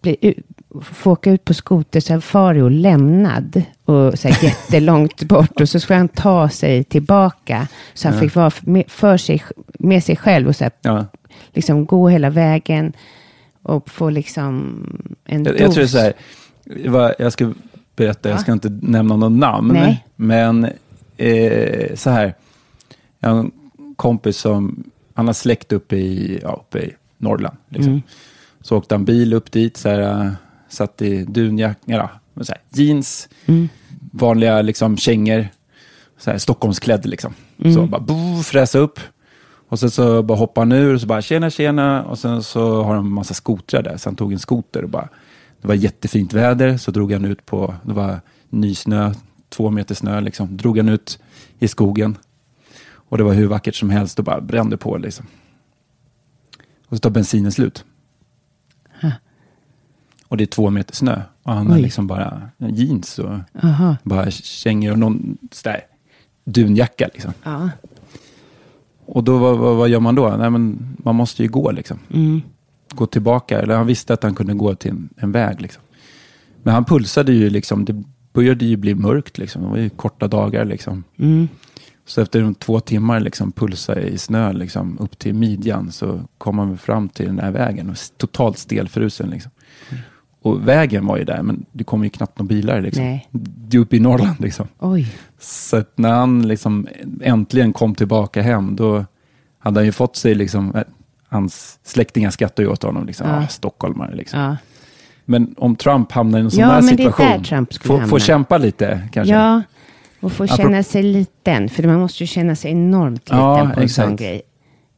bli, 0.02 0.34
få 0.82 1.12
åka 1.12 1.32
ut 1.32 1.46
på 1.46 1.54
skotersafari 1.54 2.62
och 2.62 2.72
lämnad. 2.72 3.62
Och 3.86 4.20
så 4.20 4.28
här 4.28 4.44
jättelångt 4.44 5.24
bort. 5.28 5.62
Och 5.62 5.70
så 5.70 5.80
skulle 5.80 5.98
han 5.98 6.08
ta 6.08 6.50
sig 6.50 6.84
tillbaka. 6.84 7.68
Så 7.94 8.08
han 8.08 8.16
Ja. 8.16 8.22
fick 8.22 8.36
vara 8.36 8.52
med, 8.62 8.84
för 8.88 9.18
sig, 9.18 9.44
med 9.80 10.04
sig 10.04 10.16
själv 10.16 10.48
och 10.48 10.56
så 10.56 10.64
här, 10.64 10.72
Ja. 10.82 11.06
Liksom 11.58 11.86
gå 11.86 12.10
hela 12.10 12.30
vägen. 12.30 12.94
Och 13.62 13.90
få 13.90 14.10
liksom 14.10 14.84
en 15.26 15.44
Jag, 15.46 15.54
dos. 15.54 15.62
jag 15.62 15.74
tror 15.74 15.86
så 15.86 15.98
här, 15.98 16.14
jag 17.20 17.34
ska 17.34 17.54
berätta, 17.96 18.30
jag 18.30 18.40
ska 18.40 18.52
inte 18.52 18.70
nämna 18.82 19.16
någon 19.16 19.40
namn, 19.40 19.74
Nej. 19.74 20.06
men 20.16 20.68
eh, 21.18 21.96
så 21.96 22.10
här, 22.10 22.34
jag 23.20 23.30
har 23.30 23.40
en 23.40 23.52
kompis 23.96 24.38
som, 24.38 24.84
han 25.14 25.26
har 25.28 25.34
släkt 25.34 25.72
uppe 25.74 25.96
i, 25.96 26.40
ja, 26.44 26.64
uppe 26.68 26.80
i 26.80 26.94
Norrland. 27.18 27.58
Liksom. 27.70 27.92
Mm. 27.92 28.02
Så 28.62 28.78
åkte 28.78 28.96
han 28.96 29.06
bil 29.06 29.34
upp 29.34 29.52
dit, 29.52 29.78
så 29.78 29.90
här, 29.90 30.00
eh, 30.26 30.32
satt 30.70 31.02
i 31.02 31.24
dunjacka, 31.24 31.80
ja, 31.86 32.10
så 32.42 32.52
här, 32.54 32.62
jeans, 32.84 33.30
Mm. 33.46 33.70
vanliga 34.12 34.62
liksom, 34.62 34.98
kängor, 34.98 35.48
så 36.18 36.32
här, 36.32 36.38
Stockholmsklädd 36.38 37.06
liksom. 37.06 37.34
Mm. 37.60 37.74
Så 37.74 37.86
bara 37.86 38.44
fräsa 38.44 38.80
upp. 38.80 39.00
Och 39.70 39.80
sen 39.80 39.92
så 39.92 40.24
bara 40.24 40.38
hoppade 40.38 40.62
han 40.66 40.72
ur 40.72 40.94
och 40.94 41.02
så 41.02 41.08
bara 41.08 41.22
tjena 41.22 41.50
tjena. 41.50 42.04
Och 42.04 42.20
sen 42.20 42.44
så 42.44 42.84
har 42.84 42.96
de 42.96 43.06
en 43.06 43.12
massa 43.12 43.34
skotrar 43.34 43.82
där. 43.84 43.98
Så 43.98 44.10
han 44.10 44.16
tog 44.16 44.34
en 44.34 44.40
skoter 44.40 44.84
och 44.84 44.90
bara, 44.90 45.10
det 45.62 45.68
var 45.68 45.76
jättefint 45.76 46.34
väder. 46.34 46.78
Så 46.78 46.92
drog 46.92 47.12
han 47.12 47.26
ut 47.26 47.46
på, 47.46 47.76
det 47.84 47.94
var 47.94 48.22
nysnö, 48.50 49.14
två 49.50 49.70
meter 49.70 49.96
snö 49.96 50.22
liksom. 50.22 50.58
Drog 50.58 50.78
han 50.78 50.90
ut 50.90 51.20
i 51.60 51.68
skogen. 51.68 52.18
Och 52.90 53.18
det 53.18 53.24
var 53.24 53.34
hur 53.34 53.48
vackert 53.48 53.76
som 53.76 53.90
helst 53.90 54.20
och 54.20 54.26
bara 54.26 54.42
brände 54.42 54.78
på 54.78 54.98
liksom. 54.98 55.26
Och 56.88 56.98
så 56.98 57.00
tar 57.00 57.10
bensinen 57.10 57.52
slut. 57.52 57.86
Och 60.28 60.38
det 60.38 60.44
är 60.44 60.46
två 60.46 60.70
meter 60.70 60.96
snö. 60.96 61.22
Och 61.44 61.54
han 61.54 61.68
har 61.68 61.78
liksom 61.78 62.08
bara 62.08 62.50
jeans 62.58 63.20
och 63.20 63.40
Aha. 63.64 63.96
bara 64.04 64.32
kängor 64.32 64.92
och 64.92 65.00
någon 65.00 65.38
sådär 65.52 65.82
dunjacka 66.44 67.10
liksom. 67.14 67.34
Ja. 67.44 67.70
Och 69.08 69.24
då, 69.24 69.38
vad, 69.38 69.58
vad, 69.58 69.90
gör 69.90 70.00
man 70.00 70.16
då? 70.16 70.30
Nej, 70.30 70.50
men 70.50 70.96
man 70.98 71.16
måste 71.16 71.44
ju 71.44 71.50
gå 71.50 71.72
liksom. 71.72 72.00
Mm. 72.14 72.42
Gå 72.90 73.06
tillbaka. 73.06 73.62
Eller 73.62 73.76
han 73.76 73.88
visste 73.88 74.14
att 74.14 74.24
han 74.24 74.36
kunde 74.36 74.54
gå 74.54 74.76
till 74.76 74.92
en, 74.92 75.10
en 75.18 75.32
väg 75.32 75.62
liksom. 75.62 75.84
Men 76.64 76.74
han 76.74 76.86
pulsade 76.86 77.34
ju 77.34 77.50
liksom. 77.50 77.86
Det 77.86 78.04
började 78.34 78.66
ju 78.66 78.78
bli 78.78 78.96
mörkt 78.96 79.38
liksom. 79.38 79.62
Det 79.62 79.68
var 79.68 79.78
ju 79.78 79.90
korta 79.90 80.28
dagar 80.28 80.66
liksom. 80.66 81.04
Mm. 81.18 81.48
Så 82.06 82.22
efter 82.22 82.42
de 82.42 82.56
två 82.56 82.80
timmar 82.80 83.20
liksom 83.20 83.52
pulsa 83.52 84.02
i 84.02 84.18
snö 84.18 84.54
liksom 84.54 84.98
upp 85.00 85.20
till 85.20 85.34
midjan 85.34 85.92
så 85.92 86.22
kom 86.38 86.60
han 86.60 86.78
fram 86.78 87.10
till 87.10 87.26
den 87.26 87.40
här 87.40 87.52
vägen 87.52 87.90
och 87.90 87.98
totalt 88.18 88.58
stelfrusen 88.58 89.30
liksom. 89.30 89.52
Och 90.48 90.68
vägen 90.68 91.06
var 91.06 91.18
ju 91.18 91.24
där 91.24 91.42
men 91.42 91.66
det 91.72 91.84
kom 91.84 92.04
ju 92.04 92.10
knappt 92.10 92.40
några 92.40 92.48
bilar 92.48 92.82
liksom. 92.82 93.04
Nej. 93.04 93.28
Det 93.32 93.78
är 93.78 93.82
uppe 93.82 93.96
i 93.96 94.00
Norrland 94.00 94.36
liksom. 94.40 94.68
Oj. 94.80 95.08
Så 95.40 95.78
att 95.78 95.98
när 95.98 96.12
han 96.12 96.48
liksom 96.48 96.88
äntligen 97.22 97.74
kom 97.74 97.96
tillbaka 97.96 98.42
hem, 98.42 98.76
då 98.76 99.06
hade 99.60 99.80
han 99.80 99.86
ju 99.86 99.92
fått 99.92 100.16
sig, 100.16 100.36
liksom, 100.36 100.76
eh, 100.76 100.82
hans 101.30 101.80
släktingar 101.84 102.30
skrattar 102.30 102.64
ju 102.64 102.70
åt 102.70 102.84
honom, 102.84 103.06
liksom, 103.06 103.28
Ja. 103.30 103.38
ah, 103.44 103.48
stockholmare. 103.48 104.16
Liksom. 104.16 104.40
Ja. 104.40 104.58
Men 105.26 105.56
om 105.58 105.76
Trump 105.76 106.12
hamnar 106.12 106.40
i 106.40 106.42
en 106.42 106.52
sån 106.52 106.60
Ja, 106.60 106.68
här 106.68 106.82
situation, 106.82 107.68
får, 107.82 108.08
får 108.08 108.20
kämpa 108.20 108.58
lite 108.58 109.10
kanske. 109.14 109.34
Ja, 109.34 109.62
och 110.22 110.32
få 110.32 110.44
Apropå- 110.44 110.62
känna 110.64 110.84
sig 110.84 111.04
liten. 111.04 111.70
För 111.70 111.84
man 111.84 112.00
måste 112.00 112.24
ju 112.24 112.28
känna 112.28 112.56
sig 112.56 112.72
enormt 112.72 113.20
liten 113.30 113.38
Ja, 113.38 113.58
på 113.76 113.82
en 113.82 113.90
sån 113.90 114.04
exakt. 114.06 114.20
grej. 114.20 114.42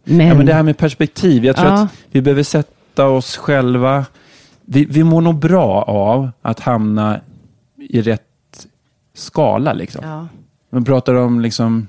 Men, 0.04 0.28
Ja, 0.28 0.34
men 0.34 0.46
det 0.46 0.54
här 0.54 0.64
med 0.64 0.78
perspektiv, 0.78 1.46
jag 1.46 1.56
tror 1.56 1.68
att 1.74 1.90
vi 2.12 2.22
behöver 2.22 2.44
sätta 2.44 3.06
oss 3.08 3.38
själva, 3.38 4.06
vi, 4.72 4.86
vi 4.86 5.04
mår 5.04 5.22
nog 5.22 5.40
bra 5.40 5.82
av 5.84 6.32
att 6.42 6.60
hamna 6.60 7.20
i 7.78 8.02
rätt 8.02 8.68
skala. 9.14 9.74
Liksom. 9.74 10.02
ja. 10.06 10.28
Man 10.70 10.86
pratar 10.86 11.14
om, 11.14 11.40
liksom, 11.40 11.88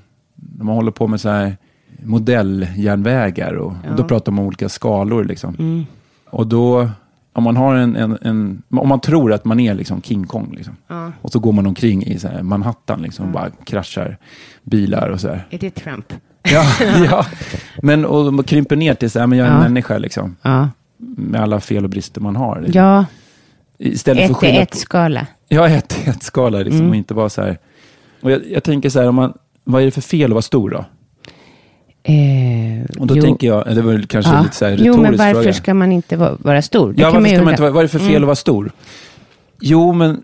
när 0.57 0.65
man 0.65 0.75
håller 0.75 0.91
på 0.91 1.07
med 1.07 1.21
så 1.21 1.29
här 1.29 1.57
modelljärnvägar 2.03 3.53
och 3.53 3.73
Ja. 3.83 3.95
då 3.97 4.03
pratar 4.03 4.31
man 4.31 4.39
om 4.41 4.47
olika 4.47 4.69
skalor. 4.69 5.23
Liksom. 5.23 5.55
Mm. 5.59 5.85
Och 6.29 6.47
då, 6.47 6.89
om 7.33 7.43
man, 7.43 7.57
har 7.57 7.75
en, 7.75 7.95
en, 7.95 8.17
en, 8.21 8.61
om 8.69 8.87
man 8.89 8.99
tror 8.99 9.33
att 9.33 9.45
man 9.45 9.59
är 9.59 9.73
liksom 9.73 10.01
King 10.01 10.27
Kong, 10.27 10.53
liksom, 10.55 10.75
Ja. 10.87 11.11
och 11.21 11.31
så 11.31 11.39
går 11.39 11.51
man 11.51 11.65
omkring 11.67 12.03
i 12.03 12.19
så 12.19 12.27
här 12.27 12.43
Manhattan 12.43 13.01
liksom, 13.01 13.25
och 13.25 13.31
bara 13.31 13.49
kraschar 13.63 14.17
bilar 14.63 15.09
och 15.09 15.21
så 15.21 15.27
här. 15.27 15.47
Är 15.49 15.57
det 15.59 15.69
Trump? 15.71 16.13
Ja, 16.43 16.65
ja. 17.11 17.25
Men 17.81 18.05
och 18.05 18.33
man 18.33 18.43
krymper 18.45 18.75
ner 18.75 18.93
till 18.93 19.11
så 19.11 19.19
här, 19.19 19.27
men 19.27 19.37
jag 19.37 19.47
är 19.47 19.51
en 19.51 19.59
människa 19.59 19.97
liksom. 19.97 20.35
Med 21.01 21.41
alla 21.41 21.59
fel 21.59 21.83
och 21.83 21.89
brister 21.89 22.21
man 22.21 22.35
har. 22.35 22.65
Ja, 22.73 23.05
Istället 23.77 24.25
för 24.25 24.31
ett 24.31 24.37
skylla 24.37 24.61
ett 24.61 24.71
på- 24.71 24.77
skala. 24.77 25.27
Ja, 25.47 25.67
ett, 25.69 26.07
ett 26.07 26.23
skala 26.23 26.57
liksom, 26.57 26.75
Mm. 26.79 26.89
och 26.89 26.95
inte 26.95 27.13
vara 27.13 27.29
så 27.29 27.41
här. 27.41 27.59
Och 28.21 28.31
jag, 28.31 28.41
jag 28.51 28.63
tänker 28.63 28.89
så 28.89 28.99
här, 28.99 29.07
om 29.07 29.15
man, 29.15 29.33
vad 29.63 29.81
är 29.81 29.85
det 29.85 29.91
för 29.91 30.01
fel 30.01 30.25
att 30.31 30.33
vara 30.33 30.41
stor 30.41 30.69
då? 30.69 30.85
Eh, 32.03 32.99
Och 32.99 33.07
då 33.07 33.15
jo. 33.17 33.21
tänker 33.21 33.47
jag, 33.47 33.75
det 33.75 33.81
var 33.81 34.01
kanske 34.01 34.31
Ja. 34.31 34.41
lite 34.41 34.55
så 34.55 34.65
här 34.65 34.77
Jo, 34.79 34.97
men 35.01 35.17
varför 35.17 35.33
fråga. 35.33 35.53
ska 35.53 35.73
man 35.73 35.91
inte 35.91 36.15
vara, 36.17 36.35
vara 36.39 36.61
stor? 36.61 36.93
Det 36.93 37.01
Ja, 37.01 37.07
varför 37.07 37.19
man 37.19 37.29
ska 37.29 37.43
man 37.43 37.53
inte, 37.53 37.61
vara- 37.61 37.71
vad 37.71 37.79
är 37.79 37.83
det 37.83 37.89
för 37.89 37.99
fel 37.99 38.09
Mm. 38.09 38.23
att 38.23 38.27
vara 38.27 38.35
stor? 38.35 38.71
Jo, 39.61 39.93
men 39.93 40.23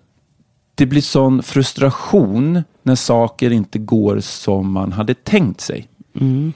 det 0.75 0.85
blir 0.85 1.01
sån 1.01 1.43
frustration 1.43 2.63
när 2.83 2.95
saker 2.95 3.51
inte 3.51 3.79
går 3.79 4.19
som 4.19 4.71
man 4.71 4.91
hade 4.91 5.13
tänkt 5.13 5.61
sig. 5.61 5.87
Mm. 6.19 6.53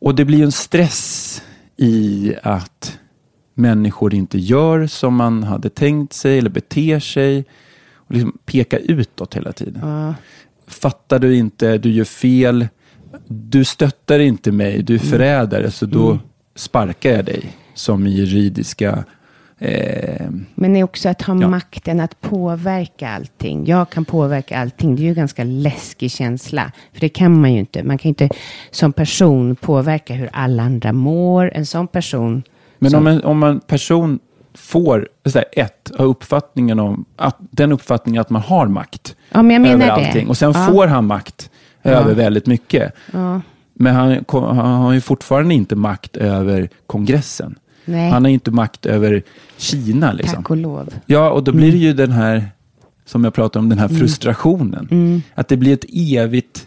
Och 0.00 0.14
det 0.14 0.24
blir 0.24 0.42
en 0.44 0.52
stress 0.52 1.42
i 1.78 2.34
att 2.42 2.98
människor 3.54 4.14
inte 4.14 4.38
gör 4.38 4.86
som 4.86 5.14
man 5.14 5.42
hade 5.42 5.70
tänkt 5.70 6.12
sig 6.12 6.38
eller 6.38 6.50
beter 6.50 7.00
sig. 7.00 7.44
Och 7.94 8.14
liksom 8.14 8.38
peka 8.46 8.78
utåt 8.78 9.34
hela 9.34 9.52
tiden. 9.52 9.80
Ja. 9.88 10.14
Fattar 10.66 11.18
du 11.18 11.36
inte, 11.36 11.78
du 11.78 11.90
gör 11.90 12.04
fel, 12.04 12.68
du 13.28 13.64
stöttar 13.64 14.18
inte 14.18 14.52
mig, 14.52 14.82
du 14.82 14.94
är 14.94 14.98
förrädare, 14.98 15.70
så 15.70 15.86
då 15.86 16.06
Mm. 16.06 16.18
sparkar 16.54 17.10
jag 17.10 17.24
dig. 17.24 17.56
Som 17.74 18.06
i 18.06 18.10
juridiska... 18.10 19.04
Eh, 19.58 20.26
Men 20.54 20.72
det 20.72 20.78
är 20.80 20.84
också 20.84 21.08
att 21.08 21.22
ha 21.22 21.40
Ja. 21.40 21.48
makten 21.48 22.00
att 22.00 22.20
påverka 22.20 23.08
allting. 23.08 23.66
Jag 23.66 23.90
kan 23.90 24.04
påverka 24.04 24.58
allting. 24.58 24.96
Det 24.96 25.02
är 25.02 25.04
ju 25.04 25.08
en 25.08 25.14
ganska 25.14 25.44
läskig 25.44 26.10
känsla. 26.10 26.72
För 26.92 27.00
det 27.00 27.08
kan 27.08 27.40
man 27.40 27.52
ju 27.52 27.58
inte. 27.58 27.82
Man 27.82 27.98
kan 27.98 28.08
inte 28.08 28.28
som 28.70 28.92
person 28.92 29.56
påverka 29.56 30.14
hur 30.14 30.28
alla 30.32 30.62
andra 30.62 30.92
mår. 30.92 31.50
En 31.54 31.66
sån 31.66 31.86
person. 31.88 32.42
men 32.78 32.90
som, 32.90 33.00
om 33.00 33.06
en, 33.06 33.24
om 33.24 33.42
en 33.42 33.60
person 33.60 34.18
får, 34.54 35.08
här, 35.34 35.44
ett, 35.52 35.90
har 35.98 36.04
uppfattningen 36.06 36.78
om, 36.80 37.04
att, 37.16 37.36
den 37.40 37.72
uppfattningen 37.72 38.20
att 38.20 38.30
man 38.30 38.42
har 38.42 38.66
makt 38.66 39.16
Ja, 39.32 39.42
men 39.42 39.66
över 39.66 39.86
det. 39.86 39.92
allting. 39.92 40.28
Och 40.28 40.36
sen 40.36 40.52
Ja. 40.52 40.66
får 40.66 40.86
han 40.86 41.06
makt 41.06 41.50
över 41.82 42.14
väldigt 42.14 42.46
mycket. 42.46 42.92
Men 43.74 43.94
han, 43.94 44.24
han 44.32 44.56
har 44.56 44.92
ju 44.92 45.00
fortfarande 45.00 45.54
inte 45.54 45.76
makt 45.76 46.16
över 46.16 46.68
kongressen. 46.86 47.58
Nej, 47.88 48.10
Han 48.10 48.24
har 48.24 48.30
inte 48.30 48.50
makt 48.50 48.86
över 48.86 49.22
Kina. 49.56 50.12
Liksom. 50.12 50.36
tack 50.36 50.50
och 50.50 50.56
lov. 50.56 50.88
Ja, 51.06 51.30
och 51.30 51.44
då 51.44 51.52
blir 51.52 51.72
det 51.72 51.78
ju 51.78 51.92
den 51.92 52.12
här, 52.12 52.50
som 53.04 53.24
jag 53.24 53.34
pratade 53.34 53.62
om, 53.62 53.68
den 53.68 53.78
här 53.78 53.88
frustrationen. 53.88 54.88
Mm. 54.90 55.22
Att 55.34 55.48
det 55.48 55.56
blir 55.56 55.74
ett 55.74 55.84
evigt 55.92 56.66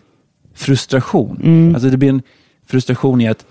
frustration. 0.55 1.39
Mm. 1.43 1.75
Alltså 1.75 1.89
det 1.89 1.97
blir 1.97 2.09
en 2.09 2.21
frustration 2.67 3.21
i 3.21 3.27
att 3.27 3.45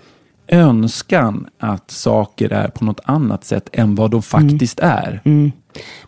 önskan 0.47 1.47
att 1.59 1.91
saker 1.91 2.53
är 2.53 2.67
på 2.67 2.85
något 2.85 2.99
annat 3.05 3.45
sätt 3.45 3.69
än 3.73 3.95
vad 3.95 4.11
de 4.11 4.21
faktiskt 4.21 4.79
är. 4.79 5.21
Mm. 5.25 5.51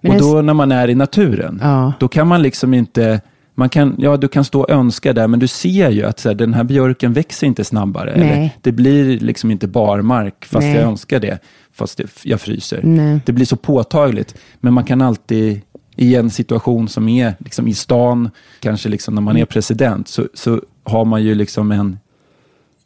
Och 0.08 0.18
då 0.18 0.42
när 0.42 0.54
man 0.54 0.72
är 0.72 0.88
i 0.88 0.96
naturen, 0.96 1.60
Ja. 1.64 1.94
då 2.00 2.08
kan 2.08 2.28
man 2.28 2.42
liksom 2.42 2.74
inte 2.74 3.22
man 3.56 3.70
kan, 3.70 3.96
ja, 3.98 4.18
du 4.18 4.28
kan 4.28 4.46
stå 4.46 4.62
och 4.62 4.70
önska 4.70 5.14
där, 5.14 5.28
men 5.28 5.40
du 5.40 5.48
ser 5.48 5.90
ju 5.90 6.04
att 6.04 6.20
så 6.20 6.30
här, 6.30 6.36
den 6.36 6.54
här 6.54 6.64
björken 6.64 7.14
växer 7.14 7.48
inte 7.48 7.64
snabbare. 7.64 8.14
Nej. 8.18 8.30
Eller, 8.30 8.50
det 8.62 8.72
blir 8.72 9.20
liksom 9.20 9.52
inte 9.52 9.68
barmark 9.68 10.46
fast 10.46 10.64
Nej. 10.64 10.76
jag 10.76 10.84
önskar 10.84 11.20
det, 11.20 11.40
fast 11.74 11.98
det, 11.98 12.06
jag 12.24 12.42
fryser. 12.42 12.80
Nej. 12.84 13.20
Det 13.26 13.32
blir 13.32 13.46
så 13.46 13.56
påtagligt. 13.56 14.36
Men 14.60 14.74
man 14.74 14.84
kan 14.84 15.02
alltid, 15.02 15.62
i 15.96 16.16
en 16.16 16.30
situation 16.30 16.88
som 16.88 17.10
är 17.10 17.34
liksom 17.40 17.68
i 17.68 17.74
stan, 17.74 18.30
kanske 18.60 18.90
liksom 18.90 19.16
när 19.16 19.22
man 19.22 19.38
är 19.38 19.46
president, 19.46 20.08
så, 20.08 20.28
så 20.34 20.62
har 20.84 21.06
man 21.06 21.24
ju 21.24 21.36
liksom 21.36 21.72
en 21.72 21.98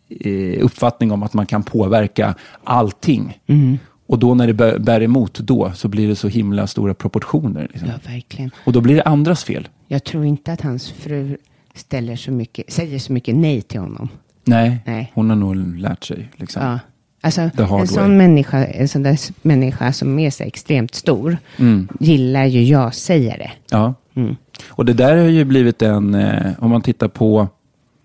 eh, 0.10 0.66
uppfattning 0.66 1.12
om 1.12 1.24
att 1.24 1.34
man 1.34 1.46
kan 1.46 1.64
påverka 1.64 2.36
allting. 2.64 3.40
Mm. 3.48 3.78
Och 4.08 4.20
då 4.20 4.36
när 4.36 4.48
det 4.48 4.54
bär, 4.54 4.78
bär 4.78 5.02
emot, 5.02 5.40
då 5.40 5.72
så 5.76 5.88
blir 5.88 6.08
det 6.08 6.16
så 6.16 6.28
himla 6.28 6.68
stora 6.68 6.94
proportioner. 6.94 7.68
Liksom. 7.72 7.90
Ja, 7.90 8.12
verkligen. 8.12 8.52
Och 8.66 8.74
då 8.74 8.82
blir 8.82 8.96
det 8.96 9.04
andras 9.04 9.44
fel. 9.44 9.68
Jag 9.88 10.04
tror 10.04 10.26
inte 10.26 10.54
att 10.54 10.62
hans 10.62 10.92
fru 10.92 11.38
ställer 11.74 12.16
så 12.16 12.32
mycket, 12.32 12.74
säger 12.74 13.00
så 13.00 13.14
mycket 13.14 13.36
nej 13.36 13.62
till 13.62 13.80
honom. 13.80 14.10
Nej, 14.46 14.80
Nej. 14.86 15.12
hon 15.16 15.30
har 15.30 15.38
nog 15.38 15.56
lärt 15.80 16.04
sig. 16.04 16.30
Liksom. 16.36 16.64
Ja. 16.64 16.80
Alltså, 17.22 17.42
en 17.42 17.52
way. 17.70 17.88
sån 17.88 18.18
människa, 18.18 18.66
en 18.66 18.88
sån 18.88 19.04
där 19.04 19.20
människa 19.48 19.94
som 19.94 20.20
är 20.20 20.30
så 20.30 20.44
extremt 20.44 20.96
stor, 20.96 21.38
Mm. 21.58 21.88
gillar 22.00 22.46
ju 22.46 22.64
jag 22.64 22.96
säger 22.96 23.38
det. 23.38 23.52
Ja. 23.72 23.94
Mm. 24.16 24.36
Och 24.68 24.86
det 24.86 24.94
där 24.94 25.18
har 25.18 25.24
ju 25.30 25.46
blivit 25.46 25.82
en, 25.82 26.16
eh, 26.16 26.52
om 26.60 26.70
man 26.72 26.82
tittar 26.82 27.08
på, 27.08 27.48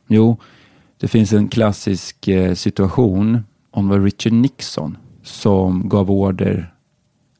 jo, 0.08 0.36
det 1.00 1.08
finns 1.08 1.32
en 1.32 1.48
klassisk 1.48 2.28
eh, 2.28 2.54
situation 2.54 3.44
om 3.70 3.88
det 3.88 3.98
var 3.98 4.04
Richard 4.04 4.32
Nixon 4.32 4.96
som 5.22 5.88
gav 5.88 6.10
order 6.10 6.72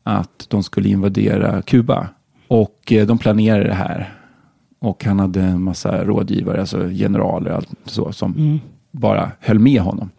att 0.03 0.47
de 0.49 0.63
skulle 0.63 0.89
invadera 0.89 1.63
Kuba. 1.63 2.09
Och 2.49 2.93
eh, 2.93 3.07
de 3.07 3.19
planerade 3.19 3.65
det 3.69 3.75
här. 3.75 4.15
Och 4.85 5.05
han 5.05 5.21
hade 5.21 5.41
en 5.43 5.63
massa 5.63 6.05
rådgivare, 6.05 6.61
alltså 6.61 6.89
generaler 6.89 7.51
och 7.51 7.57
allt 7.57 7.69
så, 7.85 8.13
som 8.13 8.33
Mm. 8.37 8.61
bara 8.91 9.33
höll 9.41 9.59
med 9.59 9.81
honom. 9.81 10.11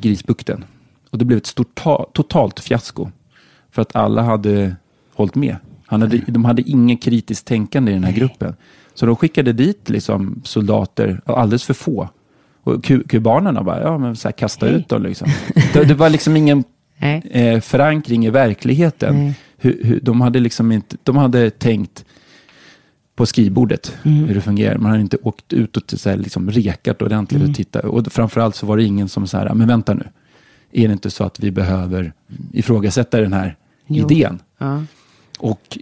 Grisbukten. 0.00 0.64
Och 1.10 1.18
det 1.18 1.24
blev 1.24 1.36
ett 1.36 1.46
stort 1.46 1.74
ta- 1.74 2.06
totalt 2.12 2.60
fiasko. 2.60 3.08
För 3.70 3.82
att 3.82 3.96
alla 3.96 4.22
hade 4.22 4.76
hållit 5.14 5.34
med. 5.34 5.56
Han 5.86 6.02
hade, 6.02 6.18
de 6.18 6.44
hade 6.44 6.62
ingen 6.62 6.96
kritiskt 6.96 7.46
tänkande 7.46 7.90
i 7.90 7.94
den 7.94 8.04
här 8.04 8.12
gruppen. 8.12 8.56
Så 8.94 9.06
de 9.06 9.16
skickade 9.16 9.52
dit 9.52 9.88
liksom 9.88 10.40
soldater, 10.44 11.20
alldeles 11.26 11.64
för 11.64 11.74
få. 11.74 12.08
Och 12.62 12.84
ku- 12.84 13.08
kubanerna 13.08 13.62
bara, 13.62 13.82
ja 13.82 13.98
men 13.98 14.16
så 14.16 14.28
här, 14.28 14.32
kasta 14.32 14.68
ut 14.68 14.88
dem 14.88 15.02
liksom. 15.02 15.28
Det, 15.72 15.84
det 15.84 15.94
var 15.94 16.10
liksom 16.10 16.36
ingen 16.36 16.64
eh, 17.30 17.60
förankring 17.60 18.26
i 18.26 18.30
verkligheten. 18.30 19.34
Hur, 19.56 19.80
hur, 19.84 20.00
de, 20.02 20.20
hade 20.20 20.40
liksom 20.40 20.72
inte, 20.72 20.96
de 21.02 21.16
hade 21.16 21.50
tänkt 21.50 22.04
på 23.16 23.26
skrivbordet 23.26 23.96
Mm. 24.04 24.24
hur 24.24 24.34
det 24.34 24.40
fungerar. 24.40 24.78
Man 24.78 24.90
hade 24.90 25.00
inte 25.02 25.16
åkt 25.22 25.52
ut 25.52 25.76
och 25.76 25.82
så 26.00 26.10
här, 26.10 26.16
liksom 26.16 26.50
rekat 26.50 27.02
ordentligt 27.02 27.38
Mm. 27.40 27.50
och 27.50 27.56
tittat. 27.56 27.84
Och 27.84 28.12
framförallt 28.12 28.56
så 28.56 28.66
var 28.66 28.76
det 28.76 28.84
ingen 28.84 29.08
som 29.08 29.26
så 29.26 29.36
här, 29.38 29.54
men 29.54 29.68
vänta 29.68 29.94
nu. 29.94 30.04
Är 30.72 30.88
det 30.88 30.92
inte 30.92 31.10
så 31.10 31.24
att 31.24 31.40
vi 31.40 31.50
behöver 31.50 32.12
ifrågasätta 32.52 33.20
den 33.20 33.32
här 33.32 33.56
Jo. 33.86 34.10
idén? 34.10 34.38
Ja. 34.58 34.82
Och 35.38 35.78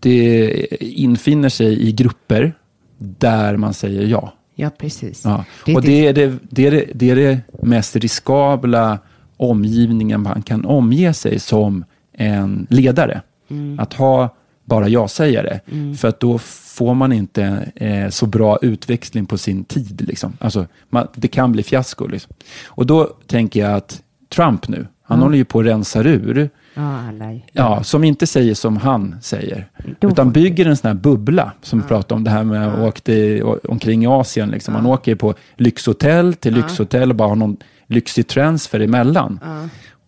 det 0.00 0.50
infinner 0.80 1.48
sig 1.48 1.88
i 1.88 1.92
grupper 1.92 2.52
där 2.98 3.56
man 3.56 3.74
säger 3.74 4.02
ja. 4.06 4.32
ja, 4.54 4.70
precis. 4.70 5.22
Ja. 5.24 5.44
Det- 5.66 5.74
och 5.74 5.82
det 5.82 6.06
är 6.06 6.12
det, 6.12 6.34
det, 6.50 6.66
är 6.66 6.70
det, 6.70 6.84
det 6.94 7.10
är 7.10 7.16
det 7.16 7.40
mest 7.62 7.96
riskabla 7.96 8.98
omgivningen 9.36 10.22
man 10.22 10.42
kan 10.42 10.64
omge 10.64 11.14
sig 11.14 11.38
som 11.38 11.84
en 12.12 12.66
ledare. 12.70 13.22
Mm. 13.50 13.78
Att 13.80 13.94
ha 13.94 14.36
bara 14.64 14.88
ja-sägare. 14.88 15.60
För 15.98 16.08
att 16.08 16.20
då 16.20 16.38
får 16.38 16.94
man 16.94 17.12
inte 17.12 17.68
eh, 17.76 18.08
så 18.08 18.26
bra 18.26 18.58
utväxling 18.62 19.26
på 19.26 19.38
sin 19.38 19.64
tid. 19.64 20.04
Liksom. 20.08 20.32
Alltså, 20.40 20.66
man, 20.90 21.08
det 21.14 21.28
kan 21.28 21.52
bli 21.52 21.62
fiasko. 21.62 22.06
Liksom. 22.06 22.32
Och 22.66 22.86
då 22.86 23.04
tänker 23.26 23.60
jag 23.60 23.72
att 23.74 24.02
Trump 24.34 24.68
nu, 24.68 24.86
han 25.02 25.18
håller 25.20 25.36
ju 25.36 25.44
på 25.44 25.60
att 25.60 25.66
rensa 25.66 26.02
ur. 26.02 26.50
Alla. 26.76 27.40
Ja, 27.52 27.82
som 27.82 28.04
inte 28.04 28.26
säger 28.26 28.54
som 28.54 28.76
han 28.76 29.16
säger. 29.22 29.68
Då 29.98 30.08
utan 30.08 30.32
bygger 30.32 30.66
en 30.66 30.76
sån 30.76 30.88
här 30.88 30.94
bubbla, 30.94 31.52
som 31.62 31.80
vi 31.80 31.86
pratade 31.88 32.14
om, 32.14 32.24
det 32.24 32.30
här 32.30 32.44
med 32.44 32.68
att 32.68 32.78
åka 32.78 33.12
i- 33.12 33.42
å- 33.42 33.58
omkring 33.68 34.04
i 34.04 34.06
Asien. 34.06 34.48
Liksom. 34.48 34.74
Man 34.74 34.86
åker 34.86 35.14
på 35.14 35.34
lyxhotell 35.56 36.34
till 36.34 36.54
lyxhotell 36.54 37.10
och 37.10 37.16
bara 37.16 37.28
har 37.28 37.36
någon 37.36 37.56
lyxig 37.86 38.26
transfer 38.28 38.80
emellan. 38.80 39.40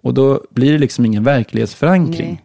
Och 0.02 0.14
då 0.14 0.40
blir 0.50 0.72
det 0.72 0.78
liksom 0.78 1.04
ingen 1.04 1.24
verklighetsförankring. 1.24 2.28
Nej. 2.28 2.42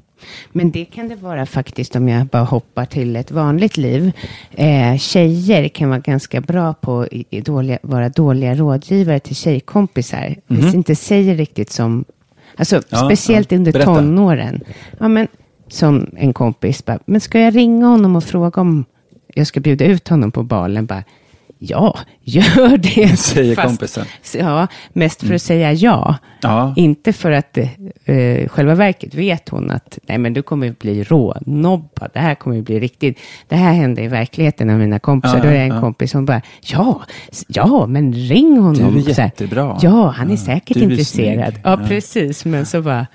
Men 0.51 0.71
det 0.71 0.85
kan 0.85 1.07
det 1.09 1.15
vara 1.15 1.45
faktiskt 1.45 1.95
om 1.95 2.07
jag 2.07 2.27
bara 2.27 2.43
hoppar 2.43 2.85
till 2.85 3.15
ett 3.15 3.31
vanligt 3.31 3.77
liv. 3.77 4.11
Eh, 4.51 4.97
tjejer 4.97 5.67
kan 5.67 5.89
vara 5.89 5.99
ganska 5.99 6.41
bra 6.41 6.73
på 6.73 7.01
att 7.31 7.79
vara 7.81 8.09
dåliga 8.09 8.55
rådgivare 8.55 9.19
till 9.19 9.35
tjejkompisar. 9.35 10.35
Det 10.47 10.73
inte 10.73 10.95
säger 10.95 11.35
riktigt 11.35 11.71
som, 11.71 12.05
alltså. 12.55 12.81
Ja, 12.89 12.97
speciellt 12.97 13.51
ja. 13.51 13.57
under 13.57 13.71
Berätta. 13.71 13.95
tonåren. 13.95 14.63
Ja, 14.99 15.07
men 15.07 15.27
som 15.67 16.07
en 16.17 16.33
kompis 16.33 16.85
bara, 16.85 16.99
men 17.05 17.21
ska 17.21 17.39
jag 17.39 17.55
ringa 17.55 17.87
honom 17.87 18.15
och 18.15 18.23
fråga 18.23 18.61
om 18.61 18.85
jag 19.33 19.47
ska 19.47 19.59
bjuda 19.59 19.85
ut 19.85 20.07
honom 20.07 20.31
på 20.31 20.43
balen? 20.43 20.85
Bara, 20.85 21.03
ja, 21.63 21.97
gör 22.21 22.77
det. 22.77 23.17
Säger 23.19 23.55
kompisen. 23.55 24.05
Ja, 24.37 24.67
mest 24.93 25.23
för 25.23 25.33
att 25.33 25.41
säga 25.41 25.73
ja. 25.73 26.15
Ja. 26.41 26.73
Inte 26.75 27.13
för 27.13 27.31
att 27.31 27.57
eh, 28.05 28.47
själva 28.47 28.75
verket 28.75 29.15
vet 29.15 29.49
hon 29.49 29.71
att 29.71 29.99
nej 30.07 30.17
men 30.17 30.33
du 30.33 30.41
kommer 30.41 30.75
bli 30.79 31.03
rånobbad. 31.03 32.09
Det 32.13 32.19
här 32.19 32.35
kommer 32.35 32.55
ju 32.55 32.61
bli 32.61 32.79
riktigt. 32.79 33.19
Det 33.47 33.55
här 33.55 33.73
hände 33.73 34.01
i 34.01 34.07
verkligheten 34.07 34.69
av 34.69 34.79
mina 34.79 34.99
kompisar. 34.99 35.37
Ja, 35.37 35.43
Då 35.43 35.49
är 35.49 35.53
det 35.53 35.59
en 35.59 35.75
ja. 35.75 35.81
kompis 35.81 36.11
som 36.11 36.25
bara 36.25 36.41
ja, 36.61 37.01
ja 37.47 37.85
men 37.87 38.13
ring 38.13 38.59
honom. 38.59 38.93
Du 38.93 39.11
är 39.11 39.19
jättebra. 39.19 39.77
Ja, 39.81 40.09
han 40.09 40.31
är 40.31 40.37
säkert 40.37 40.77
är 40.77 40.81
intresserad. 40.81 41.53
snygg. 41.53 41.61
Ja, 41.63 41.77
precis. 41.87 42.45
Men 42.45 42.65
så 42.65 42.81
bara 42.81 43.07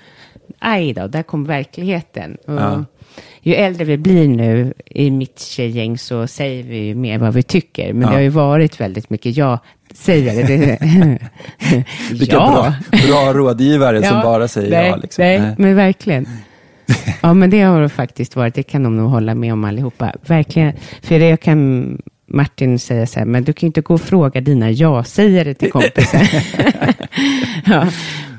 aj 0.59 0.93
då, 0.93 1.07
där 1.07 1.23
kom 1.23 1.45
verkligheten. 1.45 2.37
Och. 2.47 2.96
Ju 3.41 3.53
äldre 3.55 3.83
vi 3.85 3.97
blir 3.97 4.27
nu 4.27 4.73
i 4.85 5.11
mitt 5.11 5.39
tjejgäng 5.39 5.97
så 5.97 6.27
säger 6.27 6.63
vi 6.63 6.77
ju 6.77 6.95
mer 6.95 7.17
vad 7.17 7.33
vi 7.33 7.43
tycker. 7.43 7.93
Men 7.93 8.01
Ja. 8.01 8.07
det 8.07 8.13
har 8.13 8.21
ju 8.21 8.29
varit 8.29 8.81
väldigt 8.81 9.09
mycket 9.09 9.37
ja 9.37 9.59
säger 9.93 10.47
det. 10.47 10.77
Vilka 12.11 12.35
bra, 12.37 12.73
bra 13.07 13.33
rådgivare 13.33 14.03
som 14.03 14.17
Ja, 14.17 14.23
bara 14.23 14.47
säger 14.47 14.71
nej, 14.71 14.87
ja. 14.89 14.95
Liksom. 14.95 15.23
Nej, 15.25 15.39
Nej. 15.39 15.55
men 15.57 15.75
verkligen. 15.75 16.27
Ja, 17.21 17.33
men 17.33 17.49
det 17.49 17.61
har 17.61 17.81
det 17.81 17.89
faktiskt 17.89 18.35
varit. 18.35 18.53
Det 18.55 18.63
kan 18.63 18.83
de 18.83 18.97
nog 18.97 19.09
hålla 19.09 19.35
med 19.35 19.53
om 19.53 19.63
allihopa. 19.63 20.13
Verkligen. 20.25 20.73
För 21.01 21.19
det 21.19 21.37
kan 21.37 22.01
Martin 22.27 22.79
säga 22.79 23.05
så 23.07 23.19
här, 23.19 23.25
men 23.25 23.43
du 23.43 23.53
kan 23.53 23.67
ju 23.67 23.67
inte 23.67 23.81
gå 23.81 23.93
och 23.93 24.01
fråga 24.01 24.41
dina 24.41 24.71
ja-sägare 24.71 25.53
till 25.53 25.71
kompisar. 25.71 26.29
ja, 27.65 27.87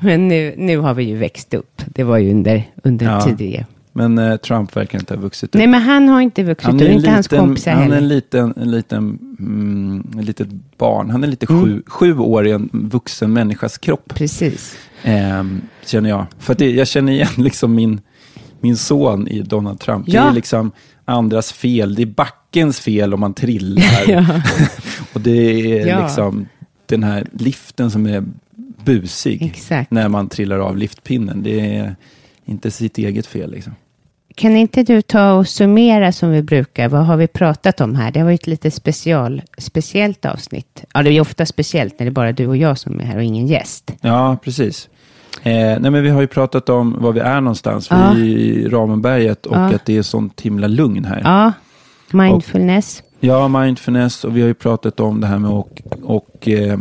men 0.02 0.28
nu, 0.28 0.54
nu 0.56 0.78
har 0.78 0.94
vi 0.94 1.04
ju 1.04 1.16
växt 1.16 1.54
upp. 1.54 1.82
Det 1.86 2.04
var 2.04 2.18
ju 2.18 2.30
under, 2.30 2.62
under 2.82 3.06
Ja. 3.06 3.20
tidigare. 3.20 3.66
Men 3.99 4.18
eh, 4.18 4.36
Trump 4.36 4.76
verkar 4.76 4.99
inte 4.99 5.14
ha 5.14 5.20
vuxit 5.20 5.49
upp. 5.49 5.55
Nej, 5.59 5.66
men 5.66 5.82
han 5.82 6.09
har 6.09 6.20
inte 6.20 6.42
vuxit 6.42 6.74
upp. 6.74 6.80
Inte 6.82 7.11
hans 7.11 7.28
kompisar 7.28 7.72
han 7.72 7.92
är 7.92 7.96
en 7.96 8.09
liten, 8.09 8.55
en 8.57 8.70
liten, 8.70 9.18
mm, 9.38 10.07
en 10.18 10.24
litet 10.24 10.49
barn. 10.78 11.11
Han 11.11 11.24
är 11.24 11.28
lite 11.28 11.46
Mm. 11.51 11.64
sju, 11.64 11.82
sju 11.86 12.18
år 12.18 12.46
i 12.46 12.51
en 12.51 12.68
vuxen 12.72 13.32
människas 13.32 13.78
kropp. 13.78 14.14
Precis. 14.14 14.76
Ehm, 15.03 15.61
känner 15.86 16.09
jag. 16.11 16.26
För 16.38 16.55
det, 16.55 16.70
jag 16.70 16.88
känner 16.88 17.12
igen 17.12 17.28
liksom 17.36 17.74
min, 17.74 18.01
min 18.61 18.76
son 18.76 19.28
i 19.28 19.40
Donald 19.42 19.80
Trump. 19.80 20.07
Det 20.07 20.12
Ja. 20.12 20.28
är 20.30 20.32
liksom 20.32 20.70
andras 21.05 21.53
fel. 21.53 21.94
Det 21.94 22.03
är 22.03 22.07
backens 22.07 22.80
fel 22.80 23.14
om 23.14 23.20
man 23.20 23.34
trillar. 23.34 23.84
Ja. 24.09 24.24
Och 25.12 25.20
det 25.20 25.30
är 25.80 25.86
Ja. 25.86 26.03
liksom 26.03 26.46
den 26.86 27.03
här 27.03 27.26
liften 27.32 27.90
som 27.90 28.07
är 28.07 28.24
busig. 28.84 29.42
Exakt. 29.42 29.90
När 29.90 30.09
man 30.09 30.28
trillar 30.28 30.59
av 30.59 30.76
liftpinnen. 30.76 31.42
Det 31.42 31.76
är 31.76 31.96
inte 32.44 32.70
sitt 32.70 32.99
eget 32.99 33.26
fel. 33.26 33.51
Liksom. 33.51 33.72
Kan 34.39 34.57
inte 34.57 34.82
du 34.82 35.03
ta 35.03 35.32
och 35.32 35.49
summera 35.49 36.12
som 36.12 36.30
vi 36.30 36.43
brukar? 36.43 36.89
Vad 36.89 37.07
har 37.07 37.16
vi 37.16 37.26
pratat 37.26 37.80
om 37.80 37.95
här? 37.95 38.11
Det 38.11 38.20
har 38.20 38.24
varit 38.24 38.41
ett 38.41 38.47
lite 38.47 38.70
special, 38.70 39.43
speciellt 39.59 40.24
avsnitt. 40.24 40.84
Ja, 40.95 41.03
det 41.03 41.11
är 41.11 41.12
ju 41.12 41.20
ofta 41.20 41.47
speciellt 41.47 41.99
när 41.99 42.07
det 42.07 42.11
är 42.11 42.14
bara 42.14 42.32
du 42.32 42.47
och 42.47 42.57
jag 42.57 42.78
som 42.78 43.01
är 43.01 43.05
här 43.05 43.16
och 43.16 43.22
ingen 43.22 43.47
gäst. 43.47 43.93
Ja, 44.01 44.36
precis. 44.45 44.89
Eh, 45.43 45.53
nej, 45.53 45.80
men 45.91 46.03
vi 46.03 46.09
har 46.11 46.20
ju 46.20 46.26
pratat 46.26 46.68
om 46.68 46.97
var 47.01 47.12
vi 47.12 47.20
är 47.20 47.41
någonstans. 47.41 47.86
Ja. 47.91 48.12
Vi 48.16 48.32
är 48.34 48.39
i 48.39 48.68
Ramenberget 48.68 49.47
och 49.47 49.57
Ja. 49.57 49.74
att 49.74 49.84
det 49.86 49.97
är 49.97 50.03
sånt 50.03 50.41
himla 50.41 50.66
lugn 50.66 51.05
här. 51.05 51.20
Ja, 51.24 51.53
mindfulness. 52.12 53.03
Ja, 53.20 53.49
mindfulness 53.49 54.24
och 54.24 54.36
vi 54.36 54.41
har 54.41 54.49
ju 54.49 54.55
pratat 54.55 55.01
om 55.01 55.20
det 55.20 55.26
här 55.26 55.39
med 55.39 55.51
att 55.51 55.66
och, 56.03 56.16
och, 56.16 56.49
eh, 56.49 56.78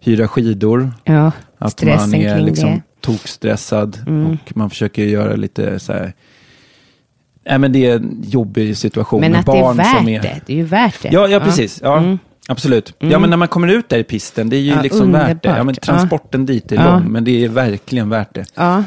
hyra 0.00 0.28
skidor. 0.28 0.92
Ja, 1.04 1.32
Att 1.58 1.72
stressen 1.72 2.10
man 2.10 2.20
är 2.20 2.34
kring 2.36 2.46
liksom 2.46 2.70
det. 2.70 2.82
tokstressad 3.00 3.98
Mm. 4.06 4.26
och 4.32 4.56
man 4.56 4.70
försöker 4.70 5.04
göra 5.04 5.36
lite 5.36 5.78
så 5.78 5.92
här. 5.92 6.12
Nej, 7.48 7.58
men 7.58 7.72
det 7.72 7.86
är 7.86 7.96
en 7.96 8.22
jobbig 8.28 8.76
situation 8.76 9.20
Men 9.20 9.30
med 9.32 9.40
att 9.40 9.46
det 9.46 9.52
är 9.52 9.62
barn 9.62 9.76
som 9.76 10.06
värt 10.06 10.08
är... 10.08 10.22
det. 10.22 10.40
Det 10.46 10.52
är 10.52 10.56
ju 10.56 10.62
värt 10.64 11.02
det. 11.02 11.08
Ja, 11.12 11.28
ja 11.28 11.40
precis. 11.40 11.80
Ja, 11.82 11.98
Mm. 11.98 12.18
Absolut. 12.48 12.94
Ja, 12.98 13.06
Mm. 13.06 13.20
men 13.20 13.30
när 13.30 13.36
man 13.36 13.48
kommer 13.48 13.68
ut 13.68 13.88
där 13.88 13.98
i 13.98 14.04
pisten, 14.04 14.48
det 14.50 14.56
är 14.56 14.60
ju 14.60 14.70
Ja, 14.72 14.82
liksom 14.82 15.12
värt 15.12 15.42
det. 15.42 15.48
Ja, 15.48 15.52
men 15.54 15.60
underbart. 15.60 15.82
transporten 15.84 16.46
dit 16.46 16.72
är 16.72 16.76
Ja. 16.76 16.92
lång, 16.92 17.12
men 17.12 17.24
det 17.24 17.44
är 17.44 17.48
verkligen 17.48 18.08
värt 18.08 18.34
det. 18.34 18.44
Ja, 18.54 18.84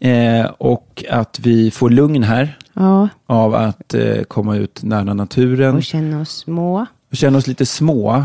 Eh, 0.00 0.46
och 0.58 1.04
att 1.10 1.38
vi 1.42 1.70
får 1.70 1.90
lugn 1.90 2.22
här 2.22 2.58
ja. 2.74 3.08
av 3.26 3.54
att 3.54 3.94
eh, 3.94 4.22
komma 4.28 4.56
ut 4.56 4.82
nära 4.82 5.14
naturen 5.14 5.76
och 5.76 5.82
känna 5.82 6.20
oss 6.20 6.30
små. 6.30 6.86
och 7.10 7.16
känna 7.16 7.38
oss 7.38 7.46
lite 7.46 7.66
små. 7.66 8.24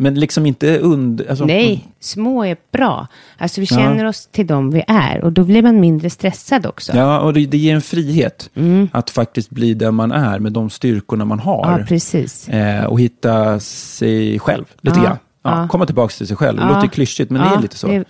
Men 0.00 0.14
liksom 0.14 0.46
inte 0.46 0.78
under... 0.78 1.28
Alltså, 1.30 1.44
Nej, 1.44 1.88
små 2.00 2.44
är 2.44 2.56
bra. 2.72 3.06
Alltså 3.38 3.60
vi 3.60 3.66
Ja. 3.70 3.76
känner 3.76 4.04
oss 4.04 4.26
till 4.26 4.46
dem 4.46 4.70
vi 4.70 4.84
är 4.88 5.24
och 5.24 5.32
då 5.32 5.44
blir 5.44 5.62
man 5.62 5.80
mindre 5.80 6.10
stressad 6.10 6.66
också. 6.66 6.92
Ja, 6.96 7.20
och 7.20 7.32
det, 7.32 7.46
det 7.46 7.58
ger 7.58 7.74
en 7.74 7.82
frihet 7.82 8.50
Mm. 8.54 8.88
att 8.92 9.10
faktiskt 9.10 9.50
bli 9.50 9.74
den 9.74 9.94
man 9.94 10.12
är 10.12 10.38
med 10.38 10.52
de 10.52 10.70
styrkorna 10.70 11.24
man 11.24 11.38
har. 11.40 11.78
Ja, 11.80 11.86
precis. 11.86 12.48
eh, 12.48 12.84
och 12.84 13.00
hitta 13.00 13.60
sig 13.60 14.38
själv 14.38 14.64
lite 14.80 14.98
Ja, 14.98 15.04
grann. 15.04 15.18
Ja, 15.42 15.62
ja. 15.62 15.68
Komma 15.68 15.86
tillbaka 15.86 16.12
till 16.12 16.26
sig 16.26 16.36
själv. 16.36 16.58
Det 16.58 16.64
Ja. 16.64 16.74
låter 16.74 16.88
klyschigt, 16.88 17.30
men 17.30 17.42
det 17.42 17.48
Ja, 17.48 17.58
är 17.58 17.62
lite 17.62 17.76
så. 17.78 17.86
det- 17.86 18.04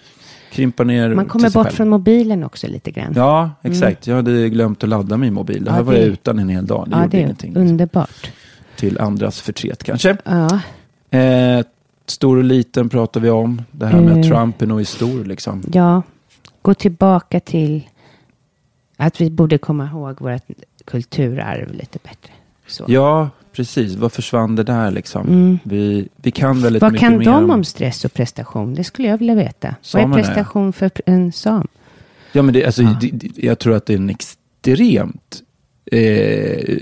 Krympa 0.52 0.84
ner 0.84 1.14
Man 1.14 1.26
kommer 1.26 1.50
bort 1.50 1.66
själv. 1.66 1.76
från 1.76 1.88
mobilen 1.88 2.44
också 2.44 2.66
lite 2.66 2.90
grann. 2.90 3.12
Ja, 3.16 3.50
exakt. 3.62 4.06
Jag 4.06 4.16
hade 4.16 4.48
glömt 4.48 4.82
att 4.82 4.88
ladda 4.88 5.16
min 5.16 5.34
mobil. 5.34 5.64
Det 5.64 5.70
Ja, 5.70 5.74
här 5.74 5.82
var 5.82 5.92
det- 5.92 5.98
jag 5.98 6.08
utan 6.08 6.38
en 6.38 6.48
hel 6.48 6.66
dag. 6.66 6.84
Det 6.88 6.96
ja, 6.96 7.02
gjorde 7.02 7.10
det 7.10 7.16
är 7.18 7.22
ingenting. 7.22 7.56
underbart. 7.56 8.30
Till 8.76 8.98
andras 8.98 9.40
förtret 9.40 9.84
kanske. 9.84 10.16
Ja, 10.24 10.60
Eh, 11.10 11.64
stor 12.10 12.36
och 12.36 12.44
liten 12.44 12.88
pratar 12.88 13.20
vi 13.20 13.30
om. 13.30 13.62
Det 13.70 13.86
här 13.86 14.00
med 14.00 14.12
att 14.12 14.24
Eh. 14.24 14.30
Trump 14.30 14.62
är 14.62 14.66
nog 14.66 14.80
är 14.80 14.84
stor 14.84 15.24
liksom. 15.24 15.62
ja. 15.72 16.02
gå 16.62 16.74
tillbaka 16.74 17.40
till 17.40 17.88
att 18.96 19.20
vi 19.20 19.30
borde 19.30 19.58
komma 19.58 19.86
ihåg 19.86 20.20
vårt 20.20 20.42
kulturarv 20.84 21.74
lite 21.74 21.98
bättre. 22.02 22.32
Så. 22.66 22.84
Ja, 22.88 23.30
precis. 23.52 23.94
Vad 23.94 24.12
försvann 24.12 24.56
det 24.56 24.62
där 24.62 24.90
liksom? 24.90 25.28
Mm. 25.28 25.58
Vi, 25.62 26.08
vi 26.16 26.30
kan 26.30 26.62
väldigt 26.62 26.82
Vad 26.82 26.92
mycket 26.92 27.08
kan 27.08 27.18
mer 27.18 27.24
de 27.24 27.50
om 27.50 27.64
stress 27.64 28.04
och 28.04 28.14
prestation? 28.14 28.74
Det 28.74 28.84
skulle 28.84 29.08
jag 29.08 29.18
vilja 29.18 29.34
veta. 29.34 29.68
Vad 29.68 29.76
Samerna, 29.82 30.14
är 30.14 30.18
ja. 30.18 30.24
prestation 30.24 30.72
för 30.72 30.90
en 31.06 31.32
sam? 31.32 31.68
Ja, 32.32 32.42
men 32.42 32.54
det, 32.54 32.66
alltså, 32.66 32.82
Ja. 32.82 32.98
det, 33.00 33.10
det, 33.12 33.44
jag 33.44 33.58
tror 33.58 33.76
att 33.76 33.86
det 33.86 33.92
är 33.92 33.98
en 33.98 34.10
ex, 34.10 34.38
extremt 34.62 35.42
eh, 35.92 36.78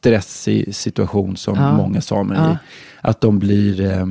stressig 0.00 0.74
situation 0.74 1.36
som 1.36 1.54
Ja. 1.54 1.76
många 1.76 2.00
samer 2.00 2.34
är 2.34 2.52
i. 2.52 2.56
Att 3.00 3.20
de 3.20 3.38
blir... 3.38 3.80
Eh, 3.80 4.06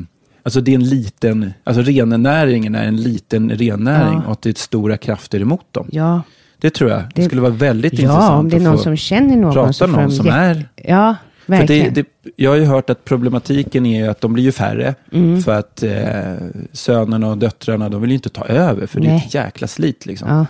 alltså 0.46 0.62
det 0.62 0.72
är 0.72 0.76
en 0.76 0.84
liten... 0.90 1.54
Alltså 1.64 1.82
rennäringen 1.84 2.76
är 2.76 2.86
en 2.86 2.98
liten 3.02 3.50
rennäring 3.50 4.14
Ja. 4.20 4.26
och 4.26 4.32
att 4.32 4.42
det 4.42 4.50
är 4.50 4.54
stora 4.54 4.98
krafter 4.98 5.40
emot 5.40 5.66
dem. 5.74 5.88
Ja, 5.92 6.22
Det 6.60 6.70
tror 6.70 6.90
jag. 6.90 7.00
Det, 7.00 7.08
Det- 7.16 7.24
skulle 7.26 7.42
vara 7.42 7.52
väldigt 7.52 7.94
ja 7.94 8.00
intressant 8.02 8.40
om 8.40 8.50
det 8.50 8.56
är 8.58 8.60
någon 8.62 8.78
som 8.80 8.96
känner 8.98 9.36
någon 9.36 9.54
prata 9.54 9.74
så 9.74 9.88
någon 9.88 10.12
som 10.12 10.28
är... 10.28 10.70
Ja, 10.76 11.16
För 11.46 11.52
det, 11.54 11.58
verkligen. 11.60 11.94
det, 11.94 12.06
jag 12.36 12.52
har 12.52 12.58
ju 12.58 12.66
hört 12.66 12.90
att 12.90 13.06
problematiken 13.06 13.86
är 13.86 14.10
att 14.10 14.22
de 14.22 14.34
blir 14.34 14.44
ju 14.44 14.52
färre. 14.52 14.96
Mm. 15.12 15.42
För 15.42 15.60
att 15.60 15.84
eh, 15.84 16.34
sönerna 16.72 17.28
och 17.30 17.38
döttrarna, 17.38 17.90
de 17.90 18.02
vill 18.02 18.10
ju 18.10 18.16
inte 18.16 18.30
ta 18.30 18.46
över. 18.46 18.88
För 18.88 19.00
det 19.00 19.08
är 19.08 19.12
Nej. 19.12 19.24
ett 19.28 19.34
jäkla 19.34 19.68
slit 19.68 20.06
liksom. 20.06 20.30
ja, 20.30 20.46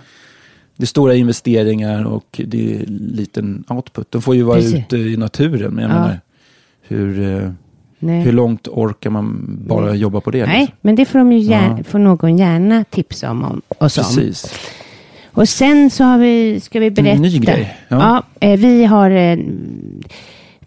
Det 0.76 0.82
är 0.84 0.86
stora 0.86 1.14
investeringar 1.14 2.04
och 2.04 2.40
det 2.46 2.74
är 2.76 2.84
liten 2.88 3.64
output. 3.68 4.10
De 4.10 4.22
får 4.22 4.34
ju 4.36 4.42
vara 4.42 4.56
Precis. 4.58 4.74
ute 4.74 4.96
i 4.96 5.16
naturen. 5.16 5.74
Men 5.74 5.82
jag 5.84 5.92
Ja. 5.92 6.00
menar, 6.00 6.20
hur, 6.82 7.42
eh, 7.44 7.50
nej. 7.98 8.20
hur 8.20 8.32
långt 8.32 8.68
orkar 8.68 9.10
man 9.10 9.56
bara 9.68 9.86
Nej. 9.86 9.96
jobba 9.96 10.20
på 10.20 10.30
det? 10.30 10.46
nej, 10.46 10.60
liksom? 10.60 10.76
men 10.80 10.96
det 10.96 11.04
får, 11.04 11.18
de 11.18 11.32
ju 11.32 11.38
gärna, 11.38 11.78
Ja. 11.78 11.84
får 11.84 11.98
någon 11.98 12.38
gärna 12.38 12.84
tipsa 12.84 13.30
om, 13.30 13.44
om 13.44 13.62
oss 13.78 13.98
om. 13.98 14.04
Precis. 14.04 14.54
Och 15.32 15.48
sen 15.48 15.90
så 15.90 16.04
har 16.04 16.18
vi, 16.18 16.60
ska 16.60 16.80
vi 16.80 16.90
berätta. 16.90 17.10
En 17.10 17.22
ny 17.22 17.38
grej. 17.38 17.76
Ja. 17.88 18.22
Ja, 18.40 18.48
eh, 18.48 18.58
vi 18.58 18.84
har, 18.84 19.10
eh, 19.10 19.38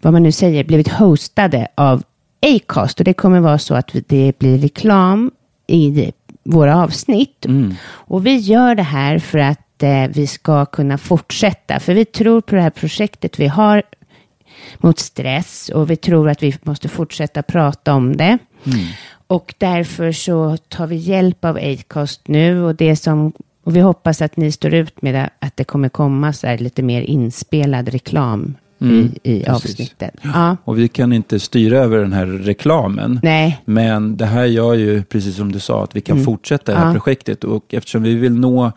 vad 0.00 0.12
man 0.12 0.22
nu 0.22 0.32
säger, 0.32 0.64
blivit 0.64 0.88
hostade 0.88 1.68
av 1.74 2.02
Acast. 2.42 2.98
Och 3.00 3.04
det 3.04 3.14
kommer 3.14 3.40
vara 3.40 3.58
så 3.58 3.74
att 3.74 3.90
det 4.06 4.38
blir 4.38 4.58
reklam 4.58 5.30
i 5.66 6.12
våra 6.44 6.82
avsnitt. 6.82 7.46
Mm. 7.46 7.74
Och 7.84 8.26
vi 8.26 8.36
gör 8.36 8.74
det 8.74 8.82
här 8.82 9.18
för 9.18 9.38
att 9.38 9.82
eh, 9.82 10.08
vi 10.08 10.26
ska 10.26 10.66
kunna 10.66 10.98
fortsätta. 10.98 11.80
För 11.80 11.94
vi 11.94 12.04
tror 12.04 12.40
på 12.40 12.54
det 12.54 12.60
här 12.62 12.70
projektet 12.70 13.40
vi 13.40 13.46
har 13.46 13.82
mot 14.78 14.98
stress 14.98 15.68
och 15.74 15.90
vi 15.90 15.96
tror 15.96 16.28
att 16.30 16.42
vi 16.42 16.54
måste 16.62 16.88
fortsätta 16.88 17.42
prata 17.42 17.94
om 17.94 18.16
det. 18.16 18.38
Och 19.26 19.54
därför 19.58 20.12
så 20.12 20.56
tar 20.56 20.86
vi 20.86 20.96
hjälp 20.96 21.44
av 21.44 21.56
Acast 21.56 22.28
nu 22.28 22.62
och 22.62 22.74
det 22.76 22.96
som 22.96 23.32
och 23.64 23.76
vi 23.76 23.80
hoppas 23.80 24.22
att 24.22 24.36
ni 24.36 24.52
står 24.52 24.74
ut 24.74 25.02
med 25.02 25.14
det, 25.14 25.30
att 25.38 25.56
det 25.56 25.64
kommer 25.64 25.88
komma 25.88 26.32
så 26.32 26.56
lite 26.56 26.82
mer 26.82 27.02
inspelad 27.02 27.88
reklam 27.88 28.54
Mm, 28.82 29.12
i, 29.22 29.32
i 29.32 29.46
avsnitten. 29.46 30.10
Ja. 30.22 30.56
Och 30.64 30.78
vi 30.78 30.88
kan 30.88 31.12
inte 31.12 31.40
styra 31.40 31.78
över 31.78 31.98
den 31.98 32.12
här 32.12 32.26
reklamen. 32.26 33.20
Nej, 33.22 33.60
Men 33.64 34.16
det 34.16 34.26
här 34.26 34.44
gör 34.44 34.74
ju, 34.74 35.02
precis 35.02 35.36
som 35.36 35.52
du 35.52 35.60
sa, 35.60 35.84
att 35.84 35.96
vi 35.96 36.00
kan 36.00 36.16
Mm. 36.16 36.24
fortsätta 36.24 36.72
det 36.72 36.78
här 36.78 36.86
Ja. 36.86 36.92
projektet. 36.92 37.44
Och 37.44 37.74
eftersom 37.74 38.02
vi 38.02 38.14
vill 38.14 38.32
nå 38.34 38.72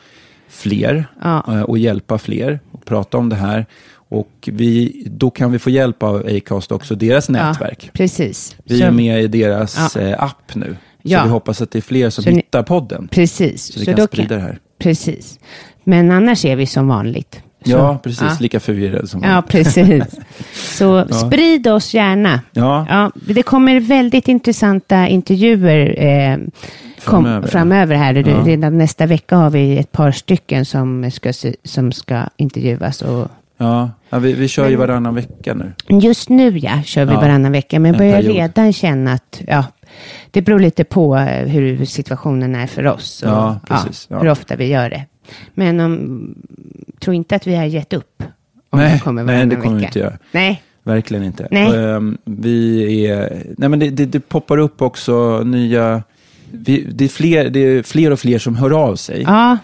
fler 0.49 1.05
Ja. 1.21 1.43
eh, 1.47 1.61
och 1.61 1.77
hjälpa 1.77 2.17
fler 2.17 2.59
och 2.71 2.85
prata 2.85 3.17
om 3.17 3.29
det 3.29 3.35
här. 3.35 3.65
Och 4.13 4.49
vi, 4.51 5.03
då 5.05 5.29
kan 5.29 5.51
vi 5.51 5.59
få 5.59 5.69
hjälp 5.69 6.03
av 6.03 6.25
Acast 6.37 6.71
också, 6.71 6.95
deras 6.95 7.29
nätverk. 7.29 7.77
Ja, 7.85 7.89
precis. 7.93 8.55
Vi 8.63 8.79
Så- 8.79 8.85
är 8.85 8.91
med 8.91 9.23
i 9.23 9.27
deras 9.27 9.95
Ja. 9.95 10.01
eh, 10.01 10.23
app 10.23 10.55
nu. 10.55 10.77
Ja. 11.01 11.19
Så 11.19 11.25
vi 11.25 11.31
hoppas 11.31 11.61
att 11.61 11.71
det 11.71 11.79
är 11.79 11.81
fler 11.81 12.09
som 12.09 12.23
Så 12.23 12.29
ni- 12.29 12.35
hittar 12.35 12.63
podden. 12.63 13.07
Precis. 13.11 13.73
Så 13.73 13.79
vi 13.79 13.85
kan 13.85 13.95
då 13.95 14.07
sprida 14.07 14.35
det 14.35 14.41
här. 14.41 14.59
Precis. 14.79 15.39
Men 15.83 16.11
annars 16.11 16.45
är 16.45 16.55
vi 16.55 16.65
som 16.65 16.87
vanligt. 16.87 17.41
Så- 17.65 17.71
Ja, 17.71 17.99
precis. 18.03 18.21
Ja. 18.21 18.37
Lika 18.39 18.59
förvirrad 18.59 19.09
som 19.09 19.23
Ja, 19.23 19.43
precis. 19.47 20.03
Så 20.53 21.05
sprid 21.07 21.67
oss 21.67 21.93
gärna. 21.93 22.41
Ja. 22.51 22.85
Ja, 22.89 23.11
det 23.27 23.43
kommer 23.43 23.79
väldigt 23.79 24.27
intressanta 24.27 25.07
intervjuer 25.07 26.03
eh, 26.03 26.37
kom, 26.37 27.23
Framöver. 27.23 27.47
framöver. 27.47 27.95
här. 27.95 28.13
Ja. 28.13 28.43
Redan 28.45 28.77
nästa 28.77 29.05
vecka 29.05 29.35
har 29.35 29.49
vi 29.49 29.77
ett 29.77 29.91
par 29.91 30.11
stycken 30.11 30.65
som 30.65 31.11
ska, 31.11 31.33
som 31.63 31.91
ska 31.91 32.23
intervjuas. 32.37 33.01
Och 33.01 33.27
Ja, 33.57 33.91
ja 34.09 34.19
vi, 34.19 34.33
vi 34.33 34.47
kör 34.47 34.69
ju 34.69 34.75
varannan 34.75 35.15
vecka 35.15 35.53
nu. 35.53 35.73
just 36.01 36.29
nu 36.29 36.57
ja, 36.57 36.81
kör 36.85 37.05
vi 37.05 37.13
Ja. 37.13 37.19
varannan 37.21 37.51
vecka. 37.51 37.79
Men 37.79 37.91
En 37.93 37.97
börjar 37.97 38.21
period. 38.21 38.35
redan 38.35 38.73
känna 38.73 39.13
att 39.13 39.41
ja, 39.47 39.65
det 40.31 40.41
beror 40.41 40.59
lite 40.59 40.83
på 40.83 41.17
eh, 41.17 41.47
hur 41.47 41.85
situationen 41.85 42.55
är 42.55 42.67
för 42.67 42.87
oss. 42.87 43.23
Och, 43.23 43.29
Ja, 43.29 43.59
precis. 43.67 44.07
Ja. 44.09 44.19
Hur 44.19 44.29
ofta 44.29 44.55
vi 44.55 44.65
gör 44.67 44.89
det. 44.89 45.05
Men 45.53 45.79
om, 45.79 46.35
tro 46.99 47.13
inte 47.13 47.35
att 47.35 47.47
vi 47.47 47.55
har 47.55 47.65
gett 47.65 47.93
upp. 47.93 48.23
Om 48.69 48.79
Nej, 48.79 48.93
det 48.93 48.99
kommer 48.99 49.23
nej, 49.23 49.45
det 49.45 49.55
kommer 49.55 49.69
vi 49.69 49.75
vecka. 49.75 49.87
inte 49.87 49.99
göra. 49.99 50.17
Nej, 50.31 50.63
Verkligen 50.85 51.23
inte. 51.23 51.47
Nej. 51.51 51.75
Ehm, 51.85 52.17
vi 52.25 52.83
är, 53.07 53.43
nej 53.57 53.69
men 53.69 53.79
det, 53.79 53.89
det, 53.89 54.05
det 54.05 54.19
poppar 54.19 54.57
upp 54.57 54.81
också 54.81 55.39
nya... 55.43 56.03
Vi, 56.51 56.87
det, 56.91 57.03
är 57.05 57.09
fler, 57.09 57.49
det 57.49 57.59
är 57.59 57.83
fler 57.83 58.11
och 58.11 58.19
fler 58.19 58.39
som 58.39 58.55
hör 58.55 58.71
av 58.71 58.95
sig 58.95 59.21
ja, 59.21 59.57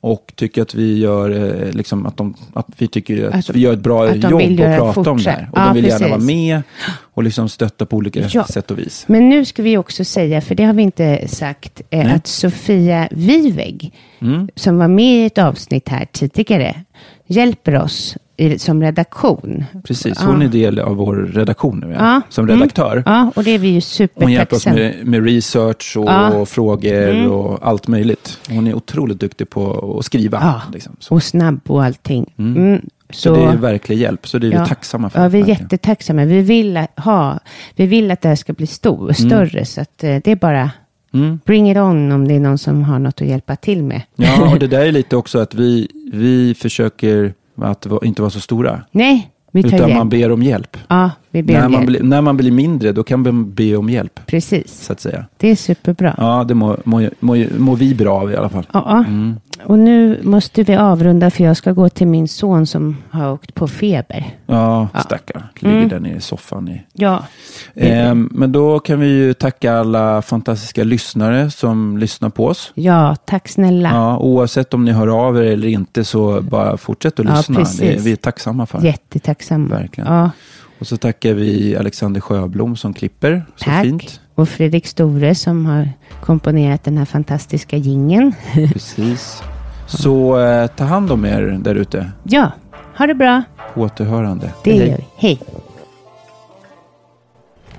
och 0.00 0.32
tycker 0.36 0.62
att 0.62 0.74
vi 0.74 0.98
gör, 0.98 1.30
eh, 1.30 1.72
liksom 1.72 2.06
att, 2.06 2.16
de, 2.16 2.34
att 2.54 2.66
vi 2.78 2.88
tycker 2.88 3.28
att 3.28 3.34
Alltså, 3.34 3.52
vi 3.52 3.60
gör 3.60 3.72
ett 3.72 3.78
bra 3.80 4.06
att 4.06 4.16
jobb 4.16 4.34
och 4.60 4.94
prata 4.94 5.10
om 5.10 5.18
det 5.18 5.30
här. 5.30 5.48
Och 5.52 5.58
Ja, 5.58 5.64
de 5.66 5.74
vill 5.74 5.84
gärna 5.84 5.98
precis. 5.98 6.10
vara 6.10 6.20
med 6.20 6.62
och 6.98 7.22
liksom 7.22 7.48
stötta 7.48 7.86
på 7.86 7.96
olika 7.96 8.20
Ja. 8.32 8.44
sätt 8.44 8.70
och 8.70 8.78
vis. 8.78 9.04
Men 9.08 9.28
nu 9.28 9.44
ska 9.44 9.62
vi 9.62 9.76
också 9.76 10.04
säga, 10.04 10.40
för 10.40 10.54
det 10.54 10.64
har 10.64 10.72
vi 10.72 10.82
inte 10.82 11.28
sagt, 11.28 11.82
eh, 11.90 12.14
att 12.14 12.26
Sofia 12.26 13.08
Viveg, 13.10 13.92
Mm. 14.20 14.48
som 14.54 14.78
var 14.78 14.88
med 14.88 15.22
i 15.22 15.26
ett 15.26 15.38
avsnitt 15.38 15.88
här 15.88 16.06
tidigare, 16.12 16.74
hjälper 17.26 17.82
oss 17.82 18.16
i, 18.36 18.58
som 18.58 18.82
redaktion. 18.82 19.64
Precis, 19.84 20.18
Ja. 20.20 20.26
hon 20.26 20.42
är 20.42 20.48
del 20.48 20.78
av 20.78 20.96
vår 20.96 21.14
redaktion 21.16 21.78
nu, 21.86 21.92
ja, 21.92 21.96
Ja. 22.14 22.20
som 22.28 22.44
Mm. 22.44 22.56
redaktör. 22.60 23.02
Ja, 23.06 23.30
och 23.36 23.44
det 23.44 23.50
är 23.50 23.58
vi 23.58 23.68
ju 23.68 24.08
Hon 24.14 24.32
hjälper 24.32 24.56
oss 24.56 24.66
med, 24.66 25.06
med 25.06 25.24
research 25.24 25.96
och 25.96 26.04
Ja. 26.08 26.46
frågor 26.46 27.08
Mm. 27.10 27.30
och 27.30 27.58
allt 27.66 27.88
möjligt. 27.88 28.38
Hon 28.48 28.66
är 28.66 28.74
otroligt 28.74 29.20
duktig 29.20 29.50
på 29.50 29.96
att 29.98 30.04
skriva. 30.04 30.38
Ja, 30.42 30.62
Liksom. 30.72 30.96
Så, 30.98 31.14
och 31.14 31.22
snabb 31.22 31.60
och 31.66 31.84
allting. 31.84 32.32
Mm. 32.38 32.56
Mm. 32.56 32.80
så 33.10 33.34
det 33.34 33.42
är 33.42 33.56
verklig 33.56 33.96
hjälp, 33.98 34.28
så 34.28 34.38
det 34.38 34.46
är 34.46 34.50
vi 34.62 34.68
tacksamma 34.68 35.10
för. 35.10 35.22
Ja, 35.22 35.28
vi 35.28 35.38
är 35.38 35.42
verkligen. 35.42 35.62
jättetacksamma. 35.62 36.24
Vi 36.24 36.40
vill, 36.42 36.80
ha, 36.96 37.38
vi 37.76 37.86
vill 37.86 38.10
att 38.10 38.20
det 38.20 38.28
här 38.28 38.36
ska 38.36 38.52
bli 38.52 38.66
stor, 38.66 39.12
större, 39.12 39.64
så 39.64 39.80
att 39.80 40.04
eh, 40.04 40.16
det 40.24 40.30
är 40.30 40.36
bara 40.36 40.70
Mm. 41.14 41.40
bring 41.44 41.70
it 41.70 41.76
on 41.76 42.12
om 42.12 42.28
det 42.28 42.34
är 42.34 42.40
någon 42.40 42.58
som 42.58 42.82
har 42.84 42.98
något 42.98 43.20
att 43.20 43.28
hjälpa 43.28 43.56
till 43.56 43.82
med. 43.82 44.02
Ja, 44.16 44.50
och 44.52 44.58
det 44.58 44.66
där 44.76 44.80
är 44.86 44.92
lite 44.92 45.16
också 45.16 45.38
att 45.38 45.54
vi, 45.54 45.88
vi 46.12 46.54
försöker 46.54 47.34
att 47.62 47.86
inte 48.02 48.22
vara 48.22 48.30
så 48.30 48.40
stora. 48.40 48.82
Nej, 48.90 49.30
utan 49.64 49.94
man 49.94 50.08
ber 50.08 50.32
om 50.32 50.42
hjälp. 50.42 50.76
Ja, 50.88 51.10
vi 51.30 51.42
ber 51.42 51.54
När 51.54 51.66
om 51.66 51.72
man, 51.72 51.80
hjälp. 51.80 51.86
blir, 51.86 52.02
när 52.02 52.20
man 52.20 52.36
blir 52.36 52.50
mindre, 52.50 52.92
då 52.92 53.02
kan 53.04 53.22
man 53.22 53.52
be 53.54 53.76
om 53.76 53.90
hjälp, 53.90 54.20
Precis, 54.26 54.84
så 54.84 54.92
att 54.92 55.00
säga. 55.00 55.24
det 55.36 55.48
är 55.50 55.56
superbra. 55.56 56.14
Ja, 56.18 56.44
det 56.44 56.54
mår 56.54 56.80
må, 56.84 57.08
må, 57.20 57.44
må 57.58 57.74
vi 57.74 57.94
bra 57.94 58.20
av 58.20 58.32
i 58.32 58.36
alla 58.36 58.48
fall. 58.48 58.66
Ja, 58.72 58.98
Mm. 59.08 59.34
och 59.64 59.78
nu 59.78 60.20
måste 60.22 60.62
vi 60.62 60.76
avrunda 60.76 61.30
för 61.30 61.44
jag 61.44 61.56
ska 61.56 61.72
gå 61.72 61.88
till 61.88 62.06
min 62.06 62.28
son 62.28 62.66
som 62.66 62.96
har 63.10 63.32
åkt 63.32 63.54
på 63.54 63.68
feber. 63.68 64.24
Ja, 64.46 64.88
Ja. 64.94 65.00
stackarn. 65.00 65.42
Ligger 65.60 65.76
Mm. 65.76 65.88
där 65.88 66.00
nere 66.00 66.16
i 66.16 66.20
soffan. 66.20 66.68
I. 66.68 66.82
Ja, 66.92 67.22
Ehm, 67.74 68.28
men 68.32 68.52
då 68.52 68.78
kan 68.78 69.00
vi 69.00 69.06
ju 69.06 69.34
tacka 69.34 69.72
alla 69.74 70.22
fantastiska 70.22 70.84
lyssnare 70.84 71.50
som 71.50 71.98
lyssnar 71.98 72.30
på 72.30 72.46
oss. 72.46 72.72
ja 72.74 73.16
tack 73.24 73.48
snälla. 73.48 73.90
Ja, 73.92 74.18
oavsett 74.18 74.74
om 74.74 74.84
ni 74.84 74.92
hör 74.92 75.26
av 75.26 75.36
er 75.38 75.42
eller 75.42 75.68
inte 75.68 76.04
så 76.04 76.40
bara 76.42 76.76
fortsätt 76.76 77.20
att 77.20 77.26
Ja, 77.26 77.36
lyssna. 77.36 77.54
precis. 77.54 77.80
Det 77.80 77.94
är 77.94 77.98
vi 77.98 78.12
är 78.12 78.16
tacksamma 78.16 78.66
för. 78.66 78.80
Jättetacksamma. 78.84 79.45
Verkligen. 79.50 80.12
Ja, 80.12 80.30
Och 80.78 80.86
så 80.86 80.96
tackar 80.96 81.32
vi 81.34 81.76
Alexander 81.76 82.20
Sjöblom 82.20 82.76
som 82.76 82.94
klipper. 82.94 83.44
Så 83.56 83.64
tack. 83.64 83.82
fint. 83.84 84.20
Och 84.34 84.48
Fredrik 84.48 84.86
Store 84.86 85.34
som 85.34 85.66
har 85.66 85.88
komponerat 86.24 86.84
den 86.84 86.98
här 86.98 87.04
fantastiska 87.04 87.76
gingen. 87.76 88.34
Precis. 88.72 89.42
Så 89.86 90.38
eh, 90.40 90.66
ta 90.66 90.84
hand 90.84 91.10
om 91.12 91.24
er 91.24 91.42
där 91.60 91.74
ute. 91.74 92.10
ja, 92.22 92.50
ha 92.98 93.06
det 93.06 93.14
bra. 93.14 93.42
På 93.74 93.80
återhörande. 93.80 94.52
Det 94.64 94.72
Hej, 94.72 94.88
gör 94.88 94.96
vi. 94.96 95.04
Hej. 95.16 95.40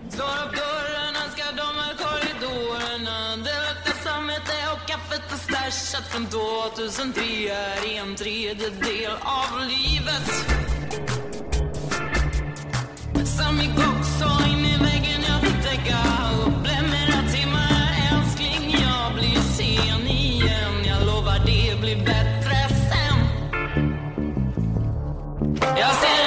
Slår 0.10 0.26
upp 0.26 0.54
dörren, 0.62 1.14
önskar 1.26 1.52
de 1.64 1.70
här 1.82 1.94
korridorerna 2.04 3.18
Det 3.46 3.58
luktar 3.68 3.96
samvete 4.10 4.56
och 4.74 4.88
kaffet 4.90 5.26
är 5.36 5.38
stashat 5.48 6.06
från 6.12 6.26
2003 6.26 7.22
är 7.52 8.02
en 8.02 8.16
tredjedel 8.16 9.12
av 9.42 9.50
livet 9.74 10.28
blir 19.16 19.42
sen 19.42 20.08
igen. 20.08 20.86
Jag 20.86 21.06
lovar 21.06 21.40
det 21.46 21.82
blir 21.82 21.96
bättre 21.96 22.68
sen. 22.70 23.20
Jag 25.62 25.96
ser 25.96 26.27